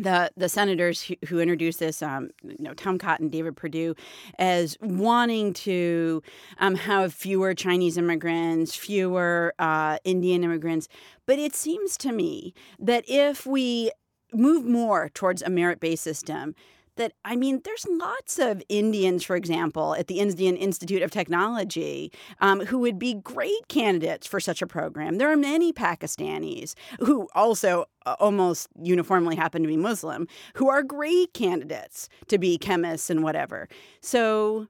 the 0.00 0.30
the 0.36 0.48
senators 0.48 1.02
who, 1.02 1.14
who 1.26 1.40
introduced 1.40 1.78
this, 1.78 2.02
um, 2.02 2.30
you 2.42 2.56
know, 2.58 2.74
Tom 2.74 2.98
Cotton, 2.98 3.28
David 3.28 3.56
Perdue, 3.56 3.94
as 4.38 4.76
wanting 4.80 5.52
to 5.54 6.22
um, 6.58 6.74
have 6.74 7.12
fewer 7.12 7.54
Chinese 7.54 7.96
immigrants, 7.96 8.74
fewer 8.74 9.54
uh, 9.58 9.98
Indian 10.04 10.44
immigrants. 10.44 10.88
But 11.26 11.38
it 11.38 11.54
seems 11.54 11.96
to 11.98 12.12
me 12.12 12.54
that 12.78 13.04
if 13.08 13.46
we 13.46 13.90
move 14.32 14.64
more 14.64 15.10
towards 15.10 15.42
a 15.42 15.50
merit 15.50 15.80
based 15.80 16.02
system, 16.02 16.54
that, 17.00 17.14
I 17.24 17.34
mean, 17.34 17.62
there's 17.64 17.86
lots 17.88 18.38
of 18.38 18.62
Indians, 18.68 19.24
for 19.24 19.34
example, 19.34 19.94
at 19.94 20.06
the 20.06 20.20
Indian 20.20 20.54
Institute 20.54 21.00
of 21.00 21.10
Technology 21.10 22.12
um, 22.40 22.60
who 22.66 22.78
would 22.78 22.98
be 22.98 23.14
great 23.14 23.68
candidates 23.68 24.26
for 24.26 24.38
such 24.38 24.60
a 24.60 24.66
program. 24.66 25.16
There 25.16 25.32
are 25.32 25.36
many 25.36 25.72
Pakistanis 25.72 26.74
who 27.00 27.26
also 27.34 27.86
uh, 28.04 28.16
almost 28.20 28.68
uniformly 28.80 29.34
happen 29.34 29.62
to 29.62 29.68
be 29.68 29.78
Muslim 29.78 30.28
who 30.54 30.68
are 30.68 30.82
great 30.82 31.32
candidates 31.32 32.10
to 32.28 32.38
be 32.38 32.58
chemists 32.58 33.08
and 33.08 33.22
whatever. 33.22 33.66
So 34.02 34.68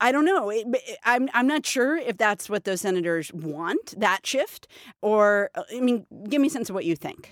I 0.00 0.10
don't 0.10 0.24
know. 0.24 0.48
It, 0.48 0.66
I'm 1.04 1.28
I'm 1.34 1.46
not 1.46 1.66
sure 1.66 1.96
if 1.96 2.16
that's 2.16 2.48
what 2.50 2.64
those 2.64 2.80
senators 2.80 3.30
want 3.32 3.94
that 4.00 4.26
shift, 4.26 4.66
or 5.00 5.50
uh, 5.54 5.62
I 5.72 5.80
mean, 5.80 6.06
give 6.28 6.40
me 6.40 6.48
a 6.48 6.50
sense 6.50 6.70
of 6.70 6.74
what 6.74 6.84
you 6.84 6.96
think. 6.96 7.30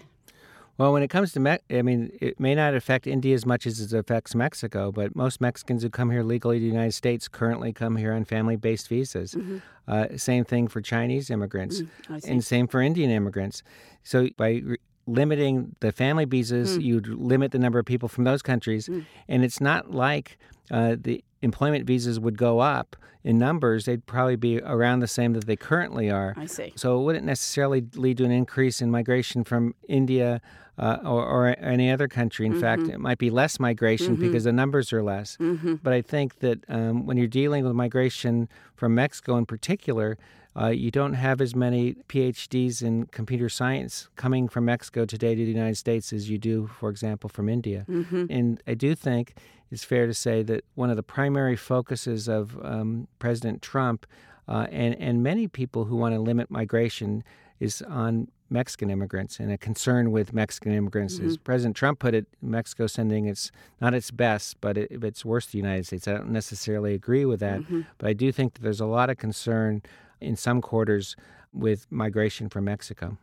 Well, 0.78 0.92
when 0.92 1.02
it 1.02 1.08
comes 1.08 1.32
to, 1.32 1.40
Me- 1.40 1.58
I 1.70 1.82
mean, 1.82 2.10
it 2.20 2.40
may 2.40 2.54
not 2.54 2.74
affect 2.74 3.06
India 3.06 3.34
as 3.34 3.44
much 3.44 3.66
as 3.66 3.80
it 3.80 3.96
affects 3.96 4.34
Mexico, 4.34 4.90
but 4.90 5.14
most 5.14 5.40
Mexicans 5.40 5.82
who 5.82 5.90
come 5.90 6.10
here 6.10 6.22
legally 6.22 6.58
to 6.58 6.60
the 6.60 6.70
United 6.70 6.92
States 6.92 7.28
currently 7.28 7.72
come 7.72 7.96
here 7.96 8.12
on 8.14 8.24
family 8.24 8.56
based 8.56 8.88
visas. 8.88 9.34
Mm-hmm. 9.34 9.58
Uh, 9.86 10.06
same 10.16 10.44
thing 10.44 10.68
for 10.68 10.80
Chinese 10.80 11.30
immigrants, 11.30 11.82
mm-hmm. 11.82 12.30
and 12.30 12.44
same 12.44 12.66
for 12.66 12.80
Indian 12.80 13.10
immigrants. 13.10 13.62
So 14.04 14.28
by 14.36 14.62
re- 14.64 14.78
limiting 15.10 15.74
the 15.80 15.92
family 15.92 16.24
visas, 16.24 16.78
mm. 16.78 16.82
you'd 16.82 17.08
limit 17.08 17.52
the 17.52 17.58
number 17.58 17.78
of 17.78 17.86
people 17.86 18.08
from 18.08 18.24
those 18.24 18.42
countries. 18.42 18.88
Mm. 18.88 19.06
And 19.28 19.44
it's 19.44 19.60
not 19.60 19.90
like 19.90 20.38
uh, 20.70 20.96
the 20.98 21.24
employment 21.42 21.86
visas 21.86 22.20
would 22.20 22.38
go 22.38 22.60
up 22.60 22.96
in 23.22 23.38
numbers, 23.38 23.84
they'd 23.84 24.06
probably 24.06 24.36
be 24.36 24.60
around 24.60 25.00
the 25.00 25.06
same 25.06 25.34
that 25.34 25.46
they 25.46 25.56
currently 25.56 26.10
are. 26.10 26.34
I 26.36 26.46
see. 26.46 26.72
So 26.76 26.98
it 26.98 27.04
wouldn't 27.04 27.26
necessarily 27.26 27.84
lead 27.94 28.16
to 28.18 28.24
an 28.24 28.30
increase 28.30 28.80
in 28.80 28.90
migration 28.90 29.44
from 29.44 29.74
India 29.88 30.40
uh, 30.78 30.98
or, 31.04 31.26
or, 31.26 31.56
any 31.58 31.90
other 31.90 32.08
country. 32.08 32.46
In 32.46 32.52
mm-hmm. 32.52 32.60
fact, 32.62 32.82
it 32.88 32.98
might 32.98 33.18
be 33.18 33.28
less 33.28 33.60
migration 33.60 34.14
mm-hmm. 34.14 34.22
because 34.22 34.44
the 34.44 34.52
numbers 34.52 34.94
are 34.94 35.02
less. 35.02 35.36
Mm-hmm. 35.36 35.74
But 35.82 35.92
I 35.92 36.00
think 36.00 36.38
that 36.38 36.64
um, 36.68 37.04
when 37.04 37.18
you're 37.18 37.26
dealing 37.26 37.64
with 37.64 37.74
migration 37.74 38.48
from 38.76 38.94
Mexico 38.94 39.36
in 39.36 39.44
particular, 39.44 40.16
uh, 40.58 40.68
you 40.68 40.90
don't 40.90 41.14
have 41.14 41.40
as 41.40 41.54
many 41.54 41.94
PhDs 42.08 42.82
in 42.82 43.06
computer 43.06 43.48
science 43.48 44.08
coming 44.16 44.48
from 44.48 44.64
Mexico 44.64 45.04
today 45.04 45.34
to 45.34 45.44
the 45.44 45.50
United 45.50 45.76
States 45.76 46.12
as 46.12 46.28
you 46.28 46.38
do, 46.38 46.66
for 46.78 46.88
example, 46.88 47.28
from 47.28 47.48
India. 47.48 47.84
Mm-hmm. 47.88 48.26
And 48.30 48.62
I 48.66 48.74
do 48.74 48.94
think 48.94 49.34
it's 49.70 49.84
fair 49.84 50.06
to 50.06 50.14
say 50.14 50.42
that 50.42 50.64
one 50.74 50.90
of 50.90 50.96
the 50.96 51.02
primary 51.02 51.56
focuses 51.56 52.28
of 52.28 52.58
um, 52.64 53.06
President 53.20 53.62
Trump 53.62 54.06
uh, 54.48 54.66
and, 54.72 54.96
and 54.96 55.22
many 55.22 55.46
people 55.46 55.84
who 55.84 55.96
want 55.96 56.14
to 56.14 56.20
limit 56.20 56.50
migration 56.50 57.22
is 57.60 57.82
on 57.82 58.28
Mexican 58.50 58.90
immigrants 58.90 59.38
and 59.38 59.52
a 59.52 59.58
concern 59.58 60.10
with 60.10 60.32
Mexican 60.32 60.72
immigrants. 60.72 61.18
Mm-hmm. 61.18 61.28
As 61.28 61.36
President 61.36 61.76
Trump 61.76 62.00
put 62.00 62.14
it, 62.14 62.26
Mexico 62.42 62.88
sending 62.88 63.26
its 63.26 63.52
not 63.80 63.94
its 63.94 64.10
best, 64.10 64.60
but 64.60 64.76
it, 64.76 64.88
it's 64.90 65.24
worse 65.24 65.46
to 65.46 65.52
the 65.52 65.58
United 65.58 65.86
States. 65.86 66.08
I 66.08 66.14
don't 66.14 66.30
necessarily 66.30 66.94
agree 66.94 67.24
with 67.24 67.38
that, 67.40 67.60
mm-hmm. 67.60 67.82
but 67.98 68.08
I 68.08 68.12
do 68.12 68.32
think 68.32 68.54
that 68.54 68.62
there's 68.62 68.80
a 68.80 68.86
lot 68.86 69.08
of 69.08 69.18
concern 69.18 69.82
in 70.20 70.36
some 70.36 70.60
quarters 70.60 71.16
with 71.52 71.86
migration 71.90 72.48
from 72.48 72.64
Mexico. 72.64 73.18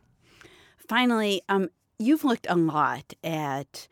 Finally, 0.88 1.42
um, 1.48 1.68
you've 1.98 2.24
looked 2.24 2.46
a 2.48 2.54
lot 2.54 3.12
at 3.22 3.88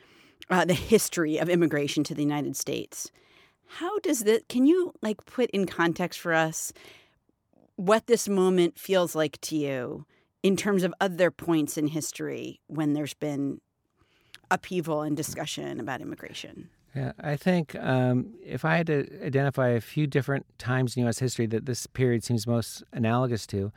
uh, 0.51 0.65
the 0.65 0.75
history 0.75 1.39
of 1.39 1.49
immigration 1.49 2.05
to 2.05 2.15
the 2.15 2.23
United 2.23 2.57
States. 2.57 3.11
How 3.67 3.99
does 3.99 4.21
that? 4.21 4.49
Can 4.49 4.67
you 4.67 4.93
like 5.03 5.27
put 5.27 5.51
in 5.51 5.67
context 5.67 6.21
for 6.21 6.33
us 6.33 6.73
what 7.77 8.07
this 8.07 8.29
moment 8.29 8.79
feels 8.79 9.15
like 9.15 9.41
to 9.43 9.57
you 9.57 10.07
in 10.43 10.57
terms 10.57 10.83
of 10.83 10.95
other 11.01 11.31
points 11.31 11.77
in 11.77 11.89
history 11.89 12.61
when 12.69 12.93
there's 12.93 13.15
been 13.15 13.61
upheaval 14.51 15.03
and 15.03 15.17
discussion 15.17 15.81
about 15.81 16.01
immigration? 16.01 16.71
Yeah, 16.97 17.12
I 17.20 17.36
think 17.36 17.76
um, 17.78 18.32
if 18.42 18.64
I 18.64 18.78
had 18.78 18.86
to 18.86 19.07
identify 19.22 19.68
a 19.68 19.82
few 19.82 20.07
different 20.07 20.47
times 20.59 20.97
in 20.97 21.03
U.S. 21.03 21.18
history 21.18 21.44
that 21.49 21.66
this 21.66 21.86
period 21.86 22.24
seems 22.24 22.47
most 22.47 22.82
analogous 22.90 23.47
to, 23.49 23.70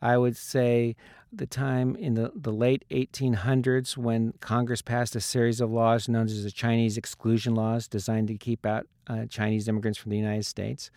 I 0.00 0.16
would 0.16 0.38
say 0.38 0.96
the 1.30 1.44
time 1.44 1.94
in 1.96 2.14
the, 2.14 2.32
the 2.34 2.50
late 2.50 2.86
1800s 2.90 3.98
when 3.98 4.32
Congress 4.40 4.80
passed 4.80 5.14
a 5.14 5.20
series 5.20 5.60
of 5.60 5.70
laws 5.70 6.08
known 6.08 6.24
as 6.26 6.44
the 6.44 6.50
Chinese 6.50 6.96
exclusion 6.96 7.54
laws 7.54 7.86
designed 7.86 8.28
to 8.28 8.38
keep 8.38 8.64
out 8.64 8.86
uh, 9.06 9.26
Chinese 9.26 9.68
immigrants 9.68 9.98
from 9.98 10.10
the 10.10 10.16
United 10.16 10.46
States. 10.46 10.90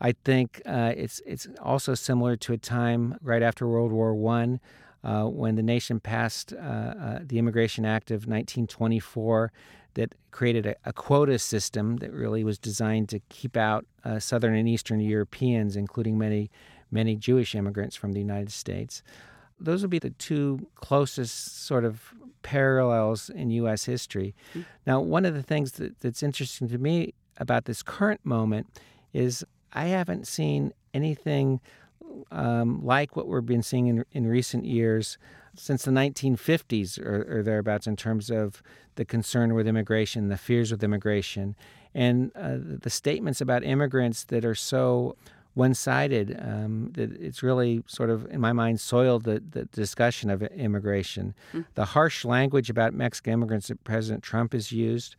I 0.00 0.12
think 0.24 0.62
uh, 0.64 0.92
it's 0.96 1.20
it's 1.26 1.46
also 1.62 1.94
similar 1.94 2.36
to 2.36 2.54
a 2.54 2.58
time 2.58 3.18
right 3.22 3.42
after 3.42 3.68
World 3.68 3.92
War 3.92 4.14
One 4.14 4.58
uh, 5.04 5.24
when 5.24 5.54
the 5.54 5.62
nation 5.62 6.00
passed 6.00 6.52
uh, 6.54 6.56
uh, 6.56 7.18
the 7.22 7.38
Immigration 7.38 7.84
Act 7.84 8.10
of 8.10 8.26
1924 8.26 9.52
that 9.94 10.14
created 10.30 10.66
a, 10.66 10.74
a, 10.84 10.92
quota 10.92 11.38
system 11.38 11.98
that 11.98 12.12
really 12.12 12.42
was 12.42 12.58
designed 12.58 13.08
to 13.10 13.20
keep 13.28 13.56
out 13.56 13.86
uh, 14.04 14.18
Southern 14.18 14.56
and 14.56 14.68
Eastern 14.68 14.98
Europeans, 15.00 15.76
including 15.76 16.18
many 16.18 16.50
many 16.90 17.16
Jewish 17.16 17.54
immigrants 17.54 17.96
from 17.96 18.12
the 18.12 18.20
United 18.20 18.52
States. 18.52 19.02
Those 19.60 19.82
would 19.82 19.90
be 19.90 19.98
the 19.98 20.10
two 20.10 20.66
closest 20.76 21.64
sort 21.64 21.84
of 21.84 22.14
parallels 22.42 23.30
in 23.30 23.50
U.S. 23.50 23.84
history. 23.84 24.34
Now, 24.86 25.00
one 25.00 25.24
of 25.24 25.34
the 25.34 25.42
things 25.42 25.72
that, 25.72 25.98
that's 26.00 26.22
interesting 26.22 26.68
to 26.68 26.78
me 26.78 27.14
about 27.38 27.64
this 27.64 27.82
current 27.82 28.20
moment 28.24 28.66
is 29.12 29.44
I 29.72 29.86
haven't 29.86 30.26
seen 30.26 30.72
anything 30.92 31.60
um, 32.30 32.84
like 32.84 33.16
what 33.16 33.26
we've 33.26 33.44
been 33.46 33.62
seeing 33.62 33.86
in, 33.86 34.04
in 34.12 34.26
recent 34.26 34.64
years 34.64 35.18
since 35.56 35.84
the 35.84 35.90
1950s 35.90 36.98
or, 36.98 37.38
or, 37.38 37.42
thereabouts 37.42 37.86
in 37.86 37.94
terms 37.96 38.28
of 38.28 38.62
the 38.96 39.04
concern 39.04 39.54
with 39.54 39.68
immigration, 39.68 40.28
the 40.28 40.36
fears 40.36 40.72
with 40.72 40.82
immigration, 40.82 41.54
and 41.94 42.32
uh, 42.34 42.56
the 42.58 42.90
statements 42.90 43.40
about 43.40 43.62
immigrants 43.62 44.24
that 44.24 44.44
are 44.44 44.54
so 44.54 45.16
one-sided 45.54 46.36
um, 46.40 46.90
that 46.94 47.12
it's 47.12 47.42
really 47.42 47.82
sort 47.86 48.10
of, 48.10 48.26
in 48.26 48.40
my 48.40 48.52
mind, 48.52 48.80
soiled 48.80 49.22
the, 49.22 49.40
the 49.50 49.64
discussion 49.66 50.28
of 50.28 50.42
immigration. 50.42 51.34
Mm-hmm. 51.50 51.62
The 51.74 51.84
harsh 51.84 52.24
language 52.24 52.68
about 52.68 52.92
Mexican 52.92 53.34
immigrants 53.34 53.68
that 53.68 53.82
President 53.84 54.24
Trump 54.24 54.52
has 54.52 54.72
used. 54.72 55.14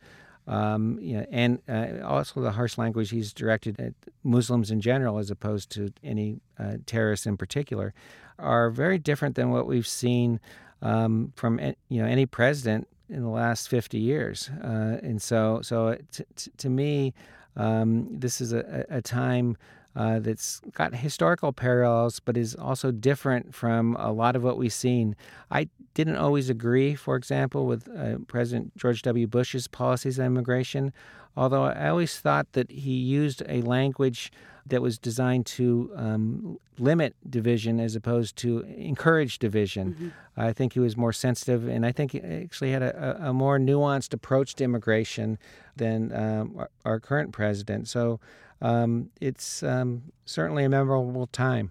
Um, 0.46 0.98
you 1.00 1.16
know, 1.16 1.26
and 1.30 1.60
uh, 1.68 2.06
also 2.06 2.40
the 2.40 2.52
harsh 2.52 2.78
language 2.78 3.10
he's 3.10 3.32
directed 3.32 3.80
at 3.80 3.94
Muslims 4.22 4.70
in 4.70 4.80
general, 4.80 5.18
as 5.18 5.30
opposed 5.30 5.70
to 5.70 5.92
any 6.04 6.40
uh, 6.58 6.76
terrorists 6.86 7.26
in 7.26 7.36
particular, 7.36 7.94
are 8.38 8.70
very 8.70 8.98
different 8.98 9.34
than 9.34 9.50
what 9.50 9.66
we've 9.66 9.86
seen 9.86 10.38
um, 10.82 11.32
from 11.34 11.58
you 11.88 12.00
know 12.00 12.06
any 12.06 12.26
president 12.26 12.86
in 13.08 13.22
the 13.22 13.28
last 13.28 13.68
50 13.68 13.98
years. 13.98 14.50
Uh, 14.62 14.98
and 15.02 15.20
so, 15.22 15.60
so 15.62 15.96
t- 16.12 16.24
t- 16.34 16.50
to 16.56 16.68
me, 16.68 17.14
um, 17.56 18.08
this 18.10 18.40
is 18.40 18.52
a, 18.52 18.84
a 18.90 19.00
time 19.00 19.56
uh, 19.96 20.18
that's 20.18 20.60
got 20.72 20.94
historical 20.94 21.52
parallels, 21.52 22.20
but 22.20 22.36
is 22.36 22.54
also 22.54 22.92
different 22.92 23.54
from 23.54 23.96
a 23.98 24.12
lot 24.12 24.36
of 24.36 24.42
what 24.42 24.58
we've 24.58 24.72
seen. 24.72 25.16
I 25.50 25.68
didn't 25.94 26.16
always 26.16 26.50
agree, 26.50 26.94
for 26.94 27.16
example, 27.16 27.66
with 27.66 27.88
uh, 27.88 28.18
President 28.28 28.76
George 28.76 29.00
W. 29.02 29.26
Bush's 29.26 29.66
policies 29.66 30.20
on 30.20 30.26
immigration, 30.26 30.92
although 31.34 31.64
I 31.64 31.88
always 31.88 32.18
thought 32.18 32.52
that 32.52 32.70
he 32.70 32.92
used 32.92 33.42
a 33.48 33.62
language 33.62 34.30
that 34.68 34.82
was 34.82 34.98
designed 34.98 35.46
to 35.46 35.90
um, 35.94 36.58
limit 36.78 37.14
division 37.28 37.80
as 37.80 37.94
opposed 37.94 38.36
to 38.36 38.60
encourage 38.60 39.38
division. 39.38 39.94
Mm-hmm. 39.94 40.08
I 40.36 40.52
think 40.52 40.74
he 40.74 40.80
was 40.80 40.96
more 40.96 41.12
sensitive, 41.12 41.68
and 41.68 41.86
I 41.86 41.92
think 41.92 42.12
he 42.12 42.20
actually 42.20 42.72
had 42.72 42.82
a, 42.82 43.28
a 43.28 43.32
more 43.32 43.58
nuanced 43.58 44.12
approach 44.12 44.54
to 44.56 44.64
immigration 44.64 45.38
than 45.76 46.12
um, 46.12 46.54
our, 46.58 46.70
our, 46.84 47.00
current 47.00 47.32
president. 47.32 47.88
So 47.88 48.20
um, 48.60 49.10
it's 49.20 49.62
um, 49.62 50.02
certainly 50.24 50.64
a 50.64 50.68
memorable 50.68 51.26
time. 51.28 51.70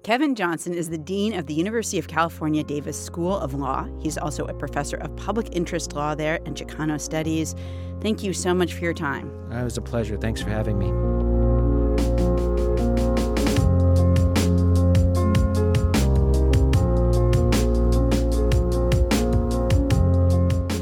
Kevin 0.07 0.35
Johnson 0.35 0.73
is 0.73 0.89
the 0.89 0.97
Dean 0.97 1.33
of 1.33 1.47
the 1.47 1.53
University 1.53 1.99
of 1.99 2.07
California 2.07 2.63
Davis 2.63 2.97
School 2.97 3.37
of 3.37 3.53
Law. 3.53 3.89
He's 3.99 4.17
also 4.17 4.45
a 4.45 4.53
professor 4.53 4.95
of 4.95 5.13
public 5.17 5.49
interest 5.51 5.91
law 5.91 6.15
there 6.15 6.39
and 6.45 6.55
Chicano 6.55 6.97
Studies. 6.97 7.55
Thank 7.99 8.23
you 8.23 8.31
so 8.31 8.53
much 8.53 8.73
for 8.73 8.85
your 8.85 8.93
time. 8.93 9.29
Uh, 9.51 9.57
it 9.57 9.63
was 9.65 9.77
a 9.77 9.81
pleasure. 9.81 10.15
Thanks 10.15 10.41
for 10.41 10.49
having 10.49 10.79
me. 10.79 11.16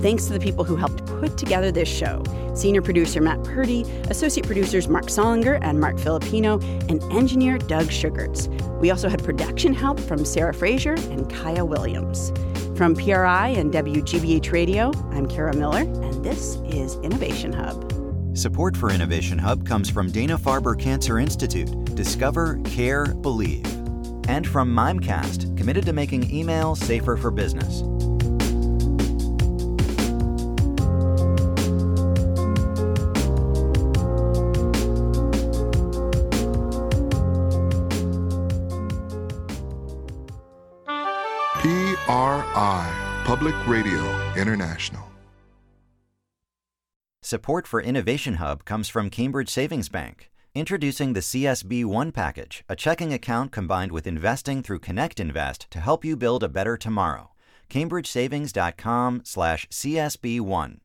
Thanks 0.06 0.28
to 0.28 0.34
the 0.34 0.39
people 0.39 0.64
who 0.64 0.76
helped 0.76 1.03
put 1.08 1.36
together 1.36 1.72
this 1.72 1.89
show 1.89 2.22
senior 2.53 2.84
producer 2.84 3.20
Matt 3.22 3.43
Purdy, 3.43 3.82
associate 4.12 4.45
producers 4.45 4.88
Mark 4.88 5.06
Solinger 5.06 5.58
and 5.64 5.80
Mark 5.80 5.97
Filippino, 5.97 6.60
and 6.89 7.01
engineer 7.12 7.58
Doug 7.58 7.91
Sugarts. 7.91 8.47
We 8.80 8.91
also 8.91 9.10
had 9.10 9.24
production 9.24 9.74
help 9.74 9.99
from 9.99 10.24
Sarah 10.24 10.53
Fraser 10.53 10.93
and 10.93 11.28
Kaya 11.28 11.66
Williams. 11.66 12.32
From 12.78 12.93
PRI 12.93 13.47
and 13.47 13.74
WGBH 13.74 14.51
Radio, 14.51 14.91
I'm 15.10 15.28
Kara 15.28 15.56
Miller, 15.56 15.80
and 15.80 16.24
this 16.24 16.58
is 16.68 16.97
Innovation 16.97 17.51
Hub. 17.51 17.91
Support 18.38 18.78
for 18.78 18.91
Innovation 18.91 19.39
Hub 19.39 19.66
comes 19.66 19.89
from 19.89 20.12
Dana 20.12 20.38
Farber 20.38 20.80
Cancer 20.80 21.18
Institute. 21.18 21.95
Discover, 21.95 22.60
care, 22.64 23.08
believe. 23.08 23.66
And 24.30 24.45
from 24.45 24.70
Mimecast, 24.70 25.58
committed 25.58 25.84
to 25.88 25.93
making 25.93 26.30
email 26.30 26.76
safer 26.76 27.18
for 27.18 27.32
business. 27.32 27.82
Public 43.26 43.55
Radio 43.67 44.03
International. 44.36 45.03
Support 47.23 47.65
for 47.65 47.82
Innovation 47.82 48.36
Hub 48.36 48.65
comes 48.65 48.88
from 48.88 49.09
Cambridge 49.09 49.49
Savings 49.49 49.89
Bank. 49.89 50.30
Introducing 50.53 51.13
the 51.13 51.21
CSB 51.21 51.86
One 51.86 52.11
package, 52.11 52.63
a 52.69 52.76
checking 52.76 53.11
account 53.11 53.51
combined 53.51 53.91
with 53.91 54.05
investing 54.05 54.61
through 54.61 54.78
Connect 54.78 55.19
Invest 55.19 55.65
to 55.71 55.80
help 55.80 56.05
you 56.05 56.15
build 56.15 56.43
a 56.43 56.47
better 56.47 56.78
tomorrow. 56.78 57.32
CambridgeSavings.com 57.67 59.21
slash 59.23 59.67
CSB1. 59.69 60.78